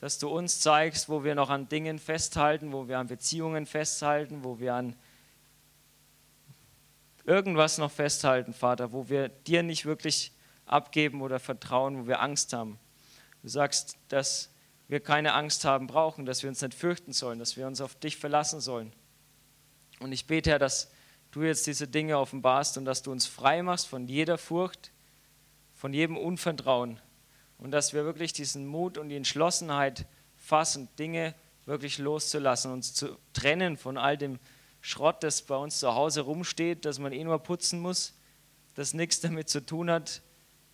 dass 0.00 0.18
du 0.18 0.28
uns 0.28 0.60
zeigst, 0.60 1.08
wo 1.08 1.22
wir 1.22 1.34
noch 1.34 1.50
an 1.50 1.68
Dingen 1.68 1.98
festhalten, 1.98 2.72
wo 2.72 2.88
wir 2.88 2.98
an 2.98 3.06
Beziehungen 3.06 3.66
festhalten, 3.66 4.42
wo 4.42 4.58
wir 4.58 4.74
an 4.74 4.96
irgendwas 7.24 7.78
noch 7.78 7.90
festhalten, 7.90 8.52
Vater, 8.52 8.92
wo 8.92 9.08
wir 9.08 9.28
dir 9.28 9.62
nicht 9.62 9.84
wirklich 9.84 10.32
abgeben 10.66 11.22
oder 11.22 11.38
vertrauen, 11.38 12.02
wo 12.02 12.06
wir 12.08 12.20
Angst 12.20 12.52
haben. 12.52 12.80
Du 13.42 13.48
sagst, 13.48 13.96
dass 14.08 14.50
wir 14.88 15.00
keine 15.00 15.34
Angst 15.34 15.64
haben 15.64 15.86
brauchen, 15.86 16.26
dass 16.26 16.42
wir 16.42 16.50
uns 16.50 16.60
nicht 16.62 16.74
fürchten 16.74 17.12
sollen, 17.12 17.38
dass 17.38 17.56
wir 17.56 17.66
uns 17.66 17.80
auf 17.80 17.94
dich 17.94 18.16
verlassen 18.16 18.60
sollen. 18.60 18.92
Und 20.02 20.12
ich 20.12 20.26
bete, 20.26 20.50
Herr, 20.50 20.58
dass 20.58 20.90
du 21.30 21.42
jetzt 21.42 21.66
diese 21.66 21.86
Dinge 21.86 22.18
offenbarst 22.18 22.76
und 22.76 22.84
dass 22.84 23.02
du 23.02 23.12
uns 23.12 23.26
frei 23.26 23.62
machst 23.62 23.86
von 23.86 24.08
jeder 24.08 24.36
Furcht, 24.36 24.90
von 25.74 25.94
jedem 25.94 26.16
Unvertrauen 26.16 27.00
und 27.58 27.70
dass 27.70 27.92
wir 27.92 28.04
wirklich 28.04 28.32
diesen 28.32 28.66
Mut 28.66 28.98
und 28.98 29.08
die 29.08 29.16
Entschlossenheit 29.16 30.06
fassen, 30.36 30.88
Dinge 30.98 31.34
wirklich 31.66 31.98
loszulassen, 31.98 32.72
uns 32.72 32.94
zu 32.94 33.16
trennen 33.32 33.76
von 33.76 33.96
all 33.96 34.18
dem 34.18 34.40
Schrott, 34.80 35.22
das 35.22 35.42
bei 35.42 35.54
uns 35.54 35.78
zu 35.78 35.94
Hause 35.94 36.22
rumsteht, 36.22 36.84
das 36.84 36.98
man 36.98 37.12
eh 37.12 37.22
nur 37.22 37.38
putzen 37.38 37.78
muss, 37.78 38.14
das 38.74 38.94
nichts 38.94 39.20
damit 39.20 39.48
zu 39.48 39.64
tun 39.64 39.88
hat 39.88 40.22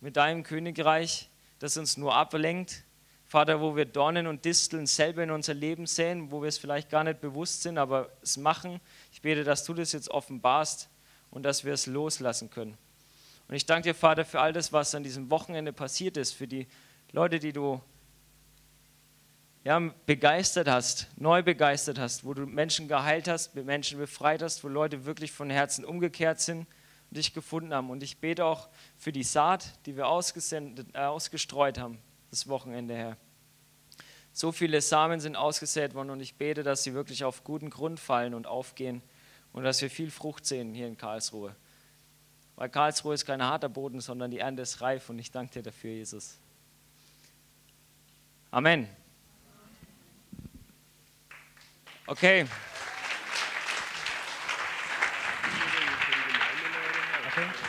mit 0.01 0.17
deinem 0.17 0.41
Königreich, 0.41 1.29
das 1.59 1.77
uns 1.77 1.97
nur 1.97 2.15
ablenkt. 2.15 2.83
Vater, 3.29 3.61
wo 3.61 3.75
wir 3.75 3.85
Dornen 3.85 4.25
und 4.25 4.43
Disteln 4.43 4.87
selber 4.87 5.21
in 5.23 5.29
unser 5.29 5.53
Leben 5.53 5.85
sehen, 5.85 6.31
wo 6.31 6.41
wir 6.41 6.49
es 6.49 6.57
vielleicht 6.57 6.89
gar 6.89 7.03
nicht 7.03 7.21
bewusst 7.21 7.61
sind, 7.61 7.77
aber 7.77 8.09
es 8.23 8.37
machen. 8.37 8.81
Ich 9.11 9.21
bete, 9.21 9.43
dass 9.43 9.63
du 9.63 9.75
das 9.75 9.91
jetzt 9.91 10.09
offenbarst 10.09 10.89
und 11.29 11.43
dass 11.43 11.63
wir 11.63 11.73
es 11.73 11.85
loslassen 11.85 12.49
können. 12.49 12.75
Und 13.47 13.53
ich 13.53 13.67
danke 13.67 13.89
dir, 13.89 13.93
Vater, 13.93 14.25
für 14.25 14.39
all 14.39 14.51
das, 14.51 14.73
was 14.73 14.95
an 14.95 15.03
diesem 15.03 15.29
Wochenende 15.29 15.71
passiert 15.71 16.17
ist, 16.17 16.33
für 16.33 16.47
die 16.47 16.65
Leute, 17.11 17.37
die 17.37 17.53
du 17.53 17.79
ja, 19.63 19.77
begeistert 20.07 20.67
hast, 20.67 21.07
neu 21.15 21.43
begeistert 21.43 21.99
hast, 21.99 22.25
wo 22.25 22.33
du 22.33 22.47
Menschen 22.47 22.87
geheilt 22.87 23.27
hast, 23.27 23.53
Menschen 23.53 23.99
befreit 23.99 24.41
hast, 24.41 24.63
wo 24.63 24.69
Leute 24.69 25.05
wirklich 25.05 25.31
von 25.31 25.51
Herzen 25.51 25.85
umgekehrt 25.85 26.39
sind 26.39 26.61
und 27.11 27.17
dich 27.17 27.35
gefunden 27.35 27.75
haben. 27.75 27.91
Und 27.91 28.01
ich 28.01 28.17
bete 28.17 28.43
auch 28.43 28.69
für 28.97 29.11
die 29.11 29.21
Saat, 29.21 29.85
die 29.85 29.95
wir 29.95 30.07
ausgesendet, 30.07 30.87
äh, 30.95 31.01
ausgestreut 31.01 31.77
haben, 31.77 31.99
das 32.29 32.47
Wochenende, 32.47 32.95
Herr. 32.95 33.17
So 34.31 34.51
viele 34.51 34.81
Samen 34.81 35.19
sind 35.19 35.35
ausgesät 35.35 35.93
worden 35.93 36.11
und 36.11 36.19
ich 36.19 36.35
bete, 36.35 36.63
dass 36.63 36.83
sie 36.83 36.93
wirklich 36.93 37.23
auf 37.23 37.43
guten 37.43 37.69
Grund 37.69 37.99
fallen 37.99 38.33
und 38.33 38.47
aufgehen 38.47 39.01
und 39.51 39.63
dass 39.63 39.81
wir 39.81 39.89
viel 39.89 40.11
Frucht 40.11 40.45
sehen 40.45 40.73
hier 40.73 40.87
in 40.87 40.97
Karlsruhe. 40.97 41.55
Weil 42.55 42.69
Karlsruhe 42.69 43.13
ist 43.13 43.25
kein 43.25 43.41
harter 43.41 43.69
Boden, 43.69 44.01
sondern 44.01 44.31
die 44.31 44.39
Ernte 44.39 44.61
ist 44.61 44.81
reif 44.81 45.09
und 45.09 45.17
ich 45.17 45.31
danke 45.31 45.53
dir 45.53 45.63
dafür, 45.63 45.91
Jesus. 45.91 46.37
Amen. 48.51 48.87
Okay. 52.05 52.45
okay. 57.27 57.68